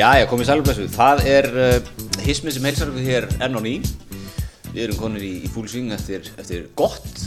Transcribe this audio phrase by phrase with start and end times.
[0.00, 0.84] Já, já, komið sælumblessu.
[0.94, 1.88] Það er uh,
[2.24, 3.72] hismið sem heilsar okkur hér enn á ný.
[4.70, 7.20] Við erum konir í, í fúlsving eftir, eftir gott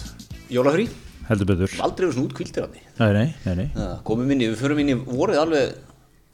[0.49, 0.87] jólafrí.
[1.27, 2.73] heldur betur Aldrei verið svona út kvildir hann.
[2.97, 3.67] nei, nei, nei, nei.
[3.75, 5.75] Það komum inn í, við förum inn í vorið alveg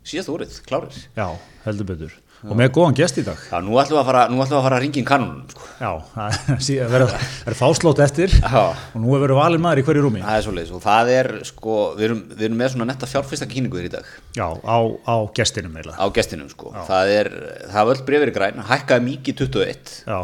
[0.07, 1.01] síðast vorið, klárir.
[1.17, 1.27] já,
[1.65, 2.15] heldur betur
[2.45, 3.39] og með góðan gest í dag.
[3.49, 5.65] Já, nú ætlum við að fara, við að fara að ringa inn kannunum, sko.
[5.79, 7.11] já, það verður
[7.43, 8.29] verður fáslót eftir.
[8.39, 8.63] Já.
[8.95, 10.21] og nú er verið valin maður í hverju rúmi.
[10.23, 10.71] Það er svoleiðis.
[10.75, 13.93] Og það er, sko, við erum, við erum með svona netta fjárfyrsta kynningu þér í
[13.97, 14.05] dag.
[14.37, 15.99] Já, á, á gestinum eiginlega.
[15.99, 16.71] Á gestinum, sko.
[16.87, 17.31] Það er,
[17.73, 19.93] það var öll brefir græn, hækkaði mikið 21.
[20.07, 20.19] já,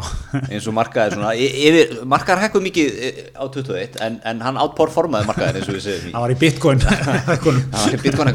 [0.46, 5.28] eins og markaði svona yfir, markaðar hækkuð mikið eh, á 21 en, en hann outperformaði
[5.28, 6.80] markaðin eins og við segjum það var í bitcoin.
[6.86, 8.28] Það var í bitcoin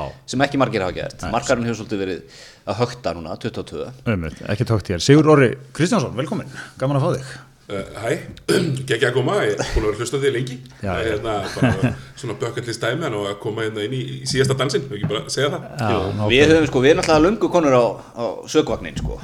[0.00, 0.58] og ekki sem að bitcoin er að taka núna nei, það er haldið ánfram að
[0.58, 0.58] hækka 22 Já.
[0.58, 1.24] sem ekki margir hafa gert.
[1.32, 2.20] Markaðin hefur svolítið verið
[2.64, 6.48] að högta núna 22 Einmitt, ekki tókt hér Sigur Orri Kristjánsson, velkomin,
[6.80, 7.24] gaman að fá þig.
[7.64, 8.10] Uh, hæ,
[8.88, 10.56] geggja að koma, ég er búin að vera hlustað þig lengi.
[10.82, 14.28] Já, Það er hérna bara svona bökallist dæmi en að koma hérna inn í, í
[14.28, 15.62] síðasta dansinn, við ekki bara segja það?
[15.80, 17.84] Já, ná, við höfum sko, við erum alltaf löngu konur á,
[18.20, 19.16] á sögvagnin sko.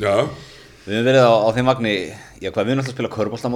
[0.00, 0.24] Já,
[0.86, 1.94] við höfum verið á, á þeim vagni
[2.40, 3.52] já hvað, við höfum alltaf að spila körbólta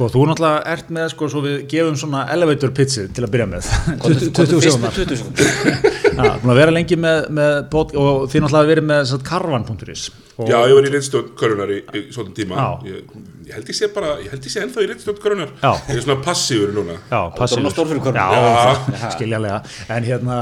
[0.00, 3.46] Sko, þú náttúrulega ert með, sko, svo við gefum svona elevator pitchi til að byrja
[3.50, 3.66] með
[4.00, 4.94] Komdu- 20 komdu 20 fyrst sekúndar.
[4.94, 5.50] með 20 sekúndur
[6.20, 10.06] Já, búin að vera lengi með, með pod, og þið náttúrulega verið með karvan.is
[10.40, 12.70] og, Já, ég var í reyndstjórn körunar í, í svona tíma Já.
[12.94, 13.12] ég,
[13.50, 15.72] ég held ég sé bara, ég held ég sé ennþá í körunar Já.
[15.90, 16.96] Ég er svona passífur núna.
[17.10, 19.10] Já, passífur.
[19.16, 19.60] skiljanlega.
[19.90, 20.36] En hérna,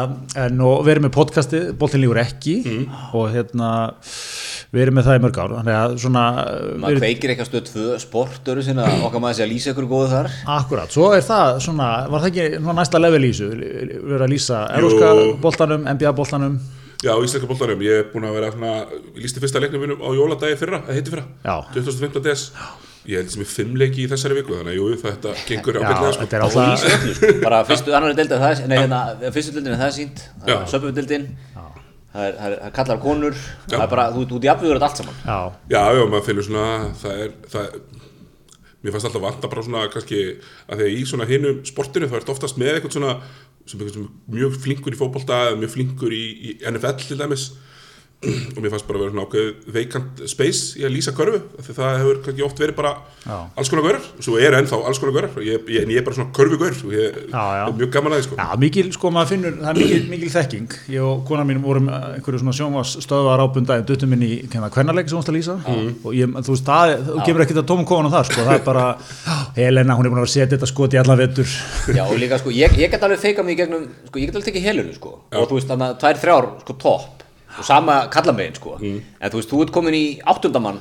[0.45, 2.87] en og við erum með podcasti Boltin lígur ekki Mm.
[3.15, 3.69] og hérna,
[4.75, 5.53] við erum með það í mörg ár.
[5.59, 6.25] Þannig að svona
[6.83, 10.29] maður kveikir eitthvað stöð 2 sportöru sinna okkar maður sé að lýsa ykkur góðu þar.
[10.59, 13.49] Akkurat, svo er það svona Var það ekki svona næsta level í þessu?
[13.55, 16.59] Við erum að lýsa eróska boltanum, NBA boltanum.
[16.99, 18.71] Já, íslenska boltarum, ég er búin að vera svona,
[19.15, 21.25] ég lísti fyrsta leiknum mínum á jóladagi fyrra, það heiti fyrra.
[21.47, 21.57] Já.
[21.77, 22.23] 25.
[22.27, 22.51] des
[23.09, 25.85] Ég held sem ég fimm leiki í þessari viku, þannig að jú, þetta gengur Já,
[25.87, 26.25] ágætlega sko.
[26.25, 28.99] þetta er alltaf bara fyrstu annari deildin það er, nei hérna,
[29.33, 30.57] fyrstu deildin er það er sínt Já.
[30.75, 31.25] söpumdeildin
[31.57, 31.79] það er,
[32.13, 35.17] það er, það er kallar konur það er bara, þú þú ert jafnvíður allt saman.
[35.25, 35.39] Já,
[35.73, 36.67] Já, já, maður finnur svona,
[37.01, 37.81] það er, það er,
[38.85, 40.21] mér fannst alltaf vanta bara svona kannski
[40.69, 43.15] að því að í svona hinum sportinu það ert oftast með eitthvað svona
[43.69, 46.23] sem sem er mjög flinkur í fótbolta eða mjög flinkur í,
[46.53, 47.49] í NFL til dæmis
[48.19, 51.67] og mér fannst bara að vera svona ákveð veikant space í að lýsa körfu af
[51.69, 52.91] því það hefur kannski oft verið bara
[53.23, 53.37] Já.
[53.55, 56.17] alls konar görar, svo er ennþá alls konar görar ég, ég, en ég er bara
[56.17, 57.63] svona körfugör og ég Já, já.
[57.69, 58.35] er mjög gaman að því sko.
[58.41, 60.67] Já, mikil, sko, maður finnur, það er mikil, mikil þekking.
[60.97, 65.07] Ég og konar mín vorum einhverju svona sjónvarstöðvar ábunda en duttum inn í kenna kvennarleik
[65.13, 65.55] sem hún að lýsa.
[66.03, 68.67] Og ég, þú veist, það, þú kemur ekkert að tómum kóðan þar, sko, það er
[68.67, 68.87] bara
[69.55, 71.47] Helena, hún er búin að setja þetta skot í allan vettur
[71.95, 73.23] já og líka sko, ég, ég get alveg
[77.59, 78.77] í og að sama kallamegin sko.
[78.81, 80.79] En þú veist, þú ert komin í áttundamann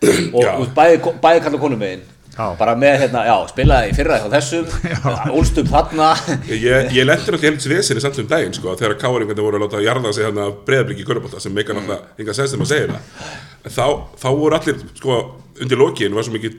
[0.34, 0.54] og Já.
[0.56, 2.08] þú veist, bæði, bæði kallar konumegin
[2.56, 4.68] bara með hérna, já, spilaði í fyrra hjá þessum.
[5.36, 6.06] Ólst upp þarna.
[6.48, 9.82] Ég, ég lendur alltaf helvits vesinni samt um daginn sko, þegar káringarnir voru að láta
[9.84, 13.34] jarða sig hérna breyðablík í körubólta sem meikar náttúrulega enga sens þegar maður segir það.
[13.76, 13.86] Þá,
[14.22, 15.18] þá voru allir, sko,
[15.60, 16.54] undir lokiðin var svo mikið,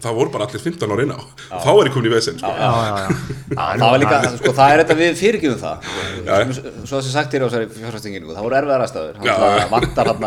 [0.00, 1.20] þá voru bara allir 15 ára inn á
[1.64, 2.52] þá er ég komin í vesin sko.
[2.54, 3.08] Já, já, já.
[3.56, 5.76] það var líka, sko, það er þetta við fyrirgjöfum það
[6.24, 6.36] Já.
[6.54, 9.34] svo það sem sagt hér á þessari fjárfæstingingu það voru erfiðar aðstæður já.
[9.74, 10.24] vantar hann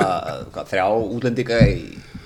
[0.72, 0.86] þrjá
[1.18, 1.70] útlendinga í,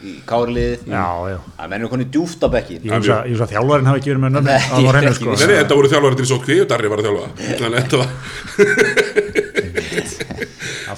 [0.01, 1.37] í kárlið Já, já.
[1.59, 4.49] það mennur koni djúft á bekkin Ég hugsa að þjálfarinn hafi ekki verið með nöfn
[4.49, 5.29] Nei, á ég er hreinu, ekki sko.
[5.35, 5.41] viss.
[5.45, 7.25] Nei, nei, þetta voru þjálfari til svo kví og Darri var að þjálfa
[7.61, 8.09] þannig að þetta var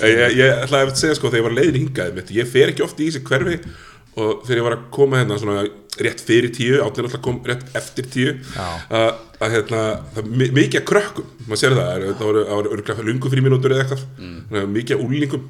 [0.04, 2.72] ég, ég, ég ætlaði að segja sko þegar ég var leiðin hingaði mitt, ég fer
[2.74, 3.56] ekki oft í þessi hverfi
[4.16, 5.64] og þegar ég var að koma hérna svona
[6.04, 8.32] rétt fyrir tíu, áttin alltaf kom rétt eftir tíu
[8.90, 9.10] að,
[9.44, 9.82] að hérna,
[10.14, 12.44] það er mi- mikið að krökkum, maður sér það það voru,
[12.74, 14.06] örgulega lungu fríminútur eða eitthvað.
[14.64, 15.44] Að mikið að úlingum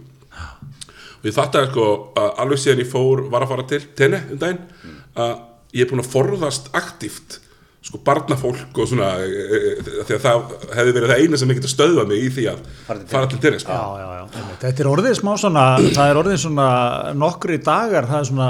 [1.23, 1.87] og ég fattaði sko
[2.19, 4.59] að alveg síðan ég fór var að fara til tenni um daginn
[5.23, 5.33] að
[5.73, 7.37] ég er búin að forðast aktíft
[7.83, 11.49] sko barnafólk og svona e, e, e, því að það hefði verið það eina sem
[11.51, 13.75] ég geta stöðvað mig í því að Fara til fara til tenni sko.
[13.75, 14.45] Já, já, já.
[14.61, 16.67] Þetta er orðið smá svona, það er orðið svona
[17.19, 18.47] nokkri dagar, það er svona,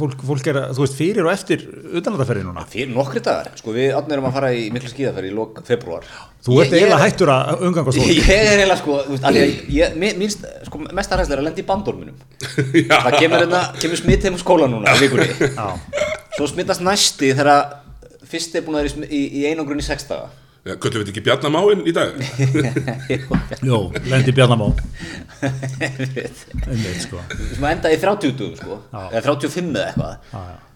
[0.00, 2.64] fólk, fólk er, þú veist, fyrir og eftir utanlandaferði núna.
[2.72, 6.08] fyrir nokkri dagar, sko við áttin erum að fara í mikla skíðaferð í lok februar
[6.46, 8.10] Þú ert eiginlega hættur að umgangast fólk.
[8.20, 11.42] ég er eiginlega sko, þú veist, af því að ég, minnst, sko, mest aðræðslega er
[11.42, 12.20] að lenda í bandorminum
[13.02, 14.94] það kemur, hérna, kemur smitt heim úr skóla núna
[16.36, 17.82] svo smittast næsti þegar
[18.30, 20.28] fyrst er búin að vera í í, einangrun í sex daga
[20.66, 22.16] Já, Köllum við ekki Bjarnamáin í dag?
[23.68, 23.76] jú,
[24.10, 24.66] lendi Bjarnamá.
[25.86, 27.20] Einmitt, sko.
[27.52, 30.16] sem að enda í 30 dugum sko eða 35 eða eitthvað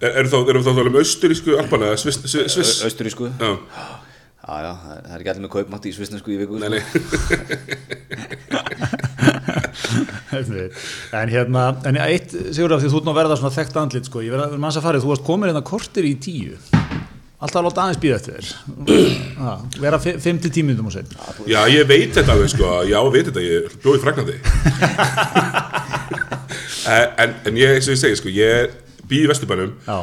[0.07, 2.71] Er, er þá, erum þá að tala um austurísku alpana eða sviss?
[2.87, 6.55] austurísku Já, já já, það er- er ekki allir með kaupmátt í svisnesku í viku
[6.63, 6.71] nei, sko.
[6.71, 7.61] nei
[10.39, 10.79] Einmitt.
[11.19, 14.07] en hérna, en eitt, Sigur af því þú ert nú að verða svona þekkt andlit,
[14.09, 16.55] sko, ég verða manns að farið, þú varst komin hérna kortir í tíu.
[17.41, 18.47] Alltaf að láta aðeins býða eftir þér.
[19.85, 21.09] Vera 5-10 minnum og sen
[21.49, 24.37] Já, ég veit þetta alveg sko, já, veit þetta, ég bjóði fragnandi.
[26.91, 28.73] En, en ég, eins og ég segi sko, ég
[29.07, 29.99] býði í Vesturbænum Já,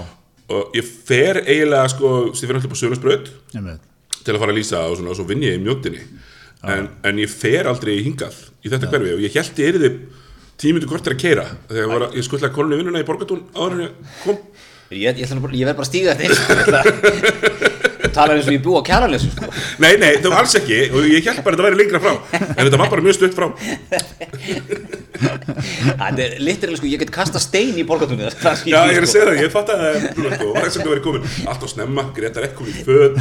[0.53, 3.13] og ég fer eiginlega sko, sem ég fer alltaf på
[3.57, 3.79] ég með
[4.27, 6.01] til að fara að lýsa og, svona, og svo vinn ég í mjóttinni
[6.67, 9.91] en, en ég fer aldrei hingað í þetta hverfi og ég held ég erði
[10.59, 14.15] tímyndu kortir að keira þegar ég, ég skuttlaði konunni vinnuna í Borgatún áður en ég
[14.23, 14.41] kom
[14.89, 16.53] Ég, ég, ætla nú bara- ég verð bara að stíga þetta eins sko.
[16.53, 17.73] Ég ætla-
[18.17, 19.49] Tala eins og ég bú á kjæralessu sko.
[19.83, 22.13] Nei, nei, það var alls ekki og ég held bara að þetta væri lengra frá.
[22.47, 23.47] En þetta var bara mjög stutt frá.
[25.17, 29.25] Það er literally sko, ég get kasta stein í borgatunni Já, ég er að segja
[29.29, 29.95] það, ég fatt að það
[30.35, 31.25] sko, var þess að vera komin.
[31.49, 33.17] Allt á snemma, Gretar komin í föt.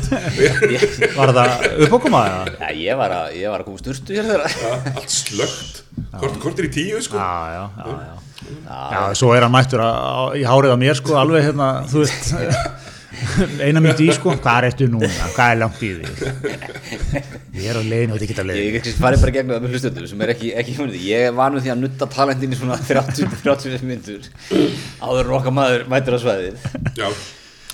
[1.17, 2.55] Var það uppákoma eða?
[2.61, 4.59] Já, ég var að, ég var að koma sturtu hér þegar.
[4.61, 5.83] Ja, allt slögt
[6.17, 7.17] Kort, kortir í tíu sko.
[7.17, 8.15] Já, já, já, já.
[8.67, 12.31] Já, svo er hann mættur að, í hárið á mér sko, alveg hérna, þú veist
[13.65, 15.09] eina myndi í sko, hvað ertu núna?
[15.37, 16.05] Hvað er langt í því
[17.57, 19.75] ég er á leiðinu og þetta geta Ég leiðinu ekki farið bara gegnum það með
[19.77, 20.77] hlustöndum sem er ekki, ekki.
[21.07, 24.29] Ég var nú því að nutta talentin í svona 30-35 myndur
[25.01, 26.69] áður okkar maður mætur á svæðið.
[26.99, 27.09] Já,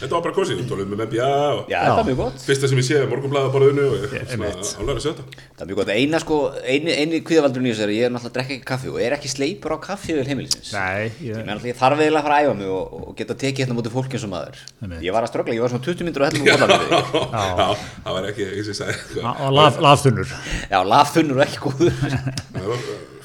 [0.03, 2.39] þetta var bara kosið, þú tólum með NBA og Já, þetta er mjög gott.
[2.49, 4.51] fyrsta sem ég sé er morgunblæðaborðinu og ég svona
[4.83, 5.91] álæður að sjá þetta Það er mjög gott.
[5.97, 6.37] Eina sko,
[6.75, 8.99] eini, eini kvíðavaldurinn í þessu er að ég er náttúrulega að drekka ekki kaffi og
[9.07, 10.71] er ekki sleipur á kaffi vel heimilisins.
[10.75, 13.35] Nei, Ég, ég, menn, ég þarf eiginlega að fara að æfa mig og, og geta
[13.39, 14.57] tekið hérna mútið fólk eins og maður.
[14.83, 15.05] Einmitt.
[15.07, 16.87] Ég var að ströggla, ég var svona 20 myndur og hellum og bollaði.
[17.63, 17.71] Já,
[18.03, 18.97] það var ekki, ekki sem ég sagði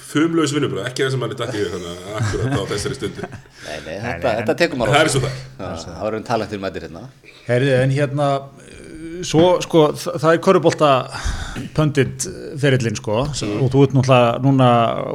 [0.08, 0.14] Já.
[0.14, 3.22] Það fumlaus vinnubröð, ekki það sem manni dætti í þannig að akkurat á þessari stundu
[3.28, 5.20] Nei, nei, þetta, þetta tekur maður Það á er sig.
[5.20, 5.38] svo það.
[5.60, 7.02] Já, Það var einn talentur mætir hérna.
[7.48, 8.28] Herði, en hérna
[9.28, 10.90] svo, sko, þa- það er körubólta
[11.76, 12.28] pöndit
[12.62, 13.34] ferillin, sko og
[13.74, 14.68] þú ert náttúrulega núna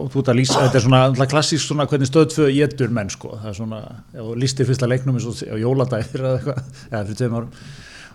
[0.02, 3.10] og þú ert að lýsa, þetta er svona náttúrulega klassísk svona hvernig stöðfö getur menn,
[3.14, 3.80] sko það er svona,
[4.12, 7.50] ef þú lýstir fyrsta leiknum eins og á jóladæðir eða eitthvað, eða fyrir tveim árum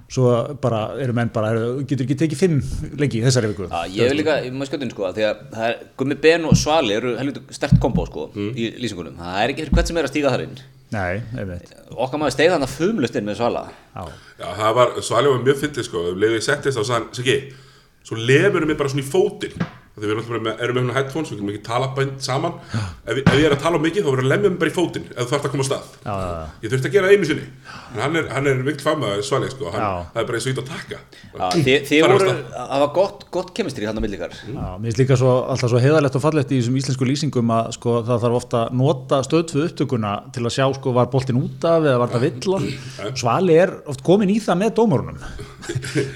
[0.07, 2.59] svo bara eru menn bara, heyrðu, getur ekki tekið fimm
[3.01, 5.41] leiki í þessari viku Já, ég vil líka, ég maður skjöndin sko, að því að
[5.57, 9.17] það er, Gummi Ben og Svali eru helviti stert kombo sko, í lýsingunum.
[9.19, 10.57] Það er ekki fyrir hvert sem er að stíga þar inn.
[10.95, 13.65] Nei, einmitt Okkar maður steigði þannig fumlust inn með Svala.
[13.91, 14.05] Já,
[14.39, 17.37] Já, það var, Svali var mjög fyndið sko, leiði ég settist á og sagði, Siggi,
[18.07, 19.67] svo lefur mig bara svona í fótinn
[19.97, 22.53] Þegar við erum alltaf með, erum með hérna headphones, við getum ekki tala bænt saman.
[22.69, 24.75] Ef, við- ef ég er að tala mikið þá verður að lemja mig bara í
[24.75, 25.87] fótinn ef þú þarft að koma á stað.
[26.05, 26.43] Já, já, já.
[26.61, 27.45] Ég þurfti að gera einu sinni.
[27.95, 30.53] En hann er, hann er vilt fagmaður Svali sko, hann, það er bara eins og
[30.53, 30.99] ít að taka.
[31.33, 31.49] Já,
[31.89, 34.37] þið, voru, það var gott, gott kemistri hann á millikar.
[34.37, 37.73] Já, mér finnst líka svo, alltaf svo heiðalegt og fallegt í þessum íslensku lýsingum að
[37.79, 41.65] sko, það þarf ofta að nota stöðfu upptökuna til að sjá sko, var boltin út
[41.73, 42.61] af eða var það villa.
[43.17, 45.17] Svali er oft komin í það með dómarunum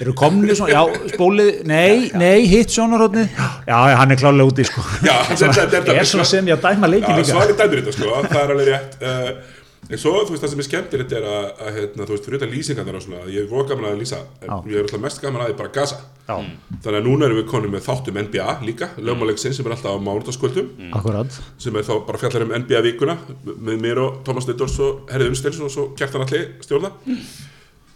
[0.02, 4.66] eru komni svona, já, spólið nei, nei, hitt sjónarhóttni já, já, hann er klálega úti
[4.68, 4.84] sko.
[5.06, 6.30] Já, þetta- þetta er er það, svona sko.
[6.36, 7.32] sem ég að dæma leikin Já, líka.
[7.34, 9.02] Svali dæmir þetta sko, það er alveg rétt.
[9.02, 9.58] Uh,
[9.90, 12.38] En svo, þú veist, það sem er skemmtilegt er að, að hérna, þú veist, fyrir
[12.38, 14.52] þetta lýsingarnar og svona, ég er voru gaman að lýsa, Já.
[14.70, 15.96] ég er alltaf mest gaman að því bara gasa.
[16.28, 16.36] Já,
[16.84, 20.04] Þannig að núna erum við konum með þáttum NBA líka, lögmáleiksinn sem er alltaf á
[20.06, 23.18] mánudagskvöldum, akkurat sem er þá bara fjallar um NBA vikuna,
[23.58, 26.92] með mér og Thomas Littors og Herði Umstelsson og svo Kjartan Alli stjórna.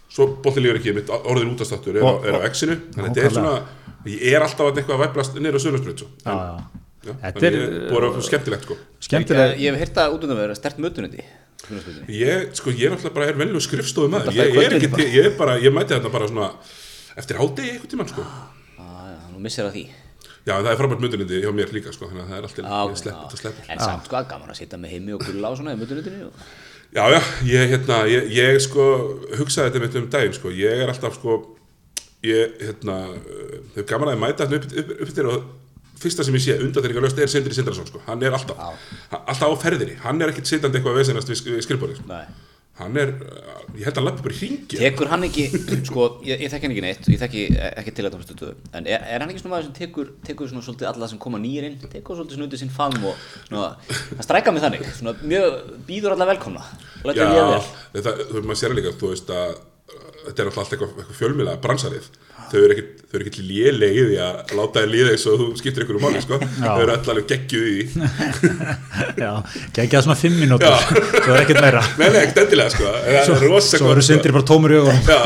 [0.09, 3.25] Svo bolti lífur ekki, mitt orðin útastáttur er, á- er á X-inu, þannig að þetta
[3.27, 3.55] er svona,
[4.07, 5.35] ég er alltaf að eitthvað að væplast
[6.27, 6.57] á já.
[7.07, 8.75] Já, Þetta þannig er- ég búið að vera skemmtilegt, sko.
[8.99, 11.23] Skemmtileg Ég, ég hef heyrt að út undan vera stert mötunundi.
[12.07, 14.89] Ég, sko, ég er náttúrulega bara er venlu skrifstofu maður, ég, er ég er ekki
[14.95, 16.49] til, ég er bara, ég mæti þetta bara svona
[17.17, 18.25] eftir hádegi einhvern tímann, sko.
[18.79, 19.85] Ah, já, nú missir það því.
[20.47, 22.87] Já, það er frábært mötunindi hjá mér líka, sko, þannig að það er alltaf, Ah,
[22.87, 22.97] ég
[23.41, 23.57] slepp.
[23.69, 26.23] En samt sko, gaman að sitja með heimi og gulla og svona í mötunundinni.
[26.27, 26.31] Og...
[26.95, 28.83] Já, já, ég, hérna, ég, ég sko,
[29.37, 31.37] hugsaði þetta mitt um daginn, sko, ég er alltaf, sko,
[32.25, 32.95] ég, hérna,
[33.75, 35.49] þau gaman að ég mæta þetta upp, upp, upp, upp og
[35.97, 38.59] fyrsta sem ég sé undanþyrningarlöst er Sindri Sindrason, sko, hann er alltaf,
[39.17, 42.09] alltaf á ferðinni, hann er ekkit sittandi eitthvað að vesenast við, skrifborðið, sko.
[42.13, 42.56] Nei.
[42.77, 43.09] Hann er,
[43.73, 44.77] ég held að hann lappi bara í hringi.
[44.77, 45.45] Tekur hann ekki,
[45.87, 47.45] sko, ég, ég þekki hann ekki neitt, ég þekki
[47.81, 50.65] ekki til þetta stöðu, en er, er hann ekki svona maður sem tekur, tekur svona
[50.67, 53.71] svolítið alla sem koma nýr inn, tekur svolítið svona undir sinn faðm og svona,
[54.11, 55.57] hann strækka mig þannig, svona mjög,
[55.89, 56.61] býður alla velkomna
[57.01, 57.65] og lætur Já, líða vel.
[57.97, 59.57] þetta, þú veist, maður sér líka, þú veist að
[60.27, 62.11] þetta er alltaf eitthvað, eitthvað fjölmjöla bransarið,
[62.51, 66.03] þau eru ekkit lélegið í að láta þér líða eins og þú skiptir ykkur um
[66.07, 68.01] máli, sko, þau eru alveg geggjuð í því,
[69.23, 69.31] Já,
[69.77, 70.75] geggjað svona fimm mínútur.
[71.23, 71.83] Svo er ekkert meira.
[72.01, 74.07] Nei, nei, ekkert endilega, sko, það Svo gott, eru sko.
[74.11, 75.01] sindri bara tómur í augunum.
[75.07, 75.19] Já,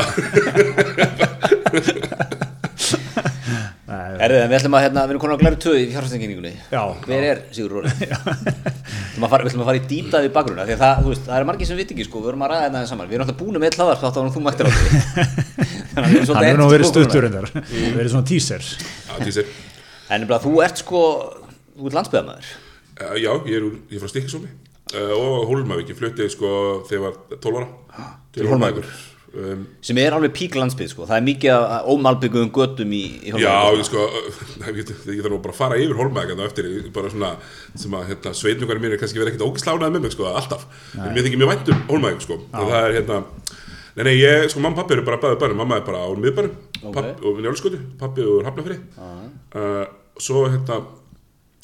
[3.92, 6.54] Herðið, en við ætlum að, hérna, við erum konar að glæra töð í fjárfæstinginningunni.
[6.72, 6.82] Já.
[7.04, 7.90] Hver er Sigur Róri?
[7.92, 11.08] Við ætlum að fara, við ætlum að fara í dýtaði bakgrunna, því að það, þú
[11.12, 13.08] veist, það er margir sem viti ekki, sko, við erum að ræða þetta aðeins saman.
[13.10, 14.86] Við erum alltaf búin með eitt hlaðar, þá þú mættir á því.
[15.92, 16.96] Þannig að við erum svolítið hefur nú eftir
[28.72, 29.40] verið skókuna.
[29.40, 29.40] stuttur endar Verið svona teaser já, tísir, En nefnilega, þú ert þú ert landsbyðamæður.
[29.40, 29.40] já, ég úr, ég frá Stikkisómi og Hólmavík, ég flutti, þegar ég var 12 ára
[29.40, 29.52] Til Hólmavíkur.
[29.52, 31.06] um, sem er alveg pík landsbyð sko.
[31.06, 31.50] það er mikið
[31.92, 34.00] ómalbyggum göttum í, í Já, Hólmavík, ég sko,
[34.66, 37.30] ég get nú bara að fara yfir Holmæk en eftir, bara svona,
[37.74, 40.66] sem að hérna, sveitnungarnir mín er kannski verið ekkert ógislánaði með mig, sko, alltaf,
[40.98, 43.22] en mér þykir mjög vænt um Holmæk, sko, og það er hérna
[43.92, 46.08] Nei, nei, ég, sko, mamma og pappi eru bara bæðið bænum, mamma er bara á
[46.16, 46.94] miðbænum, Ok.
[46.96, 49.84] pappi og njálskoti, pappi og hafnafri uh,
[50.16, 50.78] Svo, hérna,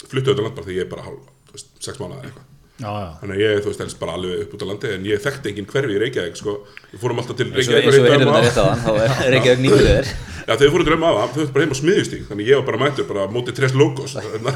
[0.08, 2.44] fluttu auðvitað land bara þegar ég er bara hálf, þú veist, sex mánuða eitthvað Já,
[2.44, 2.48] já.
[2.78, 5.50] Þannig að ég, þú veist, helst bara alveg upp út á landi en ég þekkti
[5.50, 6.52] engin hverfi í Reykjavík, sko.
[6.92, 9.32] Við fórum alltaf til Reykjavík eins og við dag þetta rétt á hann þá er
[9.35, 10.12] Reykjavík þér.
[10.38, 12.80] Já, þegar við fórum drömmu á, þau bara heim á smiðjustík Þannig ég var bara
[12.85, 14.54] mættur, bara mótið tres logos hérna.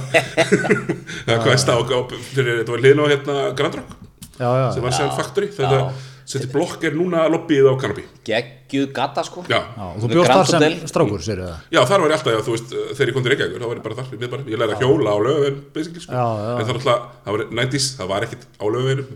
[1.26, 3.99] Hvað er stá fyrir, þetta var hliðin á hérna Grand Rock
[4.38, 4.67] Já, já.
[4.73, 5.83] sem var Sand Factory Þetta
[6.25, 9.43] setti blokk er núna lobbyið á Canopy geggjuð gata sko.
[9.50, 10.88] Já, Já, og þú Grand þar sem Hotel.
[10.93, 11.57] strákur, sér það?
[11.75, 13.76] já þar var ég alltaf, já, þú veist, þegar ég kom til Reykjavíkur þá var
[13.76, 16.12] ég bara þar, ég, bara, ég lærði að hjóla á lögveginum basically, sko.
[16.12, 16.52] Já, já.
[16.52, 19.09] en það var alltaf, það var 90s, það var ekkit á lögveginum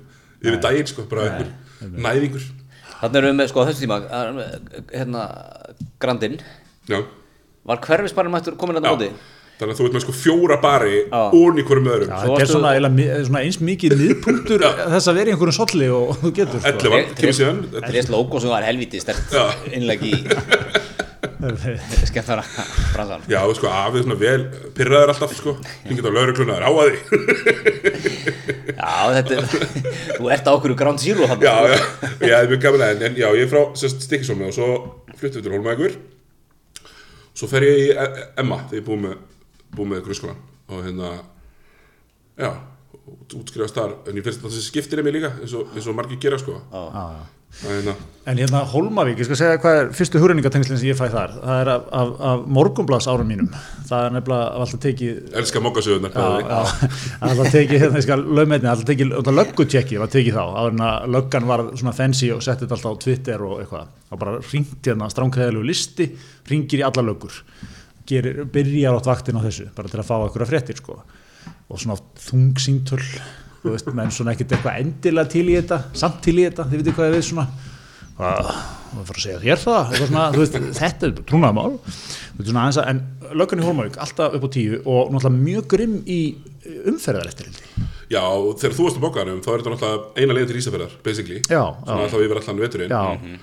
[0.46, 1.50] yfir daginn, sko, bara einhver
[2.06, 2.44] næðingur.
[2.96, 4.42] Þannig erum við með sko þessu tíma að-
[4.96, 5.22] hérna
[6.00, 6.36] Grandinn.
[6.88, 7.00] Já,
[7.66, 8.92] var hverfisbarinn mættur komin að já.
[8.92, 9.10] móti
[9.56, 12.10] Þannig að þú veit með sko fjóra bari ón í hverjum öðrum.
[12.12, 15.86] Já, þetta er svona, mi- svona eins mikið miðpunktur þess að vera í einhverjum solli
[15.96, 16.72] og þú getur sko.
[16.74, 17.62] 11 var, kemur síðan.
[17.86, 19.46] Trés logo sem var helviti stert Já.
[19.72, 20.12] innlegg í
[22.10, 22.42] skemmtara
[22.92, 24.44] bransan Já, sko, afið svona vel
[24.76, 25.54] pyrraður alltaf, sko.
[25.86, 26.96] Hringið á laurugluna, er á að því.
[28.76, 29.48] Já, þetta er
[30.18, 33.04] þú ert á okkur Ground Zero þarna, Já, já, já, það er mjög gaman en,
[33.08, 34.68] en já, ég er frá stikkisómi og svo
[35.16, 35.96] fluttum við til Hólmækur
[37.36, 39.16] Svo fer ég í E- E- Emma þegar ég búið með,
[39.76, 40.42] búið með grunnskólan
[40.72, 41.12] og hérna,
[42.40, 42.50] já,
[43.06, 45.86] út- útskrifast þar en ég finnst að þessi skiptir er mig líka eins og, eins
[45.86, 46.58] og margir gera, sko.
[46.72, 47.24] Já, já.
[47.56, 47.92] Það er hérna,
[48.26, 51.36] En hérna Hólmavík, ég skal segja hvað er fyrstu hugrenningatengslinn sem ég fæ þar.
[51.44, 53.46] Það er af, af, af morgunblas árum mínum.
[53.86, 56.16] Það er nefnilega að alltaf tekið elska mokkasöðunar
[57.22, 60.84] alltaf tekið hérna, ég skal lögmeitni, alltaf tekið, alltaf löggutjekki var tekið þá, áður en
[60.88, 64.90] að löggan var svona fancy og settið alltaf á Twitter og eitthvað, og bara ringt
[64.90, 66.10] hérna stránkæðilegu listi,
[66.50, 67.38] ringir í alla löggur,
[68.08, 71.00] gerir, byrjar átt vaktin á þessu, bara til að fá eitthvað fréttir sko,
[71.66, 71.98] og svona
[73.66, 76.96] veist, menn svona ekkert eitthvað endilega til í þetta, samt til í þetta, þið veitir
[76.96, 77.46] hvað ég veist svona,
[78.16, 78.50] hvað,
[78.92, 81.80] það fyrir að segja þér það, svona, veist, þetta er trúnaðamál,
[82.76, 83.02] að, en
[83.40, 86.20] löggan í Hólmavík, alltaf upp á tíu og náttúrulega mjög grimm í
[86.92, 87.86] umferðareftirliti.
[88.12, 90.96] Já, og þegar þú varst á bókarum þá er þetta náttúrulega eina leið til Ísafjörðar,
[91.02, 91.38] basically.
[91.50, 92.10] Já, Svona já.
[92.12, 92.94] þá yfir allan veturinn.
[92.94, 93.38] Já,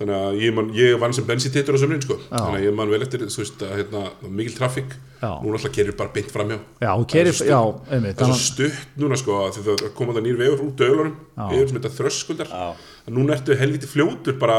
[0.00, 2.16] Þannig að ég, man, ég vann sem bensítittur á sömrin, sko.
[2.30, 4.94] Þannig að ég man vel eftir, þú veist, að hérna, mikil trafík.
[5.20, 5.28] Já.
[5.44, 8.16] Nú náttúrulega gerir bara beint framjá já, hún kerir, Það er svo já, stutt- einmitt,
[8.16, 11.16] Það er svo stutt núna, sko, að því það koma það nýr vegur út döglarum
[11.50, 12.48] Yfir sem þetta þröskuldar.
[12.48, 13.12] Já.
[13.12, 14.56] Núna ertu helviti fljótur bara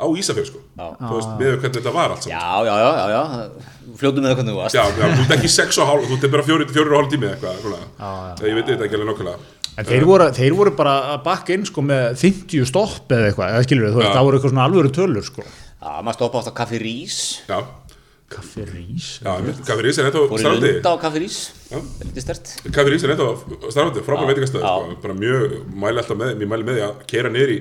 [0.00, 0.60] á Ísafjörð, sko.
[0.80, 0.86] Já.
[0.96, 2.40] Þú veist, með hvernig þetta var allt saman.
[2.40, 3.92] Já, já, já, já, já.
[4.00, 4.74] Fljótu með hvernig þú varst.
[4.80, 7.12] Já, já, þú ert ekki sex og hálf, þú ert bara fjóri, fjóri og hálf
[7.12, 7.82] tími eða eitthvað, svona.
[8.48, 9.38] Ég veit þetta ekki alveg nokkulega.
[9.78, 13.54] En þeir voru, þeir voru bara að bakka inn sko með 50 stopp eða eitthvað,
[13.56, 15.44] eða skilur við, þú veist, það voru eitthvað svona alvöru tölur sko.
[15.82, 17.16] Já, maður stoppa átt á Kaffi Rís
[17.48, 17.58] Já,
[18.32, 19.06] Kaffi rís.
[19.20, 19.32] já,
[19.66, 20.68] Kaffi Rís er Fór í starfandi.
[20.76, 21.38] lunda á Kaffi Rís
[21.68, 21.78] Já.
[22.04, 23.26] Lítið stert Kaffi Rís er ennþá
[23.74, 24.70] starfandi, frábæð Já, veitingastöð, já.
[24.72, 25.00] sko.
[25.02, 27.58] Bara mjög, mæli alltaf með, mér mæli með því að keira niður í,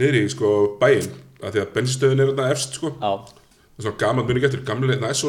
[0.00, 1.10] niður í, sko, bæinn.
[1.42, 2.92] Af því að bensinstöðin er þarna efst, sko.
[2.98, 3.12] Já,
[3.78, 4.26] svona gaman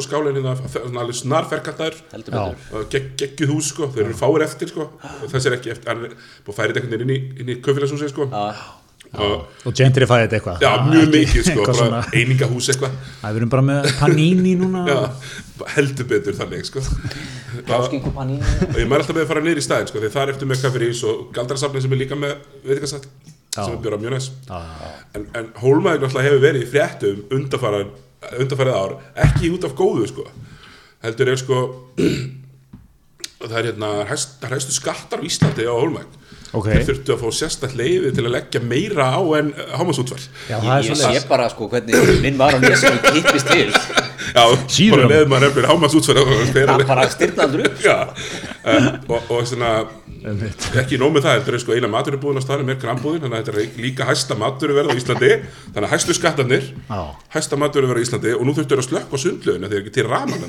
[0.02, 1.94] skálinn hérna, svona alveg snar ferkattar.
[2.12, 2.42] heldur Já.
[2.74, 3.86] betur Gegg, geggjuð hús, sko.
[3.94, 4.88] Þeir eru fáir eftir, sko.
[5.30, 5.96] Þessi er ekki eftir, er
[6.46, 8.26] búið að færi þetta einhvern veginn inn í, inn í köfélagshúsið, sko.
[9.10, 10.60] Og, Og gentrifæði þetta eitthvað.
[10.62, 13.88] Já, mjög ekki mikið sko, eitthvað bara svona, einingahús eitthvað Það við erum bara með
[13.98, 14.82] panini núna.
[14.86, 14.98] Já,
[15.74, 16.82] heldur betur þannig sko.
[17.64, 18.38] og Áskingu panín
[18.78, 20.62] ég mær alltaf með að fara niður í staðin sko, því það er eftir með
[20.62, 23.02] kaffirís og galdrasafni sem er líka með veitingasall
[23.50, 23.98] sem er bjóra
[28.40, 28.96] undarfarið ár
[29.26, 30.26] ekki út af góðu sko.
[31.04, 31.60] heldur er sko
[33.40, 36.16] það er hérna hæstu skattar á Íslandi á Hólmaður
[36.50, 36.66] Ok.
[36.66, 40.96] þeir þurftu að fá sérstætt leiði til að leggja meira á en það er Ég
[40.98, 43.68] sé bara sko hvernig minn var á nýja sem ég kippist til.
[44.34, 46.18] Já, Síður bara á- leðið maður nefnir hámasútvar
[46.50, 47.94] Það bara styrnaður upp Já,
[48.64, 49.72] uh, og, og svona
[50.80, 53.46] ekki nóg með það, þetta er sko eina maturubúðin á staðnum er grambúðin, þannig að
[53.46, 55.30] þetta er líka hæsta maturverð á Íslandi,
[55.72, 56.66] þannig að hæstu skattarnir
[57.36, 60.44] hæsta maturverð á Íslandi og nú þurftu að slökka sundlöðin þegar ekki til raman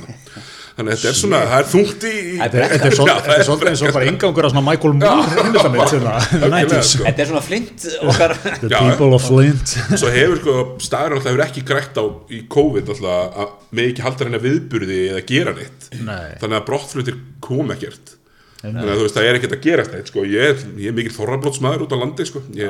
[0.72, 3.66] þannig að þetta er svona, það er þungt í Þetta er- Þetta er svolítið þetta
[3.66, 6.92] er eins og bara ingangur af svona Michael Moore algjörlega, 90s.
[6.94, 7.04] sko.
[7.10, 7.84] Þetta er svona flint
[8.62, 9.74] The Já, people of Flint.
[10.02, 10.56] svo hefur sko,
[10.88, 15.02] staðurinn alltaf hefur ekki grætt á í COVID alltaf að með ekki halda henni viðburði
[15.12, 15.90] eða gera neitt.
[16.08, 16.32] Nei.
[16.42, 18.11] þannig að brottflutir kom ekkert
[18.62, 20.26] þannig að þú veist, það er ekkert að gerast neitt sko.
[20.26, 22.42] ég, er- ég er mikill þorrablótsmaður út á landi sko.
[22.54, 22.70] ég,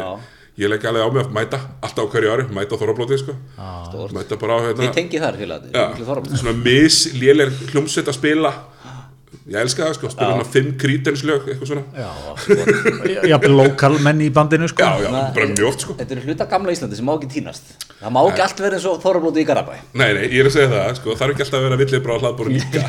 [0.61, 3.35] ég legg alveg á mig að mæta alltaf á hverju ári, mæta á þorrablóti sko.
[4.15, 5.61] Mæta bara á hérna, Ég tengi þar félag
[6.41, 8.53] svona misléleg hljómsveit að spila
[9.49, 12.09] ég elska það sko, spila svona fimm krítenslög eitthvað svona, Já,
[13.31, 16.45] jafnvel lokal menn í bandinu sko já, já, bara mjög oft sko Þetta eru hluta
[16.51, 17.63] gamla Íslandi sem má ekki týnast
[18.01, 20.55] Það má ekki allt vera eins og Þorrablóti í Garabæ Nei, nei, ég er að
[20.57, 22.81] segja það, sko, það er ekki alltaf að vera villið bara á hlaðbóru líka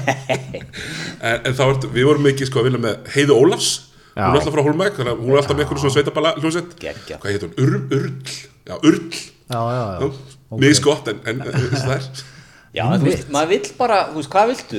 [1.23, 3.71] en, en þá er, við vorum mikið sko að vinna með Heiðu Ólafs,
[4.13, 4.27] Já.
[4.27, 7.19] hún er alltaf frá Hólmæk að hún er alltaf með eitthvað svona sveitaballa hljósett Geggjað.
[7.23, 7.55] Hvað heit hún?
[7.63, 8.13] Url, url,
[8.69, 9.05] já, url
[9.53, 10.21] Já, já, já okay.
[12.73, 14.79] Já, veist, maður vill bara, þú veist, hvað viltu?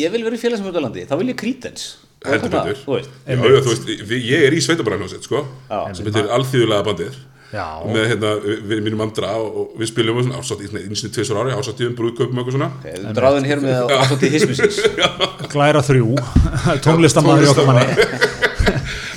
[0.00, 1.82] Ég vil vera í félagsmjöldalandi, þá vil ég krítens
[2.24, 2.78] heldur betur.
[2.86, 5.80] Þú veist, Já, já, þú veist, við- ég er í sveitaballa hljósett, sko Já.
[5.98, 7.18] sem heitir Alþýðulega bandið.
[7.54, 11.10] Já, með hérna, við, við mínum andra og, og við spiljum svona ásatt í einsni
[11.14, 12.70] tvisar ári ásatt í um brúðkaupum og eitthvað svona.
[12.80, 14.80] Okay, þú dráðin hér með ásatt í hismisins
[15.52, 16.16] glæra þrjú.
[16.88, 17.86] Tónlistamæður í okkar manni.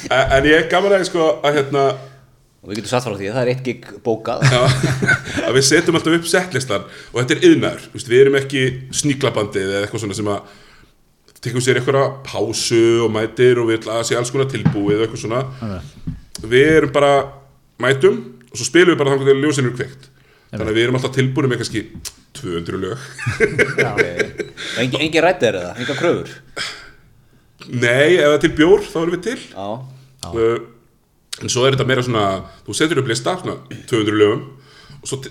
[0.07, 1.81] En, en ég er gaman að sko að hérna
[2.63, 4.45] Og við getum satt frá því að það er eitt gig bókað.
[4.49, 4.61] Já,
[5.47, 8.63] að við setjum alltaf upp settlistan og þetta er yðnaður, þú veist, við erum ekki
[9.01, 10.55] sníklabandið eða eitthvað svona sem að
[11.45, 15.23] tekum sér eitthvað pásu og mætir og við ætla að sé alls konar tilbúið eitthvað
[15.23, 15.43] svona.
[16.43, 17.11] Við erum bara
[17.83, 20.09] mætum og svo spilum við bara þannig að ljósinu er kveikt.
[20.47, 21.85] Þannig að við erum alltaf tilbúið með kannski
[22.41, 23.05] 200 lög.
[23.87, 24.25] Okay.
[24.81, 26.33] Engi, engi rættir eða, enga kröfur?
[27.67, 29.37] Nei, ef það er til bjór þá erum við til.
[29.51, 29.67] Já,
[30.27, 30.57] uh,
[31.41, 32.25] en svo er þetta meira svona
[32.65, 33.57] þú setur upp lista, svona
[33.89, 34.45] 200 lögum
[34.97, 35.21] og svo,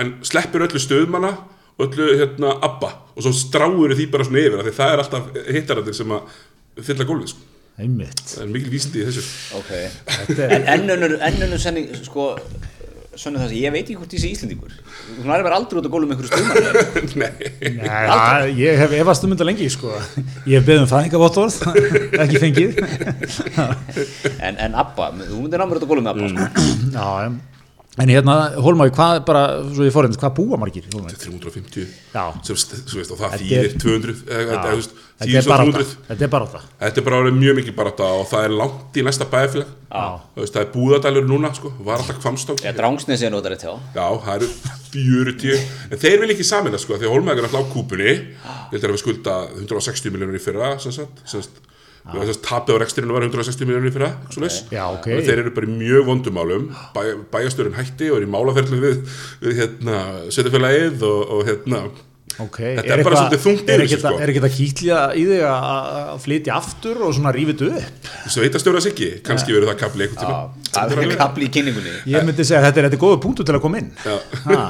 [0.00, 1.32] en sleppur öllu stöðmanna
[1.76, 5.04] og öllu hérna abba og svo stráur því bara svona yfir af því það er
[5.04, 6.38] alltaf hittarandir sem að
[6.86, 7.52] fylla gólfið sko.
[7.76, 8.22] Einmitt.
[8.30, 9.22] Það er mikil vísindi í þessu.
[9.58, 9.72] Ok.
[10.46, 12.30] En ennunur, ennunur senning, sko
[13.16, 14.72] Sönnu það sem ég veit ekki hvort þessi Íslendingur.
[15.16, 16.64] Hún er bara aldrei út að gólu með einhverju stundar
[17.22, 17.32] nei,
[17.88, 19.94] Já, ég hef efast um þetta lengi sko.
[20.44, 21.56] Ég hef beðið um fæðingavottorð
[22.26, 22.80] ekki fengið.
[24.36, 26.72] En, en Abba, þú myndir námur út að gólu með Abba sko.
[26.92, 27.38] Já, em.
[27.98, 31.16] En hérna, Hólmæk, hvað bara, svo ég fór hvað búa margir í Hólmæk?
[31.22, 32.24] 350 Já.
[32.44, 35.92] sem, þú veist, og það er- 200 eða, þú veist, Þetta er 10 bara 300
[36.10, 38.98] þetta er bara þetta þetta er bara orðið mjög mikil barata og það er langt
[39.00, 39.70] í næsta bæðafélag
[40.52, 44.34] það er búðadælur núna sko, var alltaf kvamstók Ég Drangsnes er notar þetta Já, það
[44.36, 44.50] eru
[44.92, 45.56] 40
[45.90, 48.12] En þeir vil ekki samina sko Því að Hólmæk er alltaf á kúpunni.
[48.12, 51.64] Ég heldur að við skulda 160 miljónur í fyrra sem sagt, sem sagt,
[52.06, 54.50] sem sagt, tapið á reksturinn var 160 miljónur í fyrra okay.
[54.70, 55.08] Já, ok.
[55.26, 57.00] Þeir eru bara í mjög vondumálum Bæ,
[57.32, 60.02] Bæjastörun hætti og er í málaferðlu við, við hérna,
[60.34, 61.86] setjafélagið og, og hérna
[62.36, 64.10] Ok, Þetta er bara svolítið þungt er yfir ekki þessu, sko.
[64.12, 68.10] það- Er ekki það kýtlja í þig að að flytja aftur og svona rífið upp?
[68.34, 70.66] Sveitastjóra Siggi, kannski verður það kapli einhvern tíma.
[70.74, 71.94] Það er kapli í kynningunni.
[72.12, 73.90] Ég myndi segja að þetta er, þetta er góða punktu til að koma inn.
[74.04, 74.68] Ha,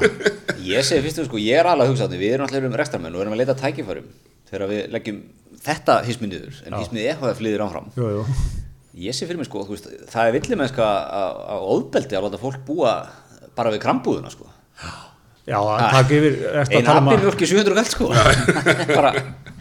[0.63, 2.69] Ég segi fyrst og sko, ég er alveg að hugsa á því Við erum alltaf
[2.69, 4.07] um rekstramenn og erum að leita að tækifærum
[4.47, 5.19] Þegar við leggjum
[5.67, 7.91] þetta hisminniður En hismið EHF liðir áfram.
[7.97, 8.25] Jú, jú.
[9.07, 12.93] Ég sé fyrir mig sko, veist, það er villimennska á óðbeldi að láta fólk búa
[13.57, 14.47] bara við krambúðuna sko.
[15.47, 18.07] Já, að taka yfir, ertu að Einn appin er að ekki 700 gælt sko.
[18.97, 19.11] Bara,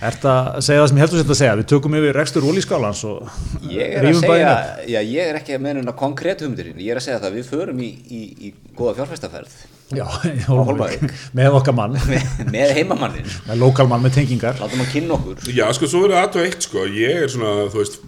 [0.09, 1.53] Ertu að segja það sem ég heldur sér að segja?
[1.61, 3.31] Við tökum yfir rekstur ólískálans og
[3.71, 4.83] er að segja, bæinn upp.
[4.90, 7.81] ég er ekki með neina konkrétt hugmyndirinn, ég er að segja það að við förum
[7.87, 9.55] í, í, í góða fjárfæstaferð
[9.94, 10.03] Já,
[10.49, 11.03] Hólmavík.
[11.38, 11.92] með okkar mann.
[12.11, 14.57] Með, með heimamannin, með lokalmann með tengingar.
[14.59, 15.44] Látum að kynna okkur.
[15.55, 18.01] Já, sko, svo er það aðtöð eitt, sko, ég er svona, þú veist,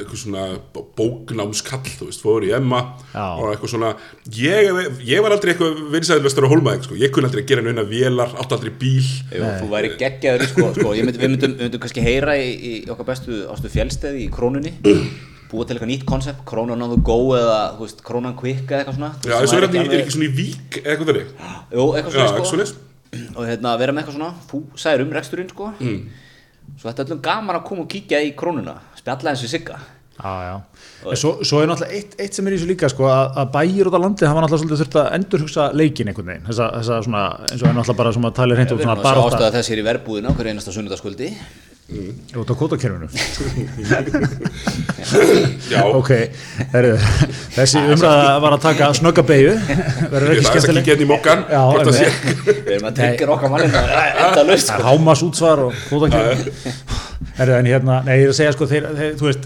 [0.00, 0.42] eitthvað svona
[0.74, 2.80] bó- bóknámskall, þú veist, fóður í Emma
[3.12, 3.24] Já.
[3.36, 3.90] og eitthvað svona,
[4.38, 7.84] ég, ég var aldrei eitthvað vinsæðinvestur á Hólmaðing, sko, ég kunni aldrei að gera neina
[7.86, 9.02] vélar, átt aldrei bíl,
[9.34, 10.94] Jú, þú væri geggjaður sko, sko.
[10.98, 14.72] Ég mynd, við, myndum, myndum kannski heyra í, í okkar bestu ástu fjálstæði í krónunni
[15.50, 18.98] búa til eitthvað nýtt konsept, krónan on the go eða veist, krónan quick eða eitthvað
[18.98, 21.30] svona já, þessu er, ekki, er ekki svona í vík, eða eitthvað þannig,
[21.74, 25.06] Jú, eitthvað já, svona eitthvað sko svona, og hérna vera með eitthvað svona, þú sæður
[25.06, 26.02] um reksturinn sko mm.
[26.74, 29.80] svo þetta er öllum gaman að koma og kíkja í krónuna spjalla eins við sigga
[29.80, 29.99] Já, já.
[31.16, 33.88] Svo, svo er náttúrulega eitt, eitt sem er í þessu líka sko, að, að bæjir
[33.88, 36.44] út á landi hafa náttúrulega þurft að endurhugsa leikin einhvern veginn.
[36.50, 38.96] Þessa, þessa svona, eins og er náttúrulega bara sem að tala hreint út við svona
[38.98, 41.28] erum að sjá barátta ástæða þess hér í verbúðina hverju einasta sunnudagskvöldi.
[42.38, 43.08] Út á kótakerfinu
[45.72, 46.10] já, ok,
[46.70, 46.92] heru,
[47.56, 49.56] þessi umræða var að taka snögga beigju
[50.12, 52.46] verður ekki það er að skemmtileg kíkja inn í mokkan, Já, hvort það sé, einmitt.
[52.60, 54.86] við erum að tryggja okkar mannin enda löst Það er sko.
[54.86, 56.46] hámas útsvar og kótakerfinu
[57.40, 59.44] Herru, en hérna, nei, ég er að segja sko, þeir, þeir, þú veist,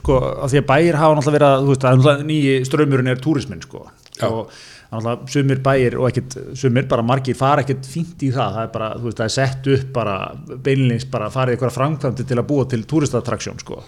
[0.00, 3.22] sko, að því að bæir hafa náttúrulega verið að, þú veist, að nýji strömmurinn er
[3.24, 3.86] túrismin, sko,
[4.18, 4.26] Já.
[4.28, 4.52] og
[4.90, 8.72] náttúrulega sumir bæir og ekkit, sumir bara margir fara ekkit fínt í það, það er
[8.74, 10.16] bara, þú veist, það er sett upp bara,
[10.50, 13.82] beinlýnings bara farið eitthvað framkvæmdi til að búa til túristattraktsjón, sko,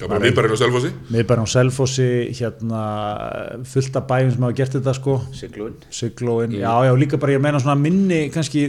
[0.00, 2.06] já, bara miðbarinn á Selfossi, miðbæri á Selfossi,
[2.38, 2.80] hérna,
[3.68, 7.42] fullt af bæjum sem hafa gert þetta, sko, Siglun Siglóin, já, já, líka bara ég
[7.44, 8.62] meina svona minni kannski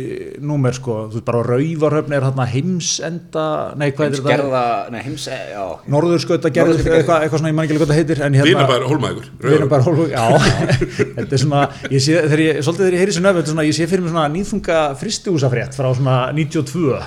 [0.44, 3.46] númer sko, þú veist bara Rauvarhöfn er hérna heimsenda,
[3.80, 4.34] nei hvað er þetta?
[4.36, 4.63] Heimsgerða,
[4.96, 5.63] nei heims, já
[5.96, 8.52] Norðurskauta gerð, Norðurskauta- eitthvað, eitthvað svona, ég man ekki alveg hvað það heitir, en hérna
[8.52, 10.26] vinabær Hólmaðingur, Vinabær Hólmvík, já,
[11.17, 13.56] þetta er svona, ég sé, þegar ég, svolítið þegar ég heyri þessu nöfn, þetta er
[13.56, 17.00] svona, ég sé fyrir mig svona nýðfunga fristihúsafrétt frá svona 92,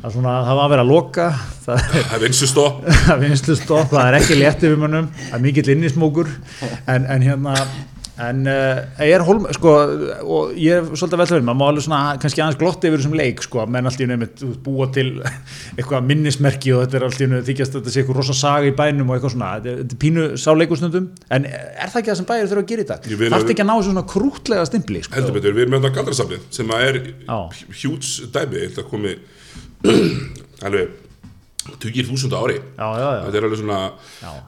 [0.00, 1.28] það, er svona, það var að vera að loka
[1.66, 6.34] það er Það vinsustopp það það er ekki létt yfir mönnum það er mikill innismókur
[6.90, 7.56] en, en hérna
[8.20, 9.70] en uh, ég er holm, sko
[10.28, 13.16] og ég er svolítið að verið, maður má alveg svona kannski aðeins glotti yfir þessum
[13.16, 15.06] leik, sko menn allt í nefnt búa til
[15.78, 18.68] eitthvað minnismerki og þetta er allt í nefnt þykjast að þetta sé eitthvað rosa saga
[18.70, 21.08] í bænum og eitthvað svona þetta er, þetta pínu sáleikustundum,
[21.38, 23.10] en er það ekki það sem bæri þurfa að gera í dag?
[23.14, 25.16] Ég vil Þarftu að- ekki að ná þessu svona krútlega stimpli, sko?
[25.16, 27.00] heldur betur, við erum með þetta galdrasafnið sem að er
[27.80, 29.16] hjúts dæmi, að komi
[30.66, 30.98] alveg
[31.80, 32.56] tugir þúsund ári.
[32.56, 33.20] Já, já, já.
[33.26, 33.78] þetta er alveg svona,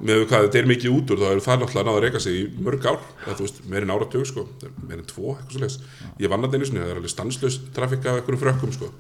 [0.01, 2.39] með hvað þetta er mikið út úr þá er það náttúrulega náða að reyka sig
[2.39, 4.47] í mörg ár þú veist, meirinn áratug sko
[4.89, 5.37] meirinn tvo,
[6.23, 8.91] ég vann að það er alveg stanslaus trafík af einhverjum frökkum sko.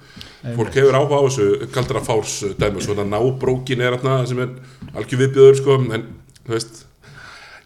[0.58, 4.56] Fólk hefur áhuga á þessu kaldra fárs dæmi svona nábrókin er þarna sem er
[4.92, 6.08] algjör viðbjöður sko en
[6.44, 6.86] þú veist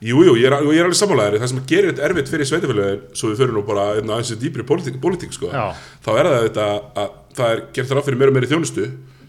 [0.05, 3.31] Jú, jú, ég ég er alveg sammálaðir það sem gerir þetta erfitt fyrir sveitafélagin svo
[3.31, 5.49] við fyrir nú bara aðeins í dýpri pólitík, sko.
[5.49, 6.67] Þá er það þetta
[7.01, 8.87] að það er gert á fyrir meira og meiri þjónustu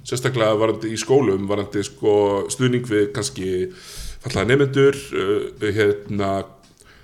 [0.08, 2.14] sérstaklega varandi í skólum varandi sko,
[2.52, 3.50] stuðning við kannski
[4.24, 6.32] fallaði nefnendur uh, hérna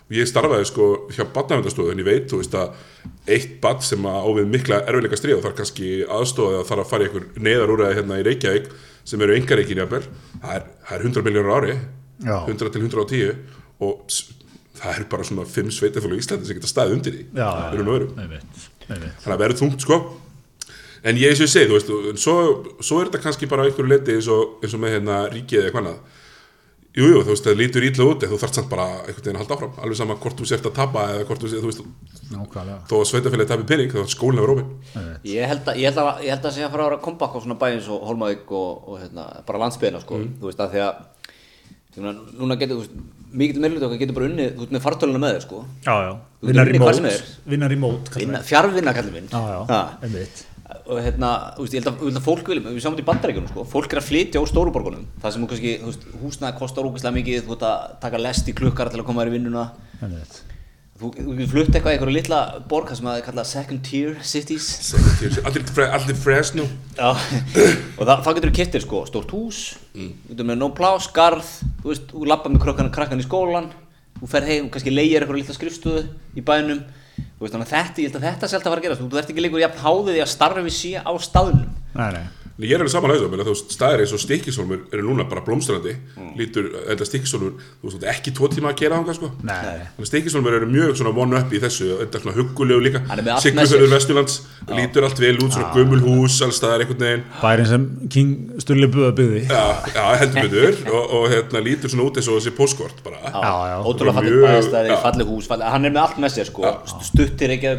[0.04, 2.76] og ég starfaði sko hjá badnavendastöðu en ég veit, þú veist að
[3.34, 6.90] eitt bad sem að á við mikla erfiðleika stríða þarf kannski aðstóði að þarf að
[6.92, 8.70] fara í einhver neðarúræði hérna í Reykjavík
[9.08, 10.04] sem eru engareikin jafnvel,
[10.44, 11.78] það er, það er 100 miljónur ári
[12.24, 12.36] Já.
[12.46, 13.34] 100 til 110
[13.84, 14.18] og
[14.80, 17.50] það er bara svona 5 sveitafélag í Íslandi sem geta staðið undir því Já.
[18.14, 19.18] Einmitt, einmitt.
[19.24, 20.00] þannig að verður þungt sko
[21.04, 22.36] en ég eins og ég segi, þú veist en svo,
[22.80, 25.70] svo er þetta kannski bara einhverju leiti eins og, eins og með hérna ríkið eða
[25.72, 26.20] eitthvað annað.
[26.94, 29.38] Jú, jú, þú veist, það lítur ítla út en þú þarft samt bara einhvern veginn
[29.40, 29.72] að halda áfram.
[29.82, 31.82] Alveg sama hvort þú sért að tapa eða hvort þú sért, þú veist
[32.34, 32.76] Nákvæmlega.
[32.86, 34.70] þó að sveitafélagi tapi pening, þá er skólinn að vera opinn.
[34.94, 35.26] Einmitt.
[35.32, 37.34] Ég held að, ég held að, ég held að sé að fara að vera kompakk
[37.34, 40.70] á svona bæ eins og Holmavík og, og hérna, bara landsbyðina sko, þú veist að
[40.76, 40.94] því að
[41.98, 42.14] núna,
[42.44, 42.94] núna getur, þú veist,
[43.42, 45.58] mikið meðlut okkar getur bara unnið, þú veist með fartöluna með þér sko.
[45.82, 46.14] Já, já.
[46.14, 47.06] Þú Vinna getur unnið hvað sem
[50.84, 50.92] er.
[50.92, 53.06] Og hérna, þú veist, ég held að, ég held að fólk vil, við sáum þetta
[53.06, 55.06] í bandaríkjunum sko, fólk er að flytja á stóruborgunum.
[55.24, 58.56] Það sem kannski, þú veist, húsnaði kostar ógeðslega mikið þú veist að taka lest í
[58.58, 59.70] klukkar til að koma þér í vinnuna.
[60.94, 64.12] Þú, þú getur flutt eitthvað í einhverju litla borg það sem að kalla second tier
[64.24, 64.68] cities.
[65.42, 66.68] Allir, fre- allir fres nú.
[66.96, 69.62] Já, og það, þá getur þú kittir sko, stórt hús,
[69.96, 70.12] mm.
[70.30, 71.50] getur með no plás, garð,
[71.82, 73.72] þú veist, þú lappa með krakkan, krakkan í skólan,
[74.20, 76.06] þú fer heim, kannski leigir eitthvað lítið skrifstöðu
[76.38, 77.03] í bænum, þú
[77.40, 79.34] veist, að þetta, ég held að þetta sé alltaf að fara að gerast, þú, ert
[79.34, 81.76] ekki lengur jafn háðið í að starfi sé á staðnum.
[81.94, 82.43] Nei, nei.
[82.54, 85.24] En Ég er alveg saman að þessu, þú veist, staðir eins og stikkisólmur eru núna
[85.26, 85.96] bara blómstrandi,
[86.38, 89.30] lítur, enda stikkisólmur, þú veist, ekki tvo tíma að gera þangað, sko.
[89.42, 89.56] Nei.
[89.96, 93.02] Þannig að stikkisólmur eru mjög svona one up í þessu, þetta er svona huggulegu líka,
[93.42, 93.88] sér.
[93.90, 94.38] Vesturlands,
[94.70, 98.94] lítur allt vel út, svona gömul hús, alls staðar einhvern veginn, Bærin sem King Sturli
[98.94, 99.44] Böða byggði.
[99.50, 99.66] já,
[99.98, 103.18] já, heldur betur, og, og hérna lítur svona út eins og þessi póskort bara.
[103.34, 103.78] Já, já.
[103.82, 105.00] Ótrúlega fallið bæðastæði, já.
[105.08, 106.76] fallið hús, fallið, hann er með allt með sér sko,
[107.10, 107.74] stuttir ekki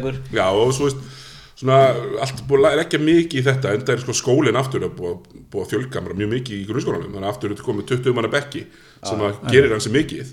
[1.55, 1.77] svona,
[2.23, 5.63] allt búið að leggja mikið í þetta, enda er sko skólinn aftur að búið, búið
[5.63, 8.65] að fjölga mjög mikið í grunnskólanum, þannig aftur er komið 20 manna bekki
[9.05, 10.31] sem að gerir hans mikið.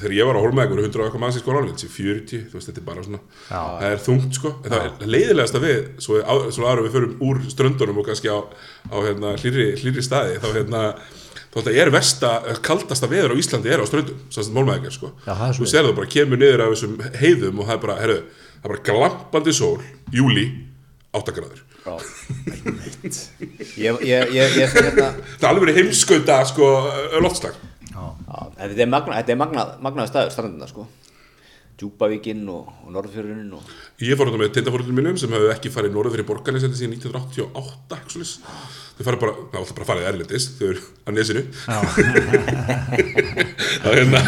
[0.00, 2.58] Þegar ég var á Holmæk voru 100 og eitthvað manns í skólanum, þessi 40, þú
[2.58, 6.20] veist, þetta er bara svona, það er þungt sko, það er leiðilegast að við, svo,
[6.22, 8.38] á, svo aðra við förum úr ströndunum og kannski á,
[8.86, 10.84] á hérna, hlýri, hlýri staði, þá hérna,
[11.50, 12.30] þá þetta er versta,
[12.62, 15.70] kaldasta veður á Íslandi er á ströndum, svo að Holmækir sko, Já, það er þú
[15.72, 18.20] sér það bara kemur niður af þessum heiðum og það er bara, herru,
[18.60, 19.80] það er bara glampandi sól,
[20.14, 20.46] júli,
[21.16, 21.64] 8 gráður.
[21.80, 21.94] Já,
[23.80, 26.68] ég, ég, ég, ég, hérna, Það er alveg verið heimskauta, sko,
[27.24, 27.56] loftslag.
[27.90, 28.04] Já,
[28.60, 30.86] þetta er, magna, þetta er magnað, magnaði staður strandina sko
[31.80, 33.62] Djúpavíkinn og, og Norðfjörðunin og
[34.04, 36.94] Ég fór þetta með tindafórlunum mínum sem hefur ekki farið norður fyrir borgarnes þetta síðan
[36.98, 38.34] 1988 eitthvað svoleiðis.
[38.98, 41.42] þau farið bara, það var alltaf bara farið erlendis þau eru að nesinu
[43.80, 44.20] og hérna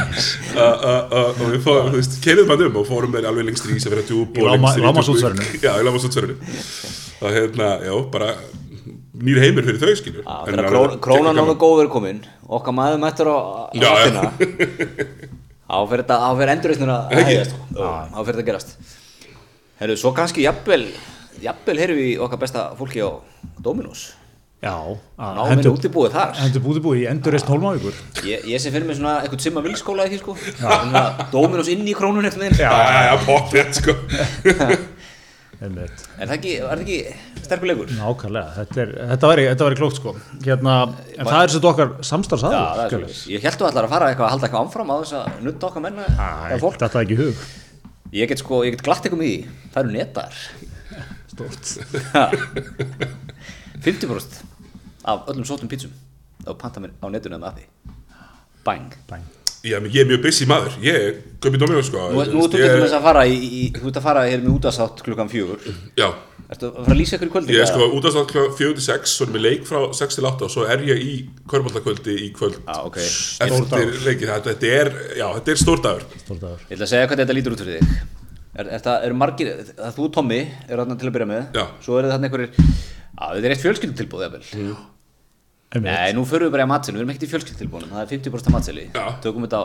[1.13, 3.87] og við fórum, þú veist, keiriðum hann um og fórum með alveg lengst í ís
[3.89, 5.45] að vera djúb og lengst í Lágmarksútsverinu.
[5.45, 5.67] Djúpvík.
[5.67, 6.37] Já, í lámasútsverinu
[7.23, 8.33] og hérna, já, bara
[9.23, 10.25] nýr heimur fyrir þau skilur
[11.05, 11.61] krónan nógu gaman.
[11.61, 13.39] góður er komin okkar maður mættur á
[15.73, 16.19] Fyrir þetta,
[16.95, 17.37] að Ekki?
[17.37, 17.83] hægast sko.
[18.29, 18.75] Fyrir þetta að gerast.
[19.83, 20.83] Herru, svo kannski jafnvel
[21.43, 23.11] jafnvel heyrðum við okkar besta fólki á
[23.63, 24.11] Dominos.
[24.63, 24.77] Já,
[25.19, 26.37] náminn útibúið þar.
[26.39, 27.97] Hendur búið búið í endurreist Hólmavíkur.
[28.29, 30.37] Ég, ég sé fyrir mig svona eitthvað simma vilskóla því sko.
[30.61, 33.97] Svona Dominos inn í krónun þeim Já, já, já, pottið, sko
[35.63, 36.05] Einmitt.
[36.19, 36.99] er það ekki, er það ekki
[37.47, 37.93] sterkulegur?
[37.95, 40.15] Nákvæmlega, þetta, þetta, væri, væri klókt sko.
[40.43, 40.77] Hérna,
[41.17, 44.27] En það er sett okkar Já, samstarfsaður er Ég held þú allar að fara eitthvað
[44.27, 46.09] að halda eitthvað áfram á þess að nutta okkar menna
[46.83, 47.45] Þetta er ekki í hug.
[48.13, 49.37] Ég get sko, ég get glatt eitthvað í því.
[49.73, 50.41] Það eru netar.
[51.33, 51.65] Stórt.
[53.83, 54.43] 50%
[55.05, 55.95] af öllum sótum pítsum
[56.47, 57.65] á panta mér á eða með appi
[58.63, 58.95] Bang.
[59.11, 59.42] Bang.
[59.63, 62.67] Já, menn ég er mjög busy maður, ég kaupi Dominos, sko Nú, nú Þú ég-
[62.67, 65.61] til dæmis að fara í, í, þú ert að fara hér með útasátt klukkan fjögur
[66.01, 66.09] Já,
[66.53, 67.55] Ertu að fara að lýsa ykkur í kvöldi?
[67.55, 68.49] Ég er sko út af státt kl.
[68.59, 71.13] 4-6 Svo erum við leik frá 6 til 8 Og svo er ég í
[71.49, 72.99] körbóltakvöldi í kvöld Já, ok.
[73.47, 74.91] Eftir leikið þetta, þetta er,
[75.23, 76.67] já, þetta er stór dagur Stórdagur.
[76.67, 78.03] Ég ætla að segja hvernig þetta lítur út fyrir þig.
[78.53, 81.45] Er, er það, eru margir, það þú Tommy eru þarna til að byrja með.
[81.57, 81.65] Já.
[81.87, 84.43] Svo eru þarna einhverjir, já, þetta er eitt fjölskyldutilbúð, eða vel.
[84.59, 84.83] Einmitt.
[85.81, 88.53] Nei, nú förum við bara í matsinu, við erum ekkert í fjölskyldutilbúðunum, það er 50%
[88.53, 88.85] matseli.
[88.93, 89.05] Já.
[89.25, 89.65] Tökum þetta á,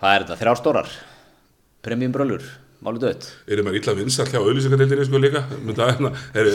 [0.00, 0.88] hvað er þetta, þrjár stórar?
[1.84, 2.46] Premium brölur,
[2.80, 3.28] máli dött.
[3.50, 6.50] Erum maður illa vinsall hjá auðlýsingadeildinni sko líka Með það hérna, er,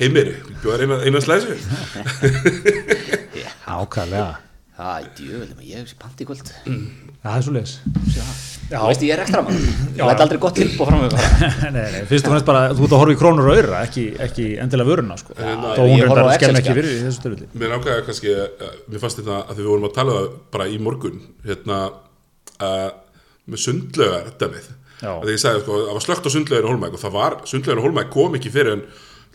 [0.00, 1.56] heimiri Bjóðar eina, eina slæsu
[3.72, 4.32] Ákvæðlega.
[4.76, 6.52] Það, djövel, ég hef sér panti í kvöld.
[7.22, 8.60] Það er svo leis.
[8.70, 9.58] Þú veist, ég er ekstra mann.
[9.98, 11.30] Ég læt aldrei gott með bara.
[11.74, 14.04] nei, nei, fyrst og fremst bara, þú ert að horfa í krónur og öyra, ekki,
[14.26, 15.36] ekki endilega vöruna, sko.
[15.36, 16.76] Hérna, Þó hún reyndar á skemmt ekki Excel-skjal.
[16.78, 17.48] fyrir í þessu styrfili.
[17.60, 20.38] Mér ákvæði kannski, uh, mér fannst þetta að því við vorum að tala um það
[20.56, 21.80] bara í morgun hérna
[22.62, 22.88] uh,
[23.44, 24.32] með sundlögar
[25.02, 25.16] Já.
[25.18, 27.34] að því ég sagði sko, það var slögt á sundlögin og Holmæk og það var,
[27.50, 28.84] sundlögin og Holmæk kom ekki fyrir en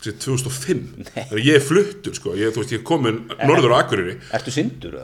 [0.03, 4.17] 2005 þannig að ég er fluttur sko, ég, veist, ég er komin norður á Akureyri,
[4.38, 4.99] Ertu syndur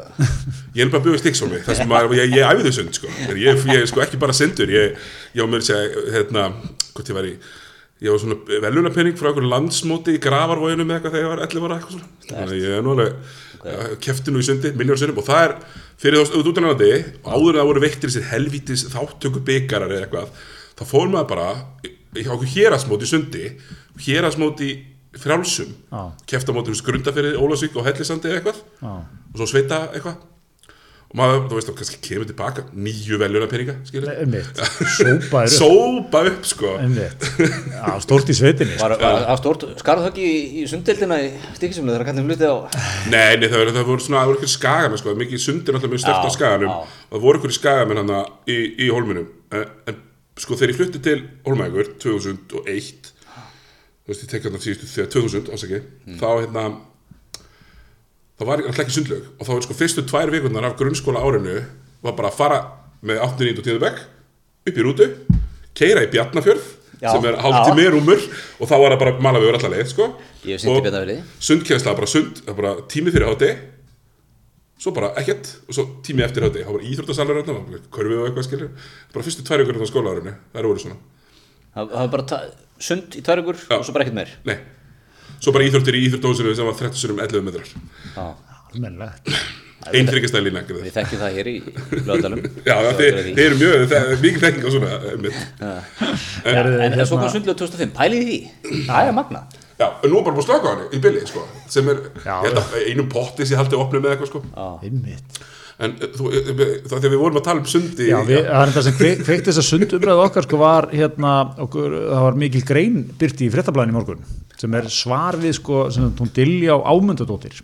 [0.78, 3.10] ég er bara byggðið stíksólmi þar sem maður, ég, ég æfði sund sko.
[3.26, 4.98] Ég, ég, ég er sko ekki bara syndur ég,
[5.34, 6.48] ég á mér að segja, hérna,
[6.94, 7.36] hvort ég var í
[8.04, 11.68] ég var svona velunapenning frá einhverju landsmóti í gravarvóinu með eitthvað þegar ég var 11
[11.68, 12.10] ára eitthvað svona.
[12.28, 13.14] Þannig að ég er alveg
[13.60, 13.94] okay.
[14.04, 15.54] keftinu í sundi, miljónsinnum og það er
[16.04, 16.90] fyrir þá út út ennandi
[17.24, 21.48] áður en það voru veittir þessir helvítis þáttöku byggarar eða eitthvað þá fór maður bara
[22.20, 23.46] í okkur hérasmóti í sundi
[24.02, 24.72] hérasmóti
[25.20, 26.04] frjálsum Já.
[26.30, 28.94] kefta móti grundafyrði, Ólafsvík og Hellisandi eða eitthvað Já.
[29.34, 30.22] og svo sveita eitthvað
[31.14, 34.62] og maður, þú veist, þá kannski kemur tilbaka nýju veljunapeninga, skilur Einmitt.
[34.98, 35.52] Sópaður upp.
[35.54, 37.28] sópa upp, sko Einmitt.
[37.76, 38.80] Já, stórt í sveitinni.
[38.80, 38.88] sko.
[38.88, 41.30] Var, var, var stórt, skarðu það ekki í, í sunddeildina í
[41.60, 42.58] stíkisumlega þegar kallin flutið á
[43.14, 45.94] Nei, nei, það voru, það voru svona, það voru ykkur skagamenn sko, mikið sundir náttúrulega
[45.94, 48.16] mjög stört á skaganum og það voru ykkur skagamenn hann
[48.50, 50.02] í, í holminum en, en
[50.42, 53.13] sko þegar ég flutti til Holmægur 2001
[54.04, 55.80] þú veist, ég tek hérna síðustu þegar 2000, ásaki
[56.20, 56.64] þá hérna
[58.38, 61.24] þá var ég alltaf ekki sundlaug og þá var sko fyrstu tvær vikurnar af grunnskóla
[61.24, 61.58] árinu
[62.04, 62.60] var bara að fara
[63.04, 63.44] með 8.
[63.48, 63.60] 9.
[63.60, 63.80] og 10.
[63.84, 64.02] bekk
[64.64, 65.10] upp í rútu,
[65.76, 66.72] keira í Bjarnafjörð
[67.04, 68.22] Já, sem er hálftími rúmur
[68.62, 70.06] og þá var það bara mala við alla leið sko.
[70.72, 70.86] Og
[71.44, 73.50] sundkjænsla bara sund, bara tími fyrir hátti
[74.80, 78.48] svo bara ekkert og svo tími eftir hátti, það var íþróttasalur hérna, körfið og eitthvað
[78.48, 78.72] skilur
[79.14, 80.98] bara fyrstu tvær vikur á skólaárinu, það eru voru svona
[81.74, 82.40] Það það var bara
[82.84, 83.76] sund í Já.
[83.78, 84.58] og svo bara ekkert meir nei,
[85.40, 87.70] svo bara íþróttir í íþróttahúsinu sem var 30 sinum 11 metrar
[88.14, 88.26] Já.
[88.74, 89.34] Almennilegt.
[89.94, 90.84] einn þryggjastæði lína gerði.
[90.86, 91.56] Við þekkjum það hér í
[92.08, 95.42] lögadalum já, þið eru mjög, það er mikið þekking á svona einmitt.
[95.60, 99.44] En, en hérna- svo kom sundlega 2005, pælið í því Það er magna
[99.80, 101.44] já, en nú er bara búin að slaka á hann í billi sko,
[101.76, 104.44] sem er, ég held að einum potti sem ég haldið opnið með eitthvað sko
[104.88, 105.42] Einmitt.
[105.82, 108.72] En eh, þú, eh, þegar við vorum að tala um sundi Já, við, það er
[108.72, 111.34] þetta sem kveik, kveikt þess að sundumræðu okkar sko var hérna,
[111.66, 114.26] okkur, það var mikil grein byrti í fréttablaðin í morgun
[114.60, 117.62] sem er svar við sko, sem hún dilja á ámyndadóttir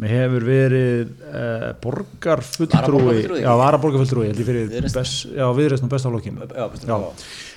[0.00, 4.32] mér hefur verið uh, borgarfulltrúi já, varaborgarfulltrúi
[5.46, 5.60] og
[5.92, 6.40] bestaflokkin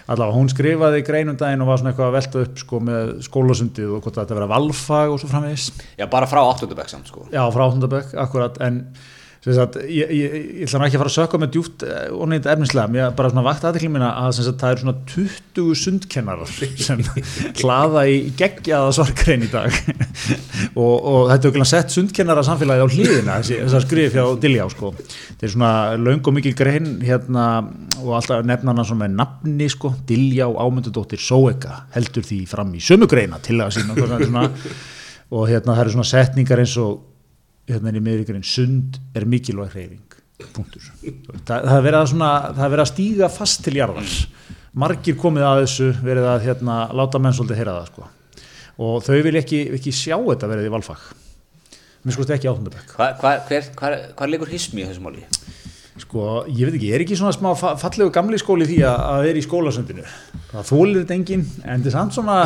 [0.08, 3.12] allavega, hún skrifaði grein um daginn og var svona eitthvað að velta upp sko með
[3.28, 5.67] skólasundið og hvort þetta vera valfag og svo framvegis.
[6.00, 6.69] Já, bara frá 8.
[6.78, 7.26] bekk samt sko.
[7.34, 8.86] Já, frá Áttundabökk, akkurat, en
[9.45, 11.84] sagt, ég, ég, ég ætla ekki að fara að sökka með djúpt
[12.15, 15.82] og neitt efnislega, mér bara svona vakt aðtekli mína að sagt, það eru svona 20
[15.84, 16.54] sundkennarar
[16.88, 17.04] sem
[17.62, 19.78] hlaða í geggjaða svarkrein í dag.
[20.78, 24.91] Og, og þetta er okkur sett sundkennara samfélagi á hlýðina, þessar skrif hjá Diljá, sko.
[24.97, 25.71] Þetta er svona
[26.02, 27.45] löng og mikil grein hérna
[28.04, 32.84] og alltaf nefna hana svona með nafni, sko, Diljá ámyndudóttir Sóeka heldur því fram í
[32.84, 34.58] sömu greina til að sína og
[35.36, 37.00] og hérna það eru svona setningar eins og
[37.67, 40.17] hérna er í miðvíkurinn sund er mikilvæg hreyfing.
[40.53, 40.84] Punktur.
[41.01, 44.17] Það, það er verið að svona það er verið að stíga fast til jarðar.
[44.77, 48.10] Margir komið að þessu verið að hérna láta menn svolítið heyra það sko.
[48.88, 51.08] Og þau vil ekki, ekki sjá þetta verið í valfag.
[52.06, 55.25] Mér skoðst ekki áttundabæk Hva, hva, hver, hvar, hvar liggur hismi í þessum máli?
[56.04, 59.24] Sko, ég veit ekki, er ekki svona smá fa- fallegu gamli skóli því að, að
[59.28, 60.06] vera í skólasundinu
[60.52, 62.38] það þólir þetta enginn en þetta er samt svona,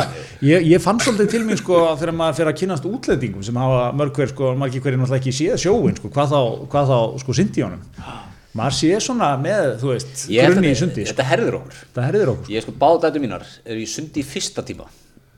[0.48, 3.84] ég, ég fann svolítið til mér sko þegar maður fer að kynast útlendingum sem hafa
[4.00, 6.40] mörg hver sko, margir hverjir náttúrulega ekki séð sjóin sko, hvað þá,
[6.72, 7.84] hvað þá sko syndi í honum.
[8.52, 11.14] Maður sé svona með, þú veist grunni í sundi, sko.
[11.14, 11.78] Þetta herður okkur.
[11.96, 12.50] Það herðir okkur.
[12.52, 14.84] Ég sko báða dætu mínar eru í sundi í fyrsta tíma.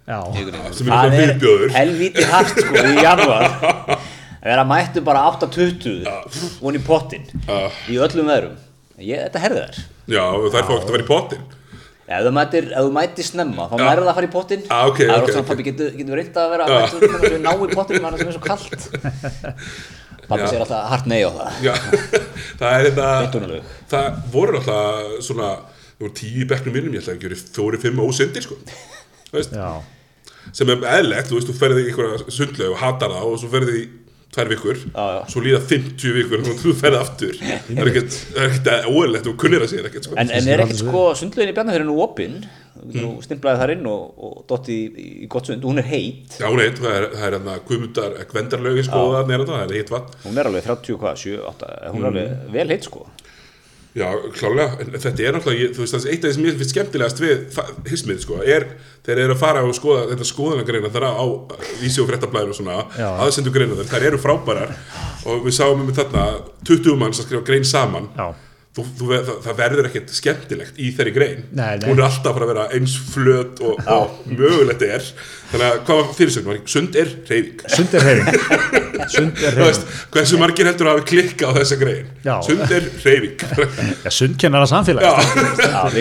[0.05, 1.71] Já, sem er svona viðbjóður.
[1.77, 3.47] helvíti hart sko í januar
[4.45, 7.25] að vera mættu bara 8.20 von í pottin
[7.89, 8.57] í öllum veðrum
[9.01, 9.79] ég, þetta herði þær.
[10.15, 11.45] Já, og þær fá ekki að vera í pottin
[12.05, 14.83] ef þú mætir, ef þú mætir snemma þá nærðu það að fara í pottin Ah,
[14.91, 15.51] ok, það er ok, oft svona ok.
[15.55, 18.29] pabbi getur, getur reynd að vera mættur þannig að við ná í pottin mann sem
[18.29, 18.75] er svo kallt
[20.25, 20.47] Já.
[20.49, 21.57] segir alltaf hart nei á það.
[21.65, 21.75] Já,
[22.61, 23.59] það er þetta.
[23.93, 25.49] Það voru alltaf svona
[25.95, 28.57] Það voru tíu í bekknum mínum, ég ætla að gera fjóri, fimm ósindir sko.
[29.29, 29.69] Þú veist, já,
[30.59, 33.51] sem er eðlegt, þú veist, þú ferði í einhverja sundlaug og hatar það og svo
[33.53, 33.85] ferði í
[34.35, 35.21] tvær vikur, Já, já.
[35.33, 37.39] svo líða 50 vikur og þú ferði aftur.
[37.39, 40.19] Það er ekkert, það er ekkert óeðlegt og kunnir að segja ekkert sko.
[40.21, 42.39] En, en er ekkert sko sundlegin í Bjarnafjörðinu nú opinn
[42.75, 45.63] Þú nú stimplaði þar inn og, og dotti í, í gott sund.
[45.65, 46.35] Hún er heit.
[46.37, 49.77] Já, hún heit, það er, það er hérna Guðmundar, Gvendarlaugi sko, það er það, er
[49.79, 50.17] heitt vatn.
[50.27, 53.07] Hún er alveg 30, hvað, 7, 8 Hún er alveg vel heit sko
[53.95, 56.73] Já, klálega, en þetta er náttúrulega, ég- þú veist, eitt af því sem ég finnst
[56.75, 57.59] skemmtilegast við
[57.93, 58.65] hismið, sko, er
[59.07, 61.25] þeir eru að fara og skoða þetta skoðanagreina þar á
[61.79, 62.79] vísi og fréttablaðinu og svona,
[63.23, 64.75] aðsendu greina þar, þær eru frábærar.
[65.31, 66.25] Og við sáum um þarna
[66.67, 68.09] 20 manns að skrifa grein saman.
[68.19, 68.35] Já.
[68.75, 71.87] Þú, þú, það, það verður ekkert skemmtilegt í þeirri grein, Nei, nei.
[71.89, 75.07] hún er alltaf að vera eins flöt og, og mögulegt er.
[75.53, 79.85] Þannig að hvað var fyrirsögn var, sund er reyfing Sund er hefing
[80.15, 82.09] hversu margir heldur að hafa klikka á þessa grein?
[82.25, 82.35] Já.
[82.43, 83.45] sund er reyfing
[84.07, 86.01] Já, sund kennara samfélag það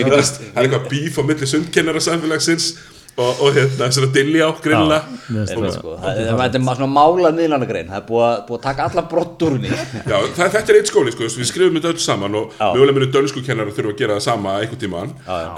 [0.64, 2.72] eitthvað bíf á milli sundkennara samfélagsins
[3.16, 4.98] og, og hérna, svona dilli á grilla.
[5.28, 9.04] Þetta er sko, er svona málað miðlanagrein Það er búið að, búið að taka alla
[9.12, 9.70] brott úr henni
[10.12, 12.64] Já, það, þetta er eitt skóli, sko, við skrifum þetta öll saman og Já.
[12.74, 15.14] mögulega munu dönsku kennar þurfa að gera það sama einhvern tíman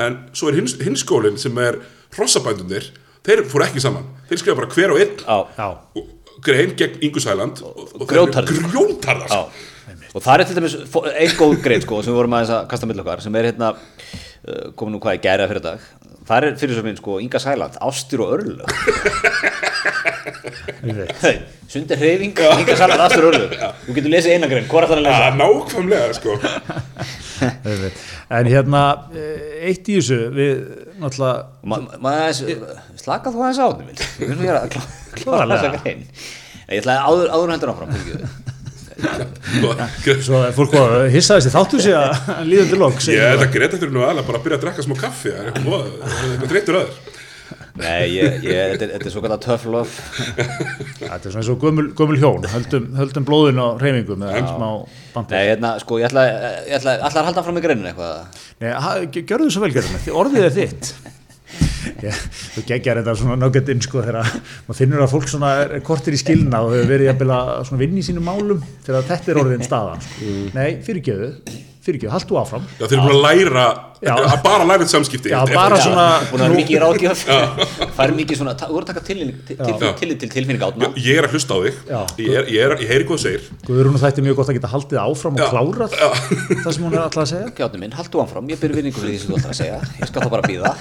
[0.06, 1.80] en svo er hins, hins skólinn sem er
[2.16, 2.90] hrossabændunir,
[3.26, 4.04] þeir fóru ekki saman.
[4.28, 6.04] Þeir skrifa bara hver og einn Já, Já,
[6.46, 8.68] grein gegn Ingu Sæland og, og þeir eru grjótharðir.
[8.74, 9.40] grjótharðar, já.
[9.46, 9.72] Sko.
[10.16, 12.68] Og það er til dæmis fó- ein góð grein sko sem við vorum aðeins að
[12.70, 15.84] kasta mill okkar sem er hérna uh, komin nú hvað í gæri að fyrir dag
[16.26, 18.66] Það er fyrir svo minn sko Inga Sæland, Ástir og Örlög.
[20.86, 21.36] Ég veit Hey,
[21.70, 23.52] Sundi hreyfing, Inga Sæland, Ástir og Örlög.
[23.86, 25.22] Þú getur lesið eina grein, hvað er það að lesa?
[25.22, 26.30] Já, nákvæmlega, sko.
[28.36, 30.56] En hérna, eh, eitt í þessu Við
[31.02, 32.32] náttúrulega
[32.96, 35.60] slaka þú aðeins á því minn Við hér að klá- klára Klárlega.
[35.60, 36.00] þessa grein.
[36.66, 37.90] Ég ætlaði áður, áður en hendur áfram
[38.96, 43.52] Svo er fólk að hissa þessi þáttu sig að líður til lók Ég held að
[43.56, 46.50] Greta þurfi nú aðalega bara að byrja að drekka smá kaffi það er eitthvað er
[46.54, 47.14] dreittur aður
[47.76, 49.92] Nei, ég, ég, þetta, er- þetta er svo kallar tough love
[50.96, 54.68] Þetta er svona eins og gömul, gömul hjón höldum, höldum blóðin á reyfingu með smá
[55.12, 56.24] bandi Nei, hérna, sko, ég ætla,
[56.64, 58.40] ég ætla, ætla að halda fram í greinin eitthvað?
[58.64, 60.90] Nei, ha- gjörðu svo vel því orðið er þitt
[62.00, 64.32] þú geggjar þetta svona nuggetinn sko þegar
[64.66, 67.82] maður finnur að fólk svona er, er kortir í skilna og hefur verið að svona
[67.84, 70.34] vinna í sínum málum þegar þetta er orðin staðan sko.
[70.56, 71.32] Nei, fyrirgjöðu,
[71.86, 72.64] fyrirgjöðu, haldu áfram.
[72.78, 73.66] Já, þeir eru búin að læra
[74.02, 74.12] Já.
[74.12, 75.30] að bara læra þetta samskipti.
[75.32, 77.22] Já, bara svona Búin að mikið ráðgjöf.
[77.96, 79.92] Fær mikið svona, þú voru að taka tillit til, til, Já.
[80.00, 80.90] til, til tilfinning átna.
[81.00, 81.78] Ég er að hlusta á þig.
[81.88, 82.00] Já.
[82.20, 83.46] Ég, er, ég, er, ég heyri hvað þú segir.
[83.68, 87.24] Guðrún þætti mjög gott að geta haldið áfram og klárað það sem hún er alltaf
[87.24, 87.54] að segja.
[87.62, 89.80] Gjátti minn, haldu áfram, ég byrði vinningu fyrir því sem þú ætlar að segja.
[90.02, 90.76] Ég skal þá bara býða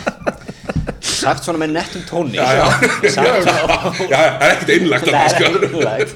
[1.05, 2.35] Sagt svona með nettum tóni.
[2.39, 2.65] Já, já.
[3.15, 6.11] Það er ekkert einlagt að Það er sko ekki rægt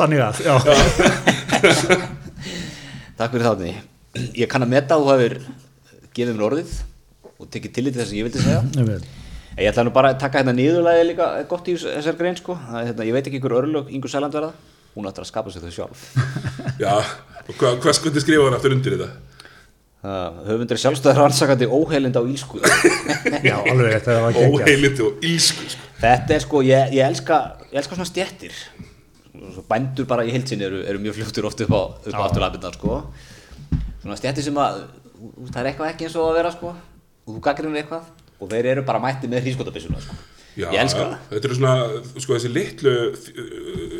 [0.00, 0.54] Þannig að, já,
[3.20, 3.74] Takk fyrir þáttinni
[4.38, 5.34] Ég kann að meta að þú hefur
[6.16, 6.70] gefið mér orðið
[7.40, 8.62] og tekið tillit til þess að ég vildi segja.
[8.76, 9.04] Ég veit.
[9.60, 12.56] Ég ætla nú bara að taka hérna niðurlæði líka gott í þessar grein sko.
[12.66, 14.52] Það er, hérna, Ég veit ekki hver örlög Ingur Sæland verða
[14.96, 16.00] Hún ætlar að skapa sig þau sjálf.
[16.82, 16.94] Já,
[17.46, 19.08] og hvað, hvað skundi skrifa hann aftur undir þetta?
[20.00, 22.60] Höfundur er sjálfstæður rannsakandi óheilind á ílsku.
[23.50, 24.54] Já, alveg, þetta var geggjað.
[24.54, 25.88] Óheilindi og ílsku sko.
[26.00, 28.54] Þetta er sko, ég, ég, elska, ég elska svona stjettir
[29.30, 32.74] Svo Bændur bara í heilsinni eru, eru mjög fljóttur oft upp á, upp á afturlapinnar
[32.78, 32.96] sko.
[34.00, 34.80] Svona stjettir sem að
[35.52, 36.72] það er eitthvað ekki eins og að vera sko.
[37.28, 38.08] Og þú gaggrinur eitthvað
[38.40, 40.16] og þeir eru bara mætti með hrískotabissuna sko.
[40.58, 41.16] Já, Ég elska það.
[41.30, 41.74] Þetta eru svona,
[42.24, 42.94] sko þessi litlu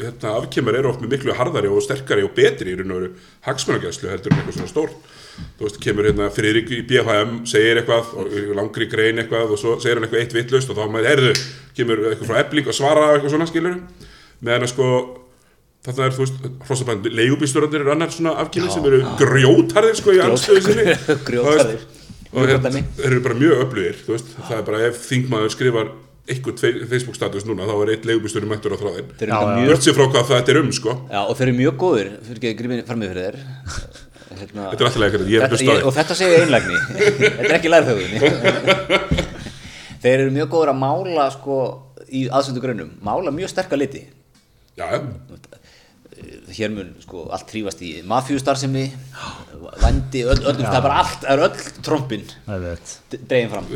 [0.00, 3.12] hérna, afkemur eru oft með miklu harðari og sterkari og betri í raun og veru
[3.46, 5.12] hagsmunagæslu heldur en eitthvað svona stórt
[5.58, 9.76] Þú veist, kemur hérna Friðrik í BFM, segir eitthvað og langri grein eitthvað og svo
[9.80, 11.32] segir hann eitthvað eitt vittlust og þá maður, heyrðu,
[11.78, 13.80] kemur eitthvað frá ebling og svara eitthvað svona skilur
[14.40, 14.90] meðan að sko
[15.80, 20.18] Þetta er, þú veist, hrossabændi, leigubílstjórandir eru annar svona afkynni sem eru grjótarðir sko í
[20.20, 20.92] anstöðu sinni.
[21.30, 21.86] Grjótharðir.
[22.34, 25.88] og hérna, þeir eru bara mjög öflugir þú veist, það er bara ef þingmaður skrifar
[26.30, 29.48] eitthvað Facebook status núna þá er eitt leigubílstjóri mættur á þráðin Þeir eru Já, líka
[29.48, 29.56] já.
[29.56, 30.96] mjög burt sér frá hvað þetta er um sko.
[31.08, 33.40] Já, og þeir eru mjög góðir, fyrir ekki að grífið fram með fyrir þér
[34.38, 36.78] hérna, Þetta er alltaf leikar, ég er þetta, ég, Og þetta segir einlægni.
[37.20, 38.18] Þetta er ekki lærþjóðinni
[40.02, 41.56] Þeir eru mjög góðir að mála sko,
[42.08, 44.04] í aðsöndu grunum Mála mjög sterka liti.
[44.78, 45.00] Já, já,
[46.50, 48.86] Hér mun sko, allt trífast í mafjústarfsemi
[49.80, 52.24] Vandi, öll, öllum, það er bara allt Það er öll trompin
[53.28, 53.68] dregin fram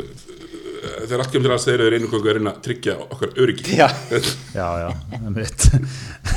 [1.04, 3.76] þegar allt kemur til að þeir eru einu kongu að reyna að tryggja okkar öryggi.
[3.78, 3.86] Já,
[4.58, 5.40] Já, já, það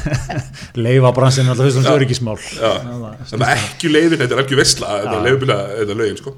[0.86, 2.38] Leifabransin er alltaf fremst öryggismál.
[2.38, 2.72] Já,
[3.32, 6.34] þannig að ekki leiðin, þetta er ekki vesla þetta er leifbila, þetta er lögin sko.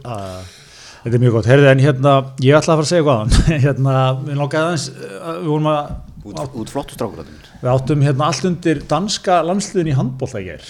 [1.00, 3.96] Þetta er mjög gott, heyrðu en hérna ég ætla að fara að segja hvað hérna,
[4.26, 5.92] við langaði aðeins uh, við vorum að,
[6.28, 7.56] út, út flottu strákur þarna.
[7.62, 10.70] við áttum hérna allt undir danska landsliðin í handbólta í gær.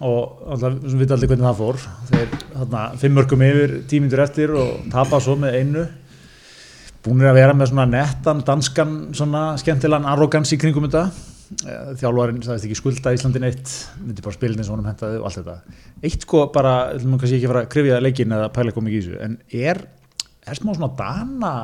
[0.00, 1.82] Og alltaf, við veitum allir hvernig það fór.
[2.08, 5.84] Þeir, hérna, fimm mörgum yfir tímindur eftir og tapa svo með einu
[7.04, 11.04] búinir að vera með svona nettan, danskan, svona skemmtilegan arrogans í kringum þetta.
[11.66, 15.26] Eh, þjálfarinn sagðist ekki skulda Íslandin eitt myndi bara spilin eins og honum hentaði og
[15.26, 15.78] allt þetta.
[16.06, 19.00] Eitt sko bara, við ætlum kannski ekki fara að krifja leikin eða pæla komið í
[19.00, 19.82] þessu en er,
[20.46, 21.54] er smá svona dana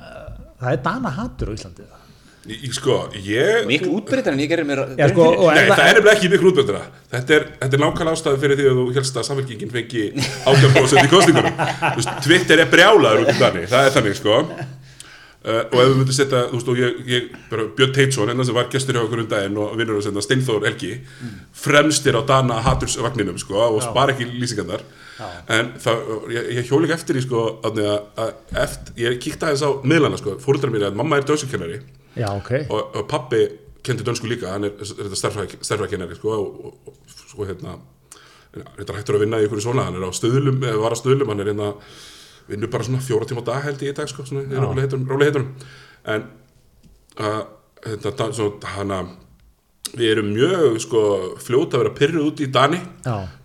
[0.00, 0.30] uh,
[0.62, 1.99] það er dana hattur á Íslandi það
[2.72, 6.30] sko, ég Miklu útbreytar en ég gerir mér Já, sko, Nei, það er nefnilega ekki
[6.32, 6.80] miklu útbjöndra
[7.12, 10.04] Þetta er, þetta er nákvæmlega ástæði fyrir því að þú helst að samfélkingin fengi
[10.48, 14.38] 18% í kostingunum Twitter er brjálaður út í þannig Það er þannig, sko
[15.44, 18.44] uh, Og ef við myndum setja, þú veist, og ég, ég bara, Björn Teitsson, enn
[18.46, 20.96] sem var gestur hjá okkur um daginn og vinnur að senda Steinþór Helgi
[21.64, 24.84] fremstir á Dana Hatursvagninum, sko og spara ekki lýsingarnar
[25.52, 27.80] En það, ég, ég hjól ekki eftir í, sko að,
[28.16, 28.30] að,
[28.62, 31.82] eftir, ég kíkti aðeins á miðlana, sko, fóruldrar mér að mamma er dönsukennari
[32.16, 33.42] já ok, og, og pappi
[33.84, 35.18] kendi dönsku líka, hann er, er þetta
[35.62, 37.76] starfrækennari sko, og, og, og sko hérna
[38.50, 41.44] þetta hættur að vinna í ykkur svona, hann er á stöðlum var á stöðlum, hann
[41.44, 41.70] er hérna
[42.50, 44.84] vinnur bara svona fjóra tíma á dag held ég í dag sko, svona, í róli
[45.28, 45.50] heitunum,
[46.10, 46.28] en
[47.20, 47.42] uh,
[47.84, 49.00] þetta, svona, hana
[49.90, 51.02] við erum mjög sko
[51.42, 52.78] fljóta að vera pyrruð út í Dani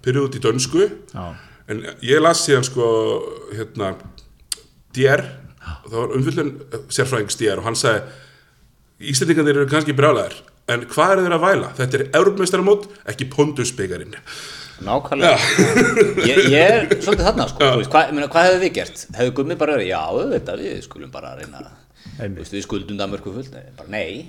[0.06, 0.90] pyrruð út í dönsku.
[1.14, 1.26] Já.
[1.72, 2.88] En ég las síðan sko,
[3.56, 3.96] hérna,
[4.94, 5.24] DR,
[5.88, 6.52] það var umfyllun
[6.94, 8.22] sérfræðings DR og hann sagði,
[9.12, 10.38] Íslendingarnir eru kannski brjálæðir,
[10.72, 11.72] en hvað eru þeir að væla?
[11.76, 14.14] Þetta er Európmeistaramót, ekki Pondusbyggarinn.
[14.84, 15.38] Nákvæmlega.
[16.30, 19.04] Ég, ég er svolítið þarna sko Þú veist, hvað, meina, hvað hefðu við gert?
[19.16, 21.62] Hefðu gummi bara verið, já, auðvitað, við skulum bara reyna
[22.18, 23.56] Þú veist, við skuldum Danmörku fullt.
[23.80, 24.26] Bara nei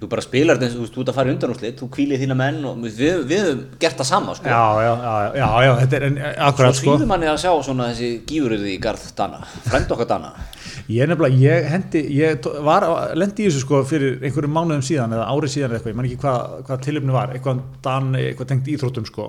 [0.00, 1.86] Þú bara spilar þetta eins og þú veist, þú ert að fara í undanúrslit Þú
[1.92, 4.48] kvílið þína menn og við, við höfum gert það sama sko.
[4.48, 6.94] Já, já, já, já, já, þetta er en, Svo akkurat sko.
[6.94, 10.30] svíður manni að sjá svona þessi gífuröði í garð Dana Frænd okkar Dana.
[10.88, 12.86] Ég nefnilega, ég hendi, ég var,
[13.20, 16.08] lendi í þessu sko fyrir einhverjum mánuðum síðan eða árið síðan eða eitthvað, ég man
[16.08, 19.28] ekki hvað, hvað tilöfni var, eitthvað dan, eitthvað tengt íþróttum sko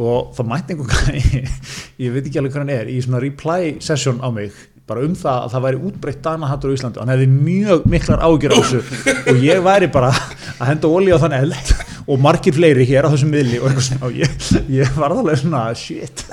[0.00, 1.42] og það mætti einhver gæi,
[2.04, 4.54] ég veit ekki alveg hvað hann er, í svona reply session á mig,
[4.88, 7.00] bara um það að það væri útbreytt danahattur á Íslandi.
[7.00, 8.80] Og hann hefði mjög miklar ágjör á þessu.
[9.30, 11.72] Og ég væri bara að henda olí á þann eld
[12.10, 14.12] og margir fleiri hér á þessum miðli og eitthvað svona.
[14.18, 16.26] Ég, ég var alveg svona shit.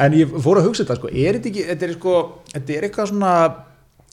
[0.00, 2.16] En ég fór að hugsa þetta sko, er þetta ekki, þetta er sko,
[2.56, 3.34] þetta er eitthvað svona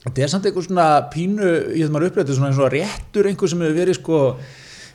[0.04, 2.72] þetta er samt eitthvað svona pínu, ég veit maður upplega þetta er svona eins og
[2.74, 4.20] réttur einhver sem hefur verið sko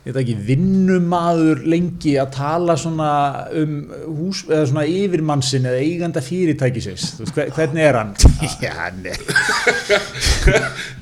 [0.04, 3.10] ég veit ekki, vinnumadur lengi að tala svona
[3.56, 3.76] um
[4.18, 8.12] hús, eða svona yfirmannsin eða eiganda fyrirtækisins, þú veist, hver- hvernig er hann?
[8.64, 9.14] Já, nei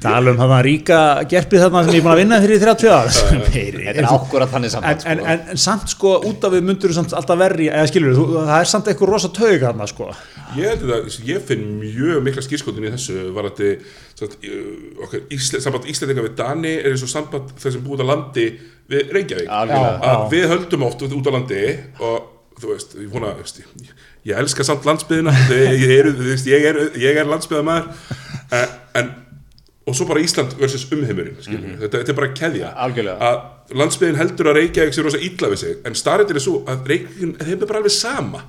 [0.03, 0.99] tala um þarna ríka
[1.31, 4.53] gerpið þarna sem ég er búin að vinna fyrir í 30 ár Þetta er ákvörðat
[4.55, 5.27] þannig en, samband en, sko.
[5.35, 8.55] en, en samt sko út af við myndur samt alltaf verri eða skilur þú, það
[8.59, 10.13] er samt eitthvað rosa taug þarna sko
[10.53, 13.55] Ég, held að, ég finn mjög mikla skýrskotin í þessu var að
[14.23, 18.47] okkar Ísle, samband Íslendinga við Dani er eins og samband þeir sem búið á landi
[18.93, 19.49] við Reykjavík.
[19.49, 19.81] Já.
[20.13, 21.65] að við höldum oft út á landi
[22.03, 22.29] og
[22.63, 23.91] þú veist, ég, vona, ég,
[24.29, 27.91] ég elska samt landsbyðina ég er, þú veist, ég er, ég er landsbyðamæður
[28.59, 29.13] en, en
[29.83, 33.31] og svo bara Ísland versus umheimurinn mm þetta, þetta er bara keðja Algjörlega.
[33.31, 36.85] að landsbyðin heldur að Reykjavík sé rosa illa við sig en starrið er svo að
[36.93, 38.45] Reykjavík þeim er bara alveg sama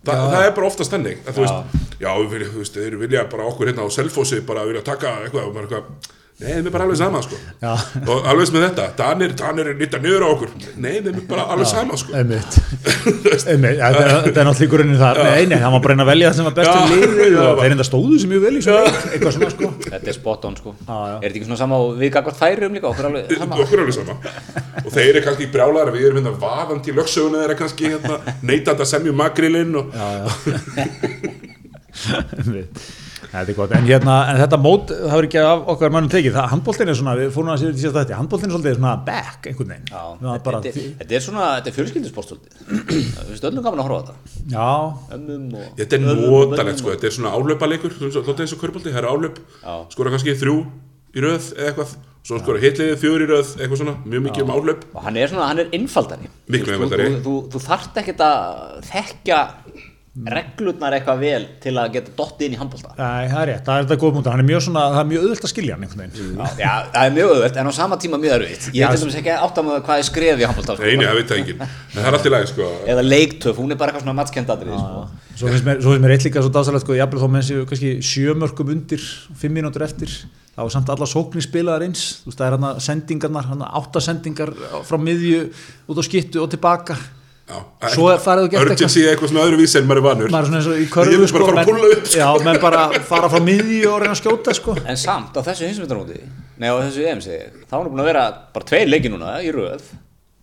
[0.00, 3.26] Þa, það er bara oftast þannig að þú veist, já, við þú veist, þeir vilja
[3.32, 6.72] bara okkur hérna á Selfossi bara vilja taka eitthvað og bara eitthvað Nei, þeim er
[6.72, 7.36] bara alveg sama, sko.
[7.60, 7.74] Já.
[8.08, 10.48] Og alveg með þetta, Danir, Danir er nýtt niður á okkur.
[10.80, 12.14] Nei, þeim er bara alveg sama, sko.
[12.16, 12.56] einmitt,
[13.52, 16.04] einmitt ja, þetta er- er náttúrulega í grunninn það nei, nei, það var bara einn
[16.06, 17.42] að velja það sem var bestu Já, liðið já.
[17.44, 20.70] og þeir enda stóðu sem mjög vel eitthvað svona sko Þetta er spot on sko
[20.80, 20.92] Já, já.
[21.20, 23.94] Er þetta ekki svona sama og við gagvart færum líka okkur alveg sama Okkur alveg
[24.00, 24.14] sama.
[24.84, 28.16] Og þeir eru kannski brjálæðar, við erum hérna vaðandi í lögsöguna þeirra kannski hérna,
[28.48, 29.84] neitandi að semja makrilinn og.
[33.20, 36.34] Þetta er gott, en, hérna, en þetta mót það verður ekki af okkar mannum tekið.
[36.36, 39.48] Það, handbóltin er svona, við fórum að sér til þetta handbóltin er svolítið svona back
[39.50, 39.88] einhvern veginn.
[39.90, 42.52] Já, Það var bara, þetta, þetta er svona, þetta er fjölskyldusport svolítið
[43.20, 44.44] Við veist öllum gaman að horfa á þetta.
[44.50, 44.68] Já,
[45.16, 49.02] Ömmum og þetta er notalegt, sko, þetta er svona álöpaleikur, þótt eins og körbólti, það
[49.04, 49.74] er álöp, Já.
[49.94, 50.56] skora kannski þrjú
[51.10, 51.94] í röð eða eitthvað,
[52.26, 54.84] svo skora hitliðið í röð, eitthvað svona, mjög mikið um álöp.
[54.94, 58.84] og hann er svona, hann er innfaldari Þú þú, þú, þú, þú þarft ekkert að
[58.90, 59.40] þekkja
[60.10, 63.76] reglurnar eitthvað vel til að geta dottið inn í handbólta Nei, það er rétt, það
[63.76, 66.02] er þetta góð múnda, hann er mjög það er mjög auðvöld að skilja hann einhvern
[66.02, 66.32] veginn.
[66.34, 69.04] Já, já, það er mjög auðvelt en á sama tíma mjög erfitt Ég er til
[69.04, 71.42] dæmis ekki átt að með hvað er skref í handbólta Nei, nei, það veit það
[71.44, 71.62] enginn.
[71.90, 72.66] En það er allt í lagi, sko.
[72.90, 75.04] Eða leiktöf, hún er bara eitthvað svona matskendadrið sko.
[75.40, 78.74] Svo finnst mér, mér eitt líka svo dásalegt, sko, jafnvel þó menn séu kannski sjömörkum
[78.74, 79.06] undir,
[79.40, 80.12] fimm mínútur eftir,
[80.54, 84.02] þá er samt alla sóknir spilaðar eins, þú veist, það er hann sendingarnar, hann átta
[84.04, 84.52] sendingar
[84.86, 85.46] frá miðju
[85.90, 86.98] út á skittu og tilbaka.
[87.50, 87.88] Já.
[87.96, 88.76] Svo farið og gert eitthvað.
[88.76, 90.30] Urgency eitthvað svona öðru vísi en maður er vanur.
[90.34, 92.20] Maður er svona eins og í Ég körfu, vil bara fara að púlla upp, sko.
[92.20, 94.76] Já, menn bara fara frá miðju og reyna að skjóta, sko.
[94.86, 96.20] En samt á þessu hinsmyndarúti
[96.60, 98.24] Nei, á þessu EM segi ég Þá er nú búin að vera
[98.54, 99.90] bara tveir leiki núna í röð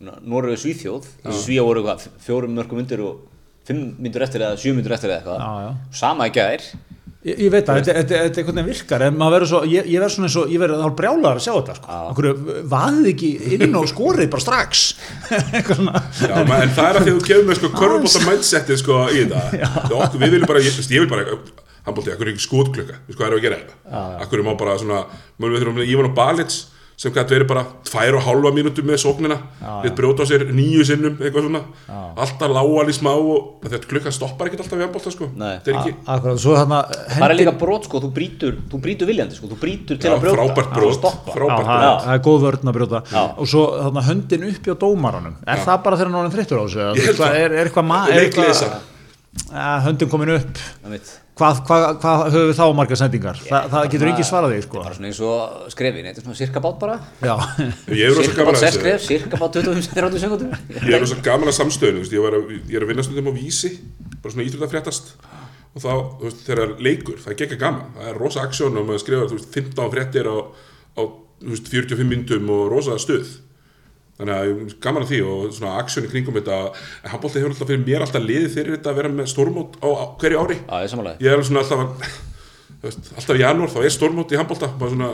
[0.01, 3.23] Noregu Svíþjóð Svíja voru eitthvað fjórum mörgum undir og
[3.67, 5.71] fimm myndur eftir eða sjö myndur eftir eða Já, já.
[5.71, 6.65] eitthvað Sama í gær
[7.28, 9.99] Ég, ég veit að þetta, þetta einhvern veginn virkar en maður verður svo, ég, ég
[9.99, 11.97] verður svona eins og ég verður þá brjálar að sjá þetta sko.
[12.13, 12.28] okkur
[12.71, 14.84] vaðið ekki inn og skorið bara strax?
[15.57, 16.03] Eitthvað svona.
[16.21, 18.99] Já, ma- en það er að því að þú kemur með sko körfubólta mindsetið sko
[19.11, 19.43] í þetta.
[19.89, 21.28] Það okkur, við viljum bara, ég, ég vil bara
[21.88, 24.01] handbólti, akkur er ekki skotklukka, við sko hvað erum við að gera þetta.
[24.23, 25.03] Akkur er má bara svona,
[25.38, 26.57] maður við þurfum með Ívan og Balits
[26.97, 29.35] sem gæti verið bara tvær og hálfa mínútu með sóknina.
[29.83, 31.61] Við brjóta á sér nýju sinnum eitthvað svona,
[32.17, 35.77] alltaf lágal í smá og þetta klukkan stoppar ekkert alltaf við handbólta sko, þetta er
[35.77, 36.79] ekki Akkurat, svo þarna
[37.13, 40.15] Það er líka brot sko, þú brýtur, þú brýtur viljandi sko, þú brýtur til Já,
[40.17, 40.41] að brjóta.
[40.41, 41.05] frábært brot.
[41.05, 42.03] Já, frábært það, brot.
[42.07, 43.03] það er góð vörn að brjóta.
[43.13, 43.23] Já.
[43.37, 45.35] og svo þarna höndin uppi á dómaranum.
[45.45, 46.81] Er það bara þegar hann er þreyttur á þessu?
[46.97, 47.41] Ég held hvað- það.
[47.45, 48.71] er, er eitthvað ma- er Leikleysa.
[49.51, 50.59] Ja, höndin komin upp.
[51.38, 53.39] Hvað, hvað, hvað höfum við þá margar sendingar?
[53.45, 54.79] Þa, það getur ekki svarað því sko.
[54.81, 56.95] Bara svona eins og skrefin, þetta er svona cirka bát bara.
[57.21, 57.35] Já,
[57.93, 58.81] Ég er rosa Cirka gaman bát að 6 þessu.
[58.81, 62.38] skref, cirka bát 25-30 sekundur Ég er rosa gaman að samstöðinu, þú veist, ég, var
[62.39, 63.71] að, ég er að vinna stundum á vísi,
[64.23, 65.13] bara svona íþjóða fréttast.
[65.77, 68.81] Og þá, þú veist, þegar er leikur, það er gegga gaman, það er rosa aksjón
[68.81, 70.35] og maður skrifa, þú veist, 15 fréttir á,
[70.97, 71.01] á
[71.38, 73.35] þú veist, 45 myndum og rosa stuð.
[74.18, 76.55] Þannig að er gaman að því og svona aksjón í kringum þetta,
[77.11, 80.05] handbólti hefur alltaf fyrir mér alltaf liðið fyrir þetta að vera með stórmót á, á
[80.18, 80.57] hverju ári.
[80.63, 82.15] Já, ég samanlega Ég er svona alltaf,
[82.82, 85.11] veist, alltaf í janúar þá er stórmót í handbólta, bara svona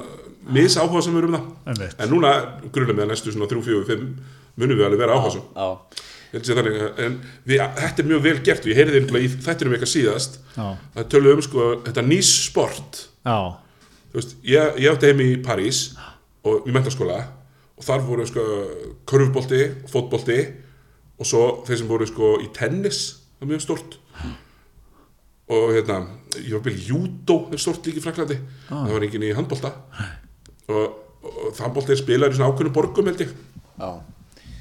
[0.55, 1.51] mis áhuga sem við erum það.
[1.73, 1.99] Einmitt.
[1.99, 2.31] En núna,
[2.71, 4.07] grunlega með næstu svona 3, 4, 5
[4.63, 5.45] munum við alveg vera áhuga sem.
[5.51, 5.67] Já,
[6.41, 9.75] sé þannig, en við, þetta er mjög vel gert og ég heyrði einhverja í þættinum
[9.75, 10.65] eitthvað síðast Já.
[10.95, 13.37] það töluðum um sko, þetta nýssport já,
[14.09, 15.83] þú veist, ég, ég átti heim í París
[16.47, 17.19] og í mentaskóla
[17.77, 18.45] og þar voru sko
[19.09, 19.61] körfbolti,
[19.91, 20.39] fótbolti
[21.19, 23.03] og svo þeir sem voru sko í tennis,
[23.37, 23.99] það er mjög stort
[25.53, 25.99] og hérna
[26.39, 29.73] ég var byrjað júdó, er stort líka í Fraklandi það var enginn í handbolta.
[30.71, 33.33] Og, og handbolti spilaður í svona ákveðnum borgum held ég.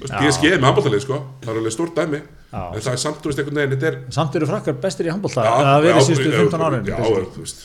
[0.03, 2.19] Veist, PSG er með handboltalið sko, það er alveg stort dæmi.
[2.53, 2.67] Já.
[2.69, 5.41] en það er samt, þú veist, einhvern veginn er samt eru frakkar bestir í handbólta
[5.41, 7.63] það verið síðustu já, 15 árin Já, þú veist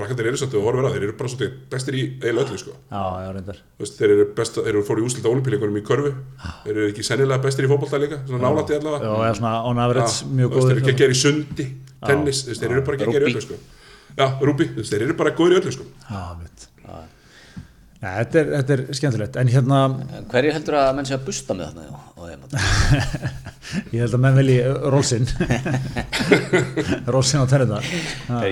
[0.00, 2.74] Frakkandir eru svolítið og horfir að þeir eru bara svolítið bestir í eiginlega öllu sko.
[2.90, 3.58] já, já, reyndar.
[3.76, 6.12] Þú veist, þeir eru best þeir eru fóru í úslita olimpíleikunum í körfu.
[6.64, 9.12] Þeir eru ekki sennilega bestir í fótbolta líka svona nálætti já, allavega.
[9.20, 11.68] Eða svona on average mjög þú veist, þeir eru góður ekki að gera í sundi
[12.06, 13.60] tennis, þeir eru bara ekki að gera í öllu sko.
[14.16, 15.84] já, rúbi, þeir eru bara góður í öllu sko.
[16.08, 16.66] já, mitt
[18.00, 19.78] Já, þetta er, þetta er skemmtilegt, en hérna
[20.30, 21.98] Hverju heldur að menn sé að busta með þarna
[23.92, 24.56] ég held að menn velji
[24.94, 25.28] rólsinn
[27.12, 27.80] rólsinn á tennina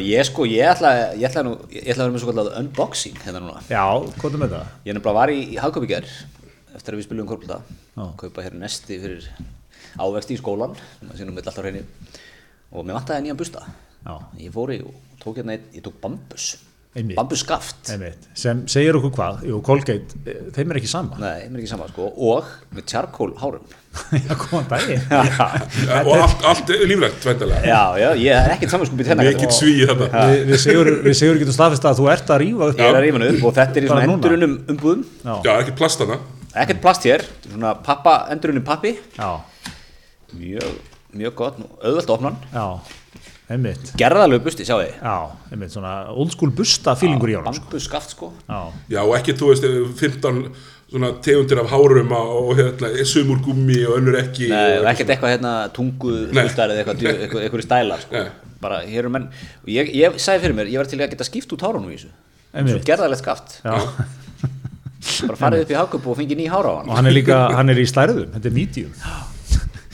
[0.04, 3.18] Ég sko, ég ætla, ég ætla nú ég ætla að vera með svo kallað unboxing
[3.24, 3.64] hérna núna.
[3.72, 3.84] Já,
[4.20, 4.70] hvað er með það?
[4.84, 6.12] Ég nefnilega var í, í hagköp í gær
[6.76, 7.58] eftir að við spilum korflita
[8.20, 9.28] kaupa hér nesti fyrir
[9.98, 11.84] ávexti í skólan sem að sínum mitt alltaf hreinu.
[12.76, 13.64] Og mér vantaði nýjan busta.
[14.04, 14.14] Já.
[14.44, 16.52] Ég fór í og tók hérna einn, ég tók bambus
[16.98, 17.16] Einmitt.
[17.18, 17.80] bambus skaft.
[17.94, 21.18] Einmitt, sem segir okkur hvað, jú, Colgate eh, þeim er ekki sama.
[21.22, 22.08] Nei, er ekki sama sko.
[22.28, 23.76] Og með charcoal hárum
[24.28, 25.04] já, góðan daginn.
[25.10, 26.72] Ja, og allt, allt
[27.24, 30.24] væntalega Já, já, ég er ekkert samanskupið þennan mikill svíi þetta.
[30.28, 32.98] Við, við, segur, við segur getum staðfest að þú ert að rífa upp Ég er
[33.00, 35.06] að hann upp og þetta er í svona endurunum umbúðum.
[35.24, 36.20] Já, já, ekki plastana
[36.56, 38.94] ekkert plast hér, svona pappa, endurunum pappi.
[39.18, 39.40] Já,
[40.36, 40.78] mjög,
[41.16, 41.60] mjög gott,
[42.10, 42.40] opna hann.
[42.52, 42.97] Já,
[43.48, 45.14] einmitt gerðalegu busti, sjáu þið já,
[45.52, 47.64] einmitt, svona old school busta fílingur í honum sko.
[47.70, 48.58] bambus skaft sko já,
[48.92, 49.68] já, og ekki, þú veist,
[50.02, 50.42] 15
[50.88, 54.90] svona tegundir af hárum á- og hérna, sumur gummi og önnur ekki Nei, og og
[54.92, 56.44] ekkert eitthvað hérna tungu Nei.
[56.44, 58.14] hlustar eða eitthvað, djö- eitthvað, eitthvað stælar sko.
[58.22, 58.30] Nei.
[58.60, 61.24] bara hér eru menn og ég, ég sagði fyrir mér, ég var til að geta
[61.28, 62.08] skipt út hárunum í þessu
[62.54, 62.74] Einmitt.
[62.74, 63.76] svo gerðalegt skaft já.
[65.28, 67.36] bara farið upp í hagkup og fengið ný hára á og hann hann er líka,
[67.54, 68.92] hann er í stærðum þetta er medium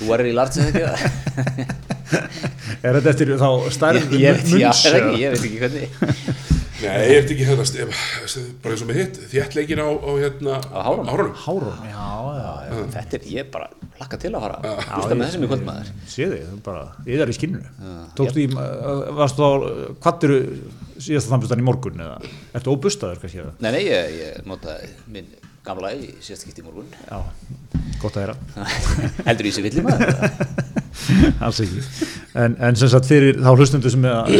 [0.04, 1.64] þú varir í larts eða ekki
[2.84, 3.48] er þetta eftir þá
[3.98, 5.08] ég, ég, veit- já, munns, eða eða?
[5.08, 5.88] ekki, ég veit ekki hvernig.
[6.84, 7.64] Nei, ég ert ekki hérna
[8.60, 11.08] bara eins og með hitt, þéttleikin á, á hérna Á hárunum?
[11.08, 11.36] hárunum.
[11.40, 12.82] Hárun, já, já, já.
[12.98, 13.70] þetta er, ég bara
[14.02, 14.58] lakka til að fara.
[14.90, 15.92] Hlusta með þessum í kvöldmaður.
[16.12, 17.72] sé þig, þú bara, ég er í skinninu.
[18.18, 19.50] Tókstu í, uh, varstu á
[20.04, 20.40] kvattiru
[21.06, 22.18] síðast þambustan í morgun eða?
[22.58, 25.30] Ertu óbustaður kannski nei, nei, ég, ég notaði minn
[25.64, 27.18] gamla í síðast skipti í morgun já,
[28.02, 28.36] gott að heyra
[29.28, 30.12] heldur í þessi villi maður
[31.44, 31.84] alls ekki
[32.44, 34.34] en, en sem sagt fyrir þá hlustundu sem er að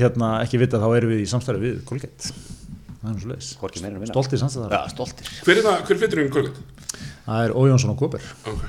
[0.00, 1.78] hérna ekki vita þá erum við í samstæðu við
[2.98, 3.14] það
[3.88, 4.12] er minna.
[4.12, 6.60] stoltir samstæðar já, stoltir Hver er það, hver flyttur inn kvöldið?
[7.28, 8.68] það er Ójónsson og Góber Ok.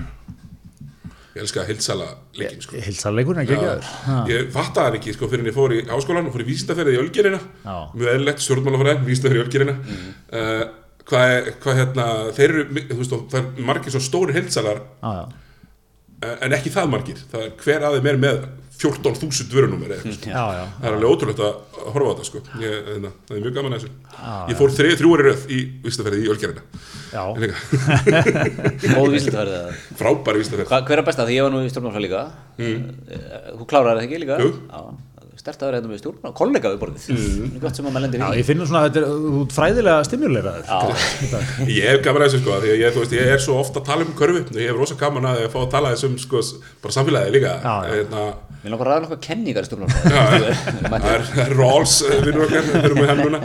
[1.39, 2.80] Ég elska að hilsala leikin, sko.
[2.84, 4.16] hilsarleikurinn er geggjaður Ha.
[4.32, 6.97] Ég fattaði hann ekki, sko, fyrir en ég fór í háskólan og fór í vísindaferðið
[6.97, 7.39] í Ölgerina.
[7.64, 7.76] Já.
[7.93, 9.76] Mjög eðlilegt, stjórnmálafræðin, vísindaferðið í Ölgerina.
[10.34, 10.64] Uh,
[11.10, 12.07] hvað, er- hvað hérna,
[12.38, 14.01] þeir eru, þú veist, og það er margir svo
[15.01, 15.24] já, já,
[16.24, 17.22] uh, en ekki það margir.
[17.32, 18.41] Það er hver aðeim er með
[18.80, 20.14] 14.000 vörunúmer eða eitthvað.
[20.16, 20.30] sko.
[20.80, 21.53] Það er alveg ótrúlegt að
[21.91, 22.41] horfa á þetta, sko.
[22.64, 23.91] Ég, hérna, það er mjög gaman að þessu.
[24.53, 26.64] Ég fór þrið, þrjúari röð í vísindaferðið í Ölgerina.
[29.16, 30.72] vísildafærið eða Frábæri vísindaferð.
[30.72, 31.26] Hva, hver er besta?
[31.28, 32.22] Því ég var nú í stjórnmálfræði líka
[32.62, 32.88] mm.
[33.60, 34.39] Þú klárar það ekki líka?
[34.45, 34.51] Jú.
[35.40, 37.52] Já, stert að vera hérna með stjórn kollega við borðið, mm.
[37.64, 40.08] gott sem að maður lendir Já, í ég finnur svona að þetta er út fræðilega
[40.08, 40.66] stimuleraður
[41.80, 43.80] Ég hef gaman að þessu sko, því að ég, þú veist, ég er svo ofta
[43.80, 46.44] að tala um körfu, ég hef rosa gaman að fá að tala þessum sko,
[46.84, 47.56] bara samfélagi líka.
[47.64, 47.96] Já, já.
[47.96, 48.26] Hérna,
[48.60, 52.42] Mér langar að ræða nokkað kenningar í stjórn það er, það er Rawls eh, við
[52.84, 53.40] erum með henn núna.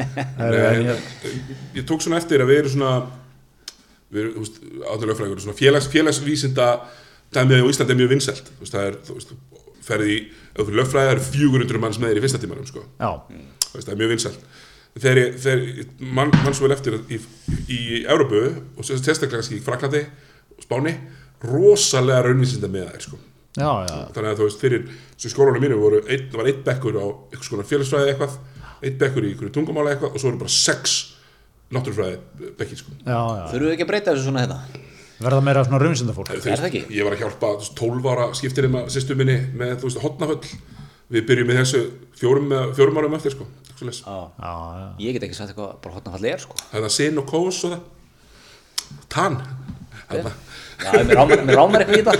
[0.54, 1.10] Ég,
[1.74, 2.94] ég tók svona eftir að við erum svona
[4.14, 4.46] við erum,
[4.86, 6.70] átölulega frægur svona félags, félagsvísinda
[7.30, 8.48] Íslandi er mjög vinsælt
[9.80, 10.18] er, ferði í
[10.54, 12.84] ef þú lögfræði, það eru 400 manns með þér í fyrsta tímanum sko,
[13.74, 14.44] það er mjög vinsælt.
[15.00, 15.60] Þegar þegar
[16.18, 17.18] mann man svo vel eftir í,
[17.70, 18.40] í Európu
[18.76, 20.00] og sér- sérstaklega kannski í Fraklandi
[20.56, 20.94] og Spáni,
[21.46, 23.18] rosalega raunvísinda með þær sko.
[23.58, 23.94] Já, já.
[24.14, 24.82] Þannig að þú veist fyrir
[25.18, 28.36] sem skólanum mínu voru ein, var einn bekkur á eitthvað svona félagsfræði eitthvað
[28.86, 30.94] einn bekkur í einhverju tungumála eitthvað og svo voru bara sex
[31.74, 32.94] náttúrufræði bekkir sko
[33.66, 34.60] við ekki að breyta þessu svona hérna?
[35.20, 36.82] Verða meira svona raunsinda fólk Þú Er það ekki?
[36.96, 40.02] ég var að hjálpa þú veist, 12 ára skiptirinn að sýstu minni með þú veist
[40.04, 40.52] hotnaföll
[41.10, 41.80] við byrjum með þessu
[42.20, 43.46] fjórum, fjórum árum eftir sko.
[43.80, 43.90] Já.
[44.04, 46.56] Já, já, Ég get ekki sagt eitthvað bara hotnafalli er sko.
[46.70, 47.82] Það er sin og kós og það.
[49.10, 49.40] Tann
[50.10, 52.14] mér rámar, eitthvað í þetta.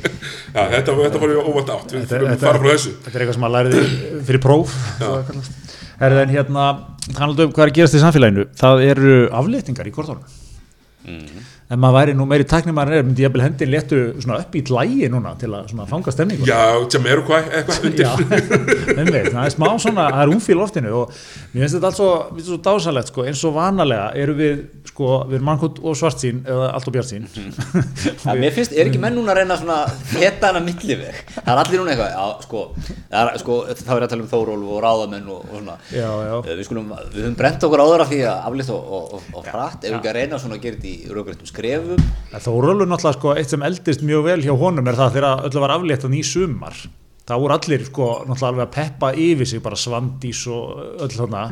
[0.54, 1.92] Já, þetta, þetta fór ég óvænt átt.
[1.94, 2.92] Við fyrir að fara frá þessu.
[3.04, 4.72] Þetta er eitthvað sem maður læriði fyrir próf.
[6.00, 6.64] Herðu en hérna
[7.10, 8.44] Þannig um hvað er að gerast í samfélaginu?
[8.58, 10.38] Það eru afléttingar í kortónum
[11.00, 11.38] Mm.
[11.70, 14.56] En maður væri nú meiri tæknir maður er myndi ég að hendin léttu svona upp
[14.58, 16.58] í lægi núna til að svona fanga stemningu Já,
[16.90, 18.06] Jamiroquai eitthvað undir.
[18.06, 18.12] Já,
[18.96, 21.12] einmitt, það er smá svona, það er umfíl loftinu og
[21.52, 25.12] mér finnst þetta allt svo, þetta svo dásalegt sko, eins og vanalega eru við sko,
[25.30, 27.28] við erum mannkot og svart sín eða allt og bjart sín
[28.26, 29.78] Já, mér finnst, er ekki menn núna að reyna svona
[30.16, 31.22] heta hana milliveg?
[31.38, 32.64] Það er allir núna eitthvað, já, sko,
[33.14, 35.78] það er, sko þá er að tala um Þórólf og ráðamenn og, og svona.
[35.94, 36.34] Já, já.
[36.50, 39.48] Við skulum, við höfum brent okkur áður af því að aflýtt og, og, og, og
[39.50, 39.80] hratt.
[39.80, 42.00] Ef við ekki að reyna svona að gera þetta í raugrættum skrefum
[42.30, 45.72] Þórólfur náttúrulega sko, eitt sem eldist mjög vel hjá honum er það þegar öllu var
[45.74, 46.76] afléttan í sumar.
[47.26, 51.42] Það voru allir sko náttúrulega alveg að peppa yfir sig bara svandís og öll þarna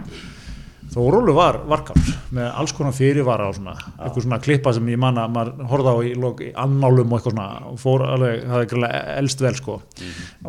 [0.98, 1.98] Þórólfur var varkar
[2.34, 5.96] með alls konar fyrirvara og svona eitthvað svona klippa sem ég manna maður horfði á
[6.02, 9.52] í, lok, í annálum og eitthvað svona og fór alveg, það er greiðlega elst vel
[9.60, 9.76] sko.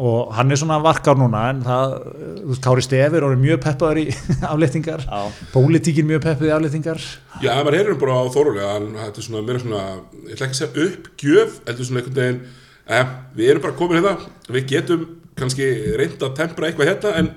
[0.02, 1.93] Og hann er svona varkar núna en það,
[2.39, 4.08] þú veist, Kári Stefir er mjög peppaður í
[4.54, 5.06] afléttingar.
[5.06, 5.43] Já.
[5.54, 7.06] pólitíkin mjög peppuð í afléttingar.
[7.43, 8.74] Já, maður heyrir bara á Þórulega
[9.06, 9.84] þetta er svona meira svona,
[10.26, 12.41] ég ætla ekki að segja uppgjöf heldur svona einhvern veginn
[12.89, 15.06] eh, við erum bara komin hérna, við getum
[15.39, 15.70] kannski
[16.00, 17.30] reynd að tempra eitthvað hérna en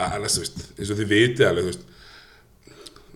[0.00, 1.92] að, næstu, veist, eins og þið vitið alveg, þú veist
[2.66, 3.15] það er,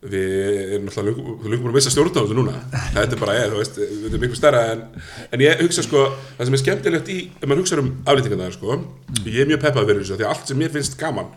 [0.00, 2.56] við erum löngu búin að missa stjórn á þessu núna.
[2.94, 4.84] Þetta er bara ég, þú veist, við erum miklu stærra en,
[5.28, 6.06] en ég hugsa sko,
[6.38, 8.78] það sem er skemmtilegt í ef maður hugsa um aflýtingarnar sko
[9.26, 11.28] ég er mjög peppað þessu, því að allt sem mér finnst gaman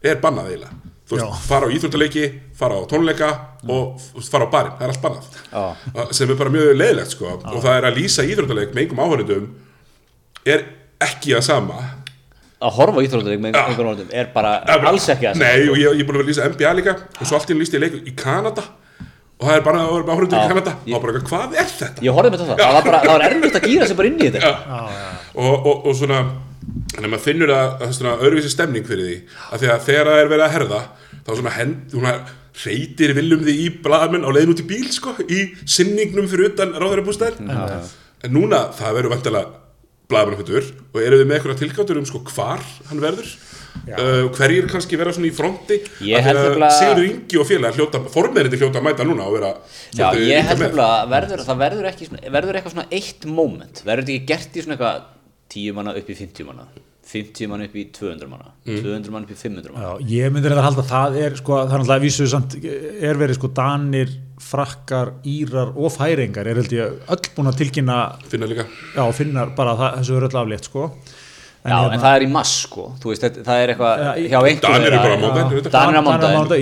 [0.00, 0.80] er bannað eiginlega.
[1.06, 1.44] Þú veist, Já.
[1.46, 2.24] fara á íþróttaleiki,
[2.56, 3.28] fara á tónleika
[3.68, 5.28] og þú veist, fara á barinn, það er allt bannað.
[5.52, 5.66] Já.
[6.16, 7.36] sem er bara mjög leiðilegt sko.
[7.52, 9.46] Og það er að lýsa íþróttaleik með einhverjum áhörðum
[10.56, 10.66] er
[11.06, 11.78] ekki að sama
[12.56, 13.62] að horfa íþróttuleik með Já.
[13.66, 14.52] einhverjum orðum er bara
[14.88, 16.94] alls ekki að Nei, og ég, ég er búin að vera að lýsa NBA líka
[17.20, 18.64] og svo allt í ég leik í Kanada.
[19.36, 20.48] Og það er bara að vera með áhörðum í Já.
[20.48, 20.72] Kanada.
[20.86, 22.00] Ég- og bara, eitthvað, hvað er þetta?
[22.02, 22.72] ég horfði með þetta, það.
[22.72, 24.52] Var bara, það var erfitt að gýra sig bara inn í þetta.
[25.34, 26.18] Og, og, og svona
[26.96, 29.18] að maður finnur að það er svona öðruvísi stemning fyrir því.
[29.52, 30.80] Að því að þegar það er verið að herða
[31.26, 32.12] þá svona hend, svona
[32.64, 35.52] reytir viljum því í blaðamenn á leiðin út í bíl sko, í
[40.10, 43.34] blaðamannafittur og eru við með eitthvað tilgáttur um sko hvar hann verður.
[43.86, 45.76] Uh, hverjir kannski vera svona í fronti.
[46.16, 46.30] Að
[46.78, 49.52] Sigurður Ingi og félag hljóta, formerinni hljóta að mæta núna og vera
[49.94, 53.84] Já, ég held að verður, það verður, ekki, verður eitthvað svona eitt moment.
[53.86, 55.06] Verður þetta ekki gert í svona eitthvað
[55.56, 56.66] 10 manna upp í 50 manna?
[57.06, 58.52] 50 manna upp í 200 manna?
[58.66, 59.92] 200 manna upp í 500 manna?
[59.92, 62.26] Já, ég myndi reyndar að halda að það er sko, það er náttúrulega að vísu
[62.32, 67.60] samt er verið sko danir, frakkar, írar og færingar er held ég öll búin að
[67.62, 68.66] tilkynna finna líka.
[68.96, 70.90] Já, finnar bara að það, þessu er öll aflétt sko
[71.66, 73.94] en, Já, en það er í mass sko, þú veist, þetta- það er eitthvað
[74.30, 75.70] hjá einhverjum Danir er bara að- þetta.
[75.76, 75.96] Danir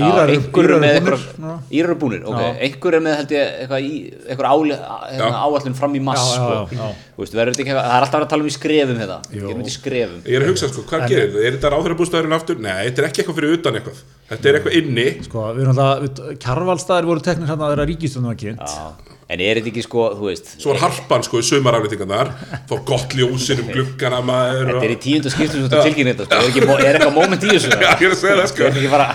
[0.04, 1.54] Írar er eru með búnir, eitthvað, já.
[1.78, 2.50] Írar eru búnir, ok, Já.
[2.64, 3.92] einhver er með held ég eitthvað í,
[4.28, 4.78] eitthvað áli,
[5.12, 6.88] hérna, áallin fram í mass sko, já, já.
[7.14, 9.18] þú veist, verður þetta ekki eitthvað, það er alltaf að tala um í skrefum þetta,
[9.34, 9.44] Jú.
[9.48, 11.44] ég myndi í skrefum Ég er að hugsa sko, hvað gerir þetta?
[11.44, 12.58] Er þetta ráðherrabústæðurinn aftur?
[12.64, 13.98] Nei, þetta er ekki eitthvað fyrir utan eitthvað
[14.30, 18.30] Þetta er eitthvað inni sko, við erum alltaf, kjarvalstaðir voru teknir hérna að þeirra ríkistunum
[18.32, 22.28] að kynnt en er þetta ekki sko, þú veist, Svo var harpan sko í sumaraflýtingarnar
[22.68, 26.36] Fá gott ljósinn um gluggana maður þetta er í tíundu skiptum sem þetta þetta, sko,
[26.36, 28.60] er, ekki, er eitthvað moment í þessu, Já, ég er að segja það sko.
[28.68, 29.08] Er ekki bara,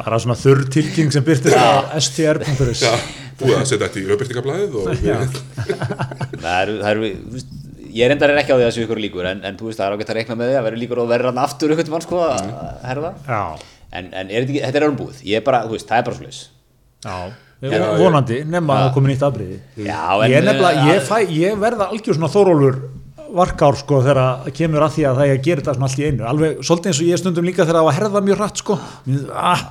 [0.00, 2.82] bara svona þurr tilkynning sem byrtist á str.is
[3.42, 4.84] búið að setja þetta í auðbyrtingablaðið og
[6.42, 7.02] það eru,
[7.92, 9.86] ég reyndar er ekki á því að þessu ykkur líkur, en, en þú veist, það
[9.86, 11.94] er ágætt að reikna með því að verður líkur og verður hann aftur ykkur til
[11.94, 12.38] mann, sko, að
[12.88, 13.42] herða, já,
[13.90, 14.86] en, en er þetta ekki, þetta er
[18.02, 19.22] vonandi nema að það komi nýtt
[20.24, 22.80] en- ég, nefnilega, ég, ég verða algjör svona þórólfur
[23.32, 25.98] varkár sko þegar að kemur að því að það er að gera þetta svona allt
[26.02, 26.24] í einu.
[26.28, 28.78] Alveg svolítið eins og ég stundum líka þegar það var að herða mjög hratt sko.
[29.32, 29.62] Ah,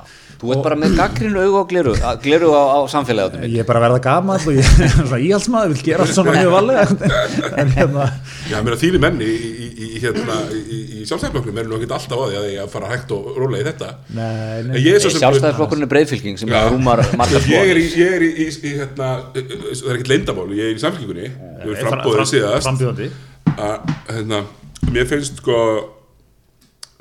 [0.42, 1.92] Þú ert bara með gaggrinu augu og gleru,
[2.24, 5.74] gleru á, á samfélagið ég er bara að verða gamall og ég er svona íhaldsmaður
[5.76, 6.86] vil gera allt svona mjög valega
[7.62, 8.06] en hérna
[8.50, 12.18] Já, mér að þýri menni í, í, hérna, í, í sjálfstæðarflokknum er nú ekki alltaf
[12.18, 13.88] á því að ég að fara hægt og róla í þetta.
[14.18, 14.26] Nei,
[14.58, 16.60] En nei, ég er svo sem Sjálfstæðisflokkurinn er breyðfylking sem Já.
[16.74, 20.46] rúmar marga ég er í, ég er í, í, í hérna, það er ekkert leyndamál
[20.58, 21.30] ég er í samfélgingunni,
[21.62, 22.66] ég er frambóðið síðast.
[22.66, 23.08] frambjóðandi.
[23.54, 24.42] Að hérna,
[24.90, 25.58] mér finnst sko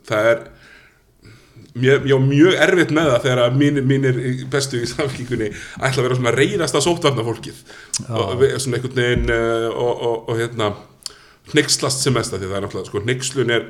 [0.08, 0.42] það er
[1.76, 6.08] mér, ég á mjög erfitt með það þegar mínir, mínir bestu í samfélkingunni ætla að
[6.08, 7.62] vera svona reyðast að sóttvarna fólkið
[8.10, 10.72] og við- svona einhvern veginn uh, og, og, og hérna
[11.54, 13.70] hneykslast sem mest að því það er náttúrulega sko hneykslun er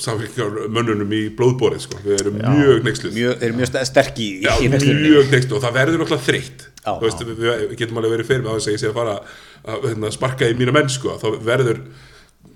[0.00, 4.20] samfélkingar mönnunum í blóðborið sko, við erum mjög hneykslun Mjög, þeir eru mjög st- sterk
[4.24, 6.62] í, Já, mjög next og það verður náttúrulega þreytt.
[6.80, 6.92] Já.
[6.96, 9.16] Þú veist, við, við getum alveg verið fyrir með að segja að fara
[9.74, 11.82] að hérna, sparka í mína menn sko, þá verður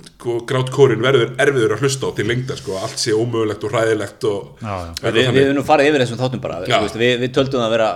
[0.09, 4.27] sko, grátkórin verður erfiður að hlusta á til lengdar sko, allt sé ómögulegt og ræðilegt
[4.31, 4.91] og Já, já.
[4.93, 7.75] eitthvað Við, við höfum nú farið yfir þessum þáttum bara veist, við, við töldum að
[7.77, 7.89] vera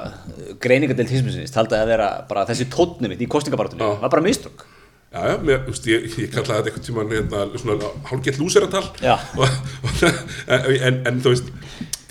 [0.64, 3.94] greiningadelt hismisinist taldi að vera bara þessi tónni mitt í kostningabartunni Já.
[4.02, 4.66] var bara miströk
[5.08, 8.82] Já, já, mér, veist, ég, ég kallaði þetta einhvern tímann hérna, svona hálfgett lúseratal.
[9.00, 11.48] En, en, en þú veist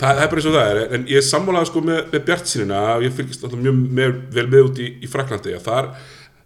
[0.02, 2.80] það er bara eins og það er en ég sammálaði sko með, með Bjart sínina
[3.04, 5.90] ég fylgist alltaf mjög með, vel með út í, í Fraklandi að þar,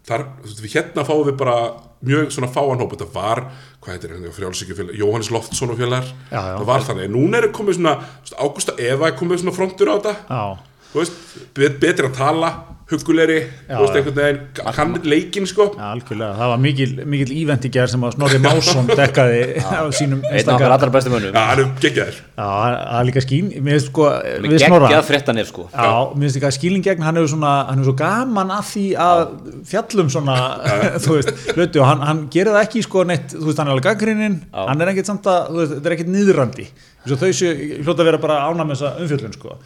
[0.07, 0.25] þar
[0.73, 1.57] hérna fáum við bara
[2.03, 3.41] mjög svona fáanhóp þetta var,
[3.83, 7.95] hvað heitir hérna frjálsíkjufélag, Jóhannes Loftsson og félagar það var þannig, núna er komið svona
[8.35, 10.15] Ágústa Eva er komið svona frontur á þetta.
[10.27, 10.43] Já,
[10.91, 11.21] þú veist,
[11.55, 12.51] bet, betri að tala
[12.91, 15.69] huggulegri, Já, þú veist, einhvern veginn kann leikinn sko.
[15.77, 19.83] Já, algjörlega, það var mikil, mikil ívent í gerð sem að Snorri Másson dekkaði á
[19.95, 21.31] sínum einn af allra bestu mönnum.
[21.31, 22.19] Já, hann er geggjaður.
[22.35, 24.09] Já, það er líka skín, mér finnst sko
[24.45, 25.67] við Snorra geggjað fréttanir sko.
[25.71, 28.65] Já, mér finnst ekki að skíling gegn, hann hefur svona hann hefur svo gaman að
[28.73, 29.23] því að
[29.71, 30.39] fjallum svona,
[31.03, 33.77] þú veist, hluti og hann, hann gerir það ekki sko neitt, þú veist, hann er
[33.77, 34.65] alveg gaggrinnin, Já.
[34.69, 36.67] hann er ekkert samt að, þú veist, þetta er ekkert niðurandi
[37.03, 39.57] þess að þau séu, hljóta að vera bara með þessa umfjöllun sko,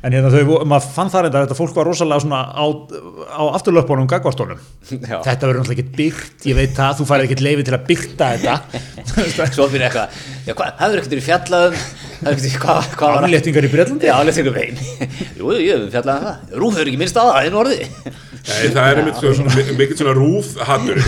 [0.00, 2.64] en hérna þau, maður fann það reynda að þetta fólk var rosalega svona á,
[3.36, 7.66] á afturlöpunum gagvartónum þetta verður náttúrulega ekkert byggt, ég veit það þú færið ekkert leifi
[7.68, 8.54] til að bygta þetta.
[9.56, 11.78] Svo fyrir eitthvað, já hvað, það er ekkert verið fjallað
[13.24, 14.80] afléttingar í Breitlandi Já, afléttingar veginn
[15.38, 16.58] Jú, jú, ég hef fjallað um það.
[16.62, 17.78] Rúf hefur ekki minnst á það, einu orði
[18.40, 21.00] Nei, það er einmitt svona, mi- mikill svona rúf hattur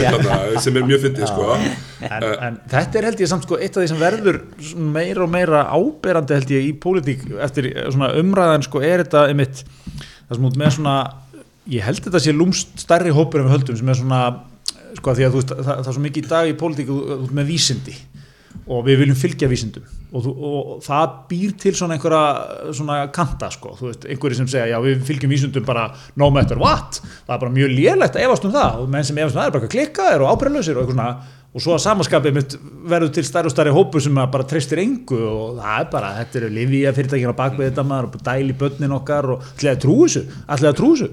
[0.60, 1.46] sem er mjög fyndið sko.
[1.56, 4.38] en, en þetta er held ég samt sko eitt af því sem verður
[4.92, 9.62] meira og meira áberandi held ég í pólitík eftir svona umræðan sko er þetta einmitt
[9.64, 10.96] það sem út með svona
[11.72, 14.20] ég held þetta sé lúmst stærri hópur en við höldum sem er svona
[15.00, 17.02] sko því að þú veist það, það er svo mikið í dag í pólitík þú-
[17.14, 17.96] þú ert með vísindi
[18.68, 23.74] og við viljum fylgja vísindum og, og það býr til svona einhverja svona kanta sko,
[23.78, 25.86] þú veist, einhverju sem segja já við fylgjum vísindum bara
[26.20, 27.00] no matter what.
[27.26, 28.82] Það er bara mjög lélegt að efast um það.
[28.82, 31.38] Og menn sem efast um það er bara eitthvað klikkaðir og ábreyðlausir og eitthvað svona.
[31.52, 32.54] Og svo að samaskapið mitt
[32.88, 36.12] verður til stærri og stærri hópu sem að bara treystir engu og það er bara,
[36.22, 39.82] þetta eru Livia fyrirtækina bak við þetta maður og dæli börnin okkar og allir að
[39.84, 41.10] trúi þessu, allir að trúi þessu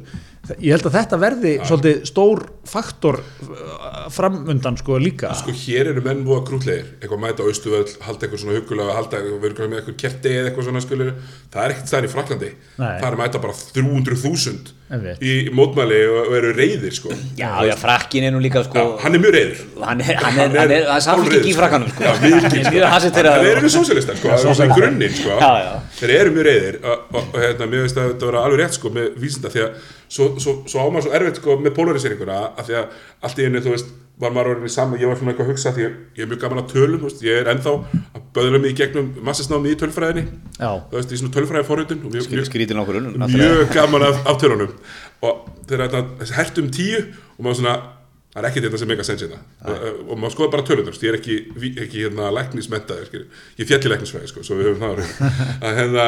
[0.58, 6.04] ég held að þetta verði svolítið stór faktor uh, framundan sko líka sko hér eru
[6.06, 10.00] menn búið krútlegir eitthvað mæta á Austuvöll, halda eitthvað svona hugulega halda verður með eitthvað
[10.06, 11.14] kerti eða eitthvað svona skilur
[11.52, 12.88] það er ekkert stæðin í Fraklandi Nei.
[12.88, 15.22] það er mæta bara 300.000 Einmitt.
[15.22, 17.14] í mótmæli og, og eru reyðir sko.
[17.38, 20.40] Já, já, frakkin er nú líka sko Já, hann er mjög reyður Hann er, hann
[20.40, 23.14] er, hann er, er samfélg í hálfreiður, frakkanum sko Já, Hann er sko.
[23.20, 25.38] þeir eru sósialistar sko, það er sko.
[25.38, 25.74] Já, já.
[26.00, 29.10] Þeir eru mjög reyðir og, hérna, mér veist að þetta vera alveg rétt sko, með
[29.20, 33.02] vísinda því að svo, svo, svo ámar svo erfitt sko, með polariseringur að því að
[33.28, 35.54] allt í einu þú veist var maður orðin í saman, ég var svona eitthvað að
[35.54, 37.76] hugsa því að ég er mjög gaman að tölum, veist, ég er ennþá
[38.18, 40.24] að böðla mig í gegnum massasnámi í tölfræðinni.
[40.58, 40.72] Já.
[40.90, 44.74] þú veist, í svona tölfræði forritun og mjög, mjög, mjög gaman af, af tölunum.
[45.24, 45.40] Og
[45.70, 47.78] þegar þetta þessi hert um tíu og maður svona
[48.34, 49.42] það er ekki þetta sem meika sens hérna.
[49.66, 51.38] Og, og maður skoða bara tölundur, ég er ekki,
[51.86, 53.44] ekki hérna, læknismentaður, skilur.
[53.58, 55.04] ég er fjall í læknisfræði sko, svo við höfum það
[55.70, 56.08] að hérna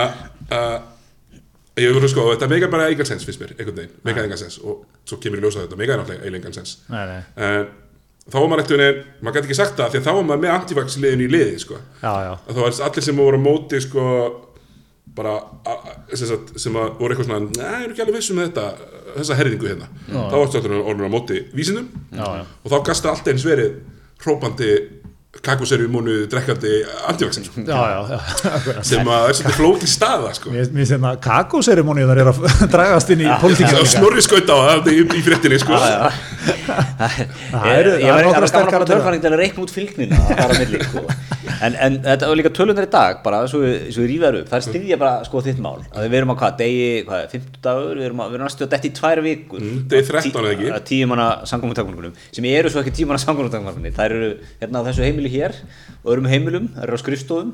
[0.57, 4.41] að ég voru sko, þetta meika bara engan sens fyrst mér, einhvern veginn, meika engan
[4.41, 4.59] sens.
[4.61, 6.75] Og svo kemur í ljósa þetta, meika náttúrulega eiginlega engan sens.
[6.91, 7.21] Nei, nei.
[7.47, 7.71] en
[8.27, 10.43] þá var maður eftir henni, maður gæti ekki sagt það því að þá var maður
[10.45, 11.81] með antivax liðin í liði sko.
[12.03, 14.05] Já, já, að það var allir sem voru á móti sko
[15.15, 15.33] bara
[16.15, 18.65] sagt, sem að voru eitthvað svona neða, ég er ekki alveg vissum með þetta
[19.17, 22.43] þessa herðingu hérna, þá varstu allir orðin á móti vísindum Já, já.
[22.63, 23.73] og þá gastu allt eins verið
[24.23, 24.69] hrópandi
[25.31, 26.71] kakoserjumónu drekkandi
[27.07, 28.17] antivaxin sko, já, já, já,
[28.51, 28.83] akkurat.
[28.85, 32.41] sem að er svolítið flókið staða sko Mér finnst hérna kakóserimóni þar er að
[32.75, 33.93] dragast inn í og pólitíkina líka.
[33.95, 36.11] snorri skaut á það í, í fréttinni sko Já, já.
[36.67, 40.25] Það eru- það ég var nokkrar gaman að tölfræðing til að reikna út fylgnina að
[40.35, 41.01] fara á milli sko.
[41.61, 44.49] en, en þetta var líka tölunar í dag bara svo við, svo við rífaður upp
[44.51, 47.63] það er styðja bara sko þitt mál að við erum á hvað, degi, hvað, 50
[47.65, 50.51] dagur við erum, að, við erum að detti í tvær vikur Mm, degi 13 eða
[50.55, 50.83] ekki?
[50.91, 51.27] tíu manna
[55.21, 55.53] heimili hér
[56.03, 57.51] og öðrum heimilum, þær eru á skrifstofum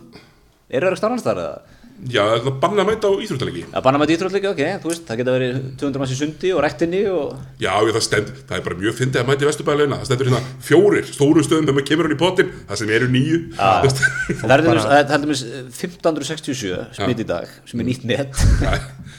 [0.70, 1.77] eru það ekki starfanstæðar eða?
[1.98, 5.06] Já, það er banna að mæta á íþróttalegi að banna með dýtrúðleika, ok, þú veist,
[5.08, 8.60] það geta verið 200 manns í sundi og rektinni og Já, ég, það stend, það
[8.60, 11.78] er bara mjög fyndið að mæta í vesturbæðilegna Það stendur hérna fjórir, stórum stöðum þegar
[11.80, 13.82] maður kemur hann í pottin Það sem eru nýju Ah.
[13.82, 14.04] Þú veist,
[14.44, 15.44] það er dæmis- það til dæmis
[15.82, 18.38] 1567 smitt í dag, sem er nýtt net.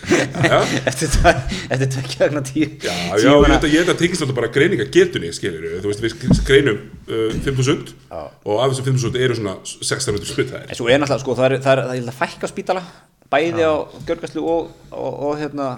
[0.09, 0.59] Já,
[0.89, 1.35] eftir tve-
[1.75, 5.33] eftir tvekja vegna tíu já, já ég veit að að tengist alltaf bara greininga getunni,
[5.35, 6.79] skilur Þú veist, við greinum
[7.11, 10.71] uh, 5.000 Og af þessum 5.000 eru svona 1600 smittaðir
[12.69, 12.85] Spítala
[13.33, 13.73] bæði á
[14.09, 15.69] gjörgæslu og, og, og hérna,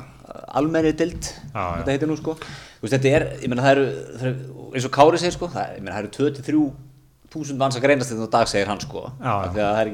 [0.54, 1.80] almenni dild Já, já.
[1.80, 3.86] þetta heitir nú, sko veist, þetta er, ég meina, það eru,
[4.18, 6.64] það eru eins og Kári segir, sko, það, ég meina, það eru 23
[7.30, 9.50] þúsund manns að greinast þetta á dag, segir hann, sko Já, já.
[9.54, 9.92] Það er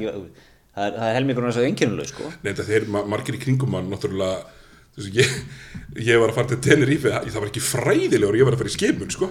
[0.76, 3.92] er, er helmingur þess að einkennuleg, sko Nei, þetta þeir ma margir í kringum mann
[3.92, 4.44] náttúrulega
[4.97, 5.32] ég,
[6.07, 8.70] ég var að fara til Tenerife það það var ekki fræðilegur, ég var að fara
[8.72, 9.28] í skimun sko.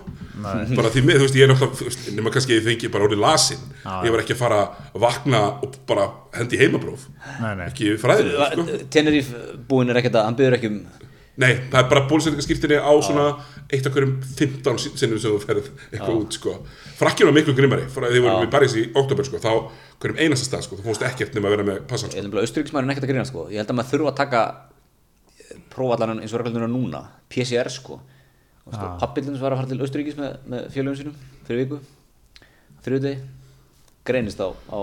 [0.75, 3.63] bara því með, þú veist, ég er náttúrulega nema kannski ég fengi bara orðið lasin
[4.05, 4.59] ég var ekki að fara
[4.93, 6.05] að vakna og bara
[6.37, 7.07] hendi heimapróf
[7.41, 7.65] Nei, nei.
[7.71, 8.85] ekki fræðilegur sko.
[8.93, 9.33] Teneríf
[9.69, 10.79] búin er ekkert að, hann byrður ekki um
[11.35, 13.23] Nei, það er bara bólusetningaskýrtinni á svona
[13.67, 16.53] eitt af hverjum 15 sin- sinnum sem þú ferð eitthvað út sko.
[16.95, 19.51] Frakkjum var miklu grimmari, því vorum við í París í oktober sko, þá
[19.99, 22.15] hverjum einasta stað sko, þú fórst ekkert nema að vera með passan
[25.73, 27.03] prófallan eins og reglunum núna.
[27.31, 27.99] PCR sko.
[28.71, 28.95] Ah.
[29.01, 31.81] Pappillins var að fara til Austuríkis með, með fjölugum sínum fyrir viku.
[32.85, 33.21] Þriðudegi
[34.05, 34.79] greinist á, á,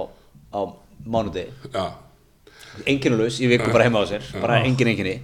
[0.54, 0.60] á
[1.06, 1.50] mánudegi.
[1.72, 1.84] Já,
[2.86, 4.26] enginulegs í viku bara heima á sér.
[4.42, 5.18] Bara engin enginni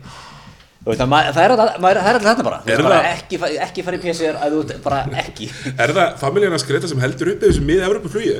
[0.88, 3.40] veist, að ma- það er alltaf það er alltaf þetta bara, Er bara það- ekki,
[3.66, 5.48] ekki fara í PCR að þú bara ekki.
[5.84, 8.34] Er það familjarnas Greta sem heldur uppi þessu miða-Evropu flugi?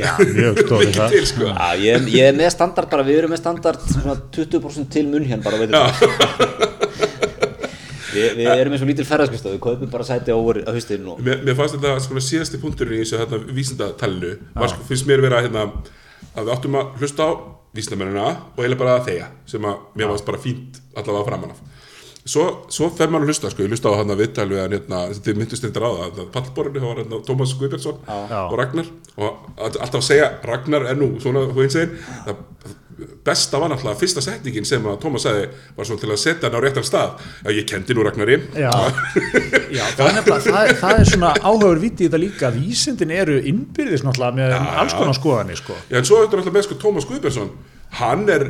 [0.00, 1.14] Já, mjög stóri það.
[1.16, 1.50] til, sko.
[1.52, 5.26] Já, ég, ég er með standard bara, við erum með standard svona 20% til munn
[5.26, 6.86] hérna bara, veitum
[8.16, 10.38] við, við erum eins og lítil ferðarskristof, við kaupum bara sæti á,
[11.12, 13.40] og Mér, mér fannst þetta sko síðasti punkturinn í þessu hérna,
[14.72, 15.66] sko, finnst mér vera hérna,
[16.32, 17.30] að við áttum að hlusta á
[17.76, 21.60] vísindamennina og eiginlega bara að þeia sem að mér fannst bara fínt allavega framan af.
[22.26, 22.42] Svo,
[22.74, 25.02] svo fer maður að hlusta, sko, ég hlusta á hann að viðtal við hann, hérna,
[25.14, 28.00] þið myndust þetta ráða, það pallborinu, það var hérna Tómas Guðbjörnsson
[28.48, 29.28] og Ragnar, og
[29.62, 31.92] all- alltaf að segja Ragnar er nú, svona einn segir,
[32.26, 32.40] það
[33.26, 36.56] besta var náttúrulega fyrsta setningin sem að Tómas sagði, var svona til að setja hann
[36.56, 38.70] á réttan stað, já, ég kendi nú Ragnari, Já,
[39.76, 43.12] já það, er nefnilega, það, er- það er svona áhugaður viti í þetta líka Vísindin
[43.12, 45.76] eru innbyrðis náttúrulega með alls konar skoðanir sko.
[45.90, 47.50] Já, en svo er þetta náttúrulega með sko Tómas Guðbjörnsson.
[47.96, 48.42] Hann er,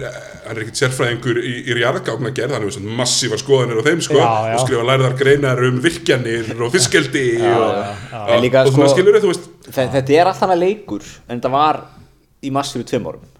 [0.46, 3.86] hann er ekkert sérfræðingur í, í jarðgákna gerð, hann er með svona massívar skoðanir á
[3.86, 4.54] þeim sko, Já, já.
[4.56, 7.66] og skrifa lærðar greinar um virkjanir og fiskeldi og,
[8.16, 9.50] og, og svona sko- skilur þú veist.
[9.68, 11.82] Þe- þetta er allt annað leikur en þetta var
[12.46, 13.26] í massífu tveim árum.
[13.28, 13.35] já,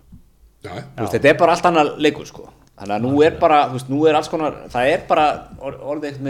[0.74, 2.46] veist, þetta er bara allt annað leikur sko.
[2.76, 5.26] þannig að nú er bara, veist, nú er alls konar það er bara
[5.58, 6.22] or, orðið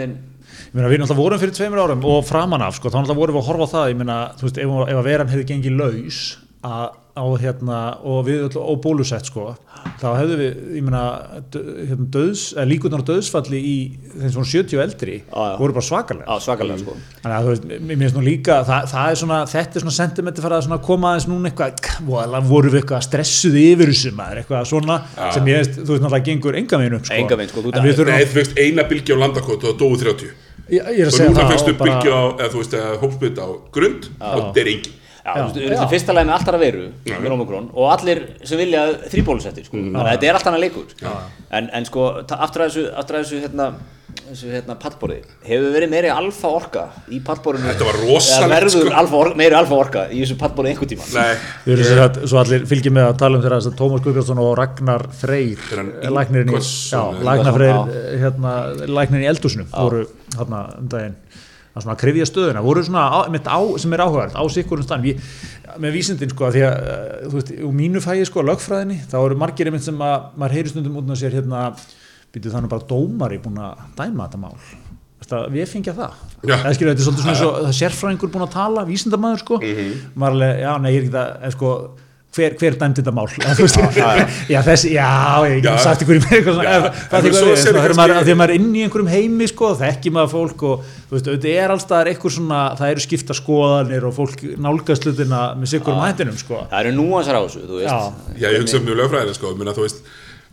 [0.47, 3.41] Ég meina, við náttúrulega vorum fyrir tveimur árum og framan af, sko, þá vorum við
[3.41, 6.19] að horfa á það, ég meina, þú veist, ef, ef að veran hefði gengið laus
[6.63, 6.85] að,
[7.17, 9.55] á hérna, og við öll óbólusett, sko,
[9.97, 11.01] þá hefðu við, ég meina,
[11.51, 13.75] hérna, döðs, eða líkurnar á döðsfalli í
[14.13, 15.55] þeim svona 70 og eldri, Já, já.
[15.59, 16.27] voru bara svakalega.
[16.29, 16.95] á, svakalega sko.
[17.23, 19.97] Þannig að þú veist, mér finnst nú líka, það, það er svona, þetta er svona
[19.97, 24.43] sentimenti farið að svona koma aðeins núna eitthvað, voru við eitthvað stressuð yfir þessu maður,
[24.43, 24.99] eitthvað svona,
[25.33, 27.17] sem ég veist, þú veist, náttúrulega gengur enga veginn upp, sko.
[27.17, 30.29] Engan veginn, sko, þú- þurfum, Nei, þú veist, eina bylgi á landakot og dóu 30
[30.67, 32.73] ég, ég er að og segja núna það fyrstu og bylgi á, eða þú veist,
[32.77, 35.75] eða hópsbytt á grund og þetta er engin Já, Já, þú já.
[35.81, 39.75] til fyrsta lagi með alltaf að veru með Omikron og allir sem vilja þrýbólusettir sko.
[39.81, 40.97] þannig að þetta er allt annað leikur.
[41.51, 43.67] En, en sko, aftur að þessu, aftur að þessu hérna,
[44.27, 45.17] þessu hérna pallborði.
[45.47, 48.95] Hefur verið meiri alfa orka í pallborðinu Þetta var rosalegt, verður sko.
[49.01, 52.19] alfa orka, meiri alfa orka í þessu pallborði einhvern tíma Nei, Við erum sér að,
[52.31, 55.93] svo allir fylgjum með að tala um þeirra að Tómas Guðbjörnsson og Ragnar Freyr hann
[56.17, 56.63] læknirinn í,
[57.27, 58.01] Ragnar Freyr Já.
[58.23, 58.55] hérna,
[58.99, 60.03] læknirinn í eldhúsinu voru
[60.35, 61.15] hérna um daginn
[61.77, 65.05] að svona krifja stöðuna, voru svona á, á, sem er áhugavert, á sikkurum stann
[65.77, 69.37] með vísindin sko, því að uh, þú veist, úr mínu fæði sko, lögfræðinni þá eru
[69.39, 71.67] margir einmitt sem að maður heyri stundum út og sér hérna,
[72.33, 74.57] býtu þannig bara dómari búin að dæma þetta mál.
[75.27, 76.19] Að við fengja það.
[76.45, 79.57] Eða skilur þetta er svolítið svona svo, það sérfræðingur búin að tala vísindamæður sko.
[80.15, 81.71] Maður alveg, já nei ég er ekki það en sko,
[82.37, 83.27] hver, hver dæmdi þetta mál?
[84.51, 85.07] Já, þessi, já
[85.47, 85.71] ég Já.
[85.71, 86.75] get sagt ykkur í mig eitthvað svona,
[87.11, 90.85] það er því að maður er inn í einhverjum heimi sko, þekki maður fólk og
[91.09, 95.41] þú veist, þetta er allstaðar eitthvað svona, það eru skipta skoðanir og fólk nálgast hlutina
[95.57, 96.63] með sikkurum hættinum sko.
[96.71, 97.91] Það eru núansar á þessu, þú veist.
[97.91, 98.37] Já.
[98.37, 100.01] Já, ég hugsa mjög lögfræðilega sko, minna, þú veist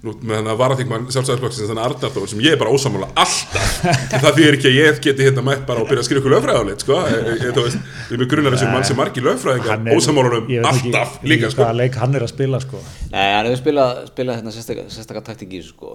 [0.04, 3.78] nú, með þannig að varaþingmann sjálfstæðarflokksins þannig Arnar Þór sem ég er bara ósamála alltaf
[3.88, 6.34] en það þýðir ekki að ég geti hérna mætt bara og byrja að skrifa ykkur
[6.36, 6.98] lögfræðálit sko.
[7.08, 11.16] e, e, þú veist, við erum grunnar þessu mann sem margir er- veit ekki alltaf
[11.24, 11.62] í líka sko.
[11.64, 12.82] hvaða leik hann er að spila sko
[13.14, 15.94] Nei, hann hefur spilað, spilað hérna sérstaka, sérstaka taktík í sko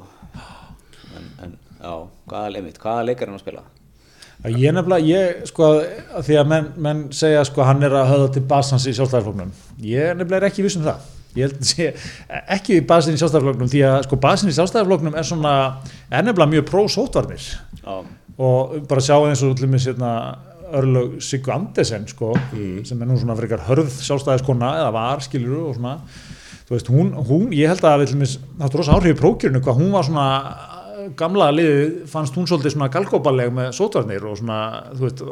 [1.15, 1.93] en, en já,
[2.31, 3.67] hvaða, einmitt, hvaða leikar er hann að spila?
[4.39, 8.11] Að Ég nefnilega, ég sko að því að menn, menn segja sko hann er að
[8.13, 9.51] höfða til basans í sjálfstæðarfloknum
[11.37, 11.89] ég held að sé
[12.55, 15.55] ekki í basin í sjálfstæðarfloknum því að sko basin í sjálfstæðarfloknum er svona
[16.09, 17.49] er nefnilega mjög pró-sótvarnir
[17.83, 17.95] Já,
[18.39, 20.13] og bara sjá eins og allir með sérna
[20.79, 22.33] örlög Siggu Andesen sko,
[22.85, 25.95] sem er nú svona frekar hörð sjálfstæðiskona eða var skilur og svona.
[26.69, 29.95] Veist, hún, hún ég held að við það er rosa áhrif í prókjörinu hvað hún
[29.95, 30.25] var svona
[31.19, 34.59] gamla liðið fannst hún svolítið svona galgópaleg með sótvarnir og svona,
[34.93, 35.23] þú veist,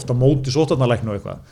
[0.00, 1.42] ofta móti sótvarnalæknu og eitthvað.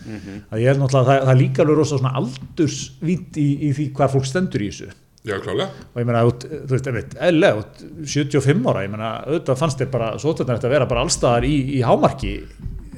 [0.49, 3.75] Að ég held náttúrulega að það, það er líka alveg rosa svona aldursvít í, í
[3.77, 4.91] því hvað fólk stendur í þessu.
[5.29, 5.69] Já, klálega.
[5.93, 9.91] Og ég meina, þú veist, einmitt, eðlilega, út 75 ára, ég meina, auðvitað fannst þér
[9.93, 12.35] bara sótarnar eftir að vera bara allstaðar í, í hámarki.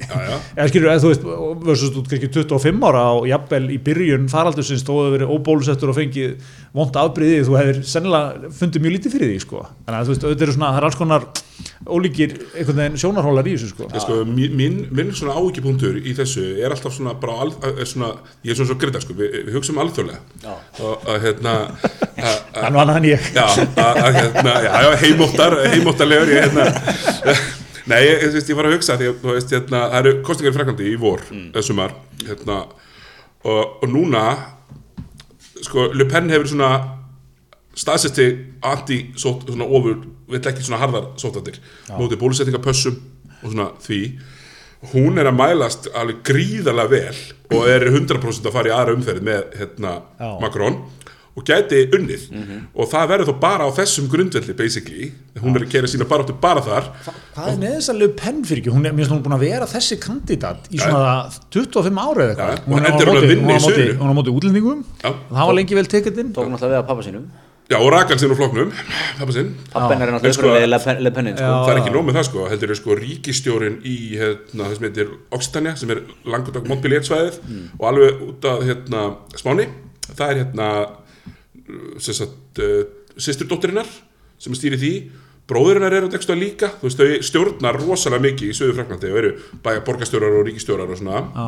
[0.09, 1.27] Eða skilur, eða þú veist,
[1.67, 5.97] versus út kannski 25 ára og jafnvel í byrjun faraldursins þó hefur verið óbólusettur og
[5.99, 9.63] fengið vont afbreyðið, þú hefur sennilega fundið mjög lítið fyrir því, sko.
[9.85, 11.27] Þannig að þú veist, auðvitað eru svona, það er alls konar
[11.91, 13.87] ólíkir einhvern veginn sjónarhólar í þessu, sko.
[13.93, 17.85] Ég sko, mín, mín, minn svona áhyggjupunktur í þessu er alltaf svona bara al, er
[17.89, 18.11] svona,
[18.45, 20.21] ég er svona svo grita sko, við, við hugsaum alþjóðlega.
[20.45, 20.53] Já.
[20.87, 23.29] og að hérna að- að- hann var hann ég.
[23.35, 26.69] Já, að, að, hérna, já, já, heimóttar heimóttarlegur ég hérna
[27.91, 30.89] nei, ég, ég, ég var að hugsa því að hérna, það eru kostningar í Fraklandi
[30.89, 31.61] í vor mm.
[31.65, 32.63] sumar, hérna
[33.43, 34.25] og, og núna
[35.61, 36.71] sko, Le Pen hefur svona
[37.77, 38.27] staðsesti
[38.67, 41.61] anti-sót, svona ofur, vill ekki svona harðar sótatir,
[41.95, 42.97] mótið bólusettingapössum
[43.41, 44.01] og svona því
[44.91, 47.19] hún er að mælast alveg gríðarlega vel
[47.53, 49.93] og er 100% að fara í aðra umferð með hérna.
[50.41, 50.79] Macron
[51.35, 52.23] og gæti unnið
[52.75, 56.33] og það verður þó bara á þessum grundvelli basically, hún er að kera sína baráttu
[56.43, 56.89] bara þar
[57.35, 58.73] Hvað er með þess að lög penn fyrir ekki?
[58.75, 62.59] Hún er, hún búin að vera þessi kandidat í svona 25 ára eða eitthvað.
[62.59, 63.93] og Hún er á hún móti- hún er á móti-.
[63.95, 64.83] Hún er á móti útlendingum.
[65.03, 65.09] Já.
[65.31, 66.33] Það var lengi vel tekið inn.
[66.35, 67.25] tók náttúrulega við að pappa sínum
[67.71, 68.71] Já, og rakan sinn úr flokknum,
[69.17, 71.51] pappa sinn Pappin er En náttúrulega sko- sko, Le Pen- Le sko.
[71.63, 74.85] Það er ekki nóg með það sko, heldur er sko ríkistjórin í hérna, það sem
[74.89, 77.39] heitir Occitania sem er langt út af Montpellier svæðið
[77.79, 79.69] og alveg út af hérna, Spáni
[80.11, 80.67] það er hérna
[81.71, 82.79] uh,
[83.17, 83.89] systurdóttirinnar
[84.41, 84.93] sem stýri því.
[85.51, 89.31] Bróðurinnar eru þetta líka, þú veist, þau stjórnar rosalega mikið í söðu Fraklandi og eru
[89.65, 91.23] bæja borgarstjórar og ríkistjórar og svona.
[91.35, 91.47] Já,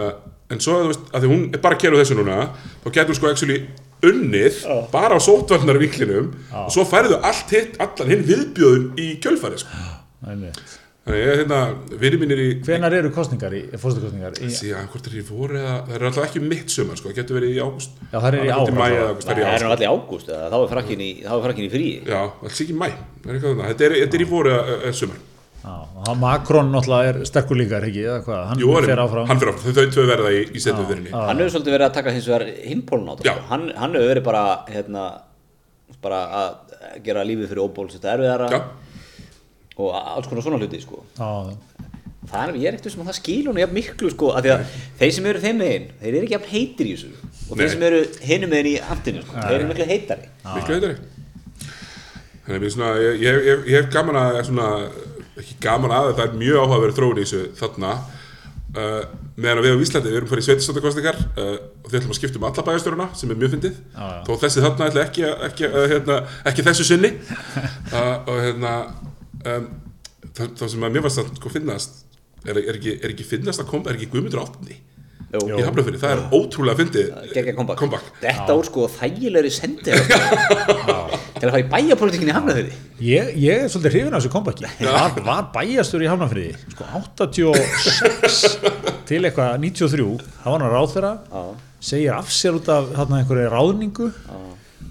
[0.00, 0.12] uh,
[0.50, 2.38] en svo, þú veist, að því hún er bara að kera þessu núna,
[2.84, 3.58] þá getur sko actually
[4.06, 4.62] unnið
[4.94, 6.30] bara á sótvarnar vinklinum
[6.64, 9.68] og svo færðu allt hitt allan hinn viðbjöðun í kjölfæri sko.
[11.06, 11.58] Þannig ég, hérna,
[12.02, 14.34] vinni mínir í Hvenar eru kostningar í, fórstakostningar?
[14.44, 17.16] Í, síðan, hvort er í voru eða, það er alltaf ekki mitt sumar sko, það
[17.22, 20.50] getur verið í ágúst Já, í það er í það er nú allir ágúst eða
[20.52, 22.86] þá er frakkin í, þá er frakkin í frí já, alls ekki í mæ,
[23.24, 23.70] það er eitthvað þarna.
[23.72, 25.22] þetta er, þetta er í voru eða, sumar
[25.64, 25.72] já,
[26.10, 28.04] og Macron náttúrulega er sterkur líka, er ekki?
[28.04, 28.44] Eða hvað?
[28.50, 29.26] Hann Jú, fer áfram.
[29.28, 31.96] hann fyrir áfram, þau, þau verða í, í setjum fyrirni hann hefur svolítið verið að
[31.98, 33.18] taka hins vegar hinpólun á Já.
[33.34, 35.04] þetta hann, hann hefur verið bara hérna,
[36.04, 38.60] bara að gera lífið fyrir óból þetta erfiðara já,
[39.80, 41.02] og alls konar svona hluti sko.
[41.18, 41.30] Já,
[42.30, 44.52] það er, ég er ekkert sem að það skilur hún jafn miklu sko, af því
[44.54, 47.12] að þeir sem eru þeim megin þeir eru ekki jafn heitir í þessu.
[47.50, 47.62] Og Nei.
[47.64, 50.28] þeir sem eru hinum megin í antinu sko, þeir eru miklu heitari.
[50.54, 51.00] Miklu heitari.
[52.46, 54.68] Þannig að svona, ég, ég, ég, ég hef gaman að svona,
[55.40, 57.92] ekki gaman að það er mjög áhugaverð þróun í þessu þarna.
[58.70, 59.00] Uh,
[59.34, 62.38] meðan að við á Íslandi við erum fyrir sveitistóttakostingar uh, og við ætlum að skipta
[62.38, 63.78] um alla bæjarstjóruna sem er mjög fyndið.
[64.28, 66.18] Þó þessi þarna ætla ekki, að- ekki, uh, hérna,
[66.52, 67.10] ekki þessu sinni.
[67.90, 68.72] Uh, og hérna
[69.46, 69.66] um,
[70.36, 71.98] það, það sem að mér varst að sko finnast
[72.46, 74.78] er, er, ekki, er ekki finnast að kom, er ekki Guðmundur áttundi
[75.30, 75.60] Jú.
[75.60, 77.10] í Hafnarfyrir, það er ótrúlega fyndið
[77.78, 78.06] comeback.
[78.18, 83.70] Þetta úr sko þægilegri sendi til að fara í bæjapolitikinni hafna þeirri Ég, ég er
[83.70, 88.40] svolítið hrifin af þessu kompaki var, var bæjastur í Hafnarfriði sko 86
[89.06, 90.08] til eitthvað 93
[90.42, 91.14] það var hann ráð þeirra
[91.80, 94.10] segir af sér út af þarna einhverju ráðningu.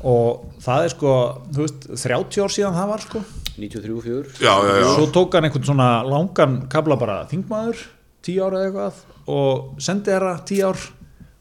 [0.08, 1.14] Og það er sko
[1.60, 3.22] veist, 30 ár síðan það var sko
[3.60, 7.84] 93 fjör já, já, já, svo tók hann einhvern svona langan kabla bara þingmaður,
[8.26, 10.88] 10 ára eða eitthvað og sendi þeirra 10 ár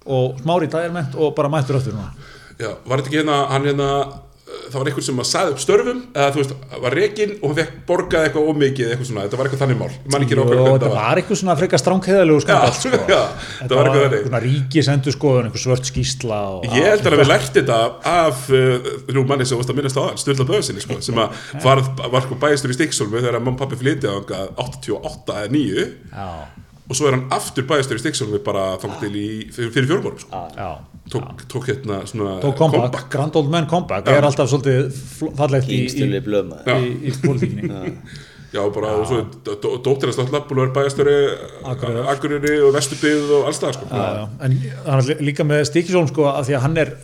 [0.09, 2.15] og smári dagirment og bara mættur öftur núna.
[2.59, 3.89] Já, var þetta ekki hérna, hann hérna,
[4.69, 6.53] það var einhver sem að saði upp störfum, eða þú veist,
[6.85, 9.91] var rekinn og hann fekk borgað eitthvað ómikið, eitthvað svona, þetta var eitthvað þannig mál,
[10.13, 10.29] hvernig
[10.75, 10.99] þetta var.
[11.23, 11.83] eitthvað svona frekar
[12.53, 13.01] Já, sko.
[13.63, 14.19] þetta var eitthvað þannig.
[15.49, 17.81] eitthvað svört skýsla og, Ég held að við lært þetta
[18.13, 21.21] af uh, nú manni sem varst að minnast á það, Sturla Böðsynni, sko, sem
[21.65, 24.17] var, var sko bæjastur í Stíksólmi þegar og pappi flytið á
[24.69, 26.29] 88 eða 9 já,
[26.89, 30.41] og svo er hann aftur bæðastur í Stikksólmi bara þangt til í, fyrir, fjórbórum sko.
[30.57, 30.69] Já,
[31.13, 34.09] tók, tók hérna svona tók comeback, Grand Old Man comeback.
[34.09, 34.89] Er alltaf svolítið
[35.37, 36.09] fallegt í, í,
[36.81, 37.93] í, í pólitíkinni.
[38.49, 41.17] Já, bara, og svo dó- dó- dóttir hans náttúrulega búin að vera bæðastöri
[41.69, 42.07] Akureyrar.
[42.15, 42.55] Akureyri.
[42.65, 43.89] Og Vesturbygð og alls það sko.
[43.93, 44.25] Já, já.
[44.47, 44.55] en
[44.87, 46.95] hann er líka með Stíkisólm sko að því að hann er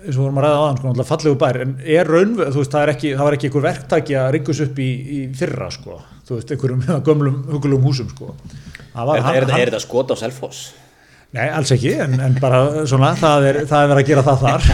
[0.00, 1.58] eins og við vorum að ræða á hann sko, náttúrulega fallegu bær.
[1.64, 4.60] En er raunveð, þú veist, það, er ekki, það var ekki einhver verktaki að riggus
[4.66, 5.96] upp í, í fyrra sko,
[6.28, 8.34] þú veist, einhverjum gömlum hugulum húsum sko
[8.90, 10.70] Er, hann, er, er, hann, er þetta skot á Selfoss?
[11.30, 12.56] Nei, alls ekki, en, en bara
[12.90, 14.64] svona, það er, það er verið að gera það þar.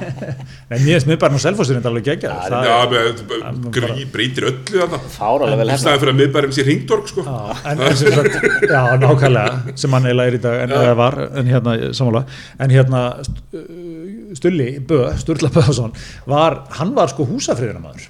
[0.70, 4.78] Nei, mér finnst miðbærinn og selfossin er alveg geggjað það Já, er- grí, breytir öllu
[4.80, 5.00] þarna.
[5.12, 7.24] Fáralega vel hefna staðið fyrir að miðbærin sé hringdorg sko.
[7.26, 8.38] Já, en, en sem sagt,
[8.72, 12.74] já, nákvæmlega sem hann eiginlega er í dag, en það var en hérna, samanlega, en
[12.78, 13.66] hérna St-
[14.40, 15.92] Stulli Bö, Sturla Böðarsson
[16.32, 18.08] var, hann var sko húsafriðunamaður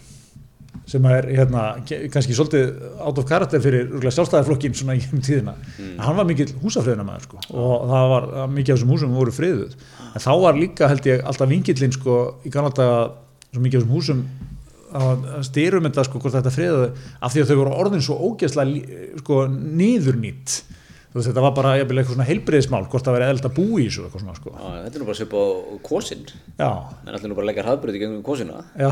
[0.90, 1.64] sem er hérna
[2.10, 5.54] kannski svolítið out of character fyrir sjálfstæðarflokkin svona í um tíðina.
[5.78, 9.76] En hann var mikill húsafriðunamaður sko og það var mikið af þessum húsum voru friðuð.
[10.10, 13.02] En þá var líka held ég alltaf vingillin sko í gamla daga
[13.50, 14.24] svo mikið af þessum húsum
[15.00, 16.90] að styrum þetta sko hvort þetta friðuðu
[17.22, 20.56] af því að þau voru orðin svo ógeðslega sko niðurnýtt
[21.18, 23.86] veist þetta var bara jafnvel eitthvað svona heilbriðismál hvort það verið eðlt að búa í
[23.88, 24.52] þessu eitthvað svona sko.
[24.54, 25.42] Já, Þetta er nú bara svip á
[25.88, 26.22] kosinn.
[26.60, 28.60] Já, En allir nú bara að leggja hraðbröð í gegnum kosina.
[28.78, 28.90] Já,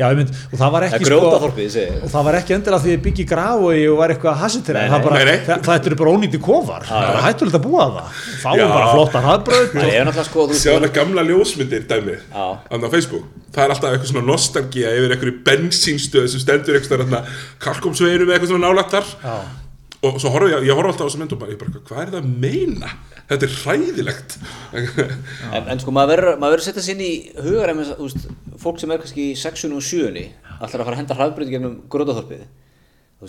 [0.00, 1.98] já ég mynd og það var Það ekki er sko ég segi.
[2.02, 4.88] og það var ekki endilega því að byggi grafói og var eitthvað að hasitera Nei,
[4.88, 5.06] það, nei.
[5.08, 5.44] bara, Nei, nei.
[5.50, 6.88] það, það er bara ónýtti kofar.
[6.88, 8.66] Það er hættulegt að búa það fáum Já.
[8.72, 12.16] bara flotta Það náttúrulega sko þú Sjá það gamla ljósmyndir dæmi.
[12.32, 13.28] Á Facebook.
[13.52, 17.20] Það er alltaf eitthvað svona nostalgía yfir einhverju bensínstöð sem stendur eitthvað svona
[17.60, 19.34] kalkomsveiru með eitthvað svona nálættar Já.
[20.02, 22.02] Og svo horf ég, ég horf alltaf á þessa mynd og bara, ég bara, hvað
[22.02, 22.94] er það að meina?
[23.30, 24.38] Þetta er hræðilegt.
[25.52, 27.12] En, en sko maður verður maður verður að setja sér inn í
[27.46, 28.26] hugar ef þú veist,
[28.62, 30.26] fólk sem er kannski í 6 og 7
[30.62, 32.44] allar að fara að henda hraðbröð gegnum grótaþorpið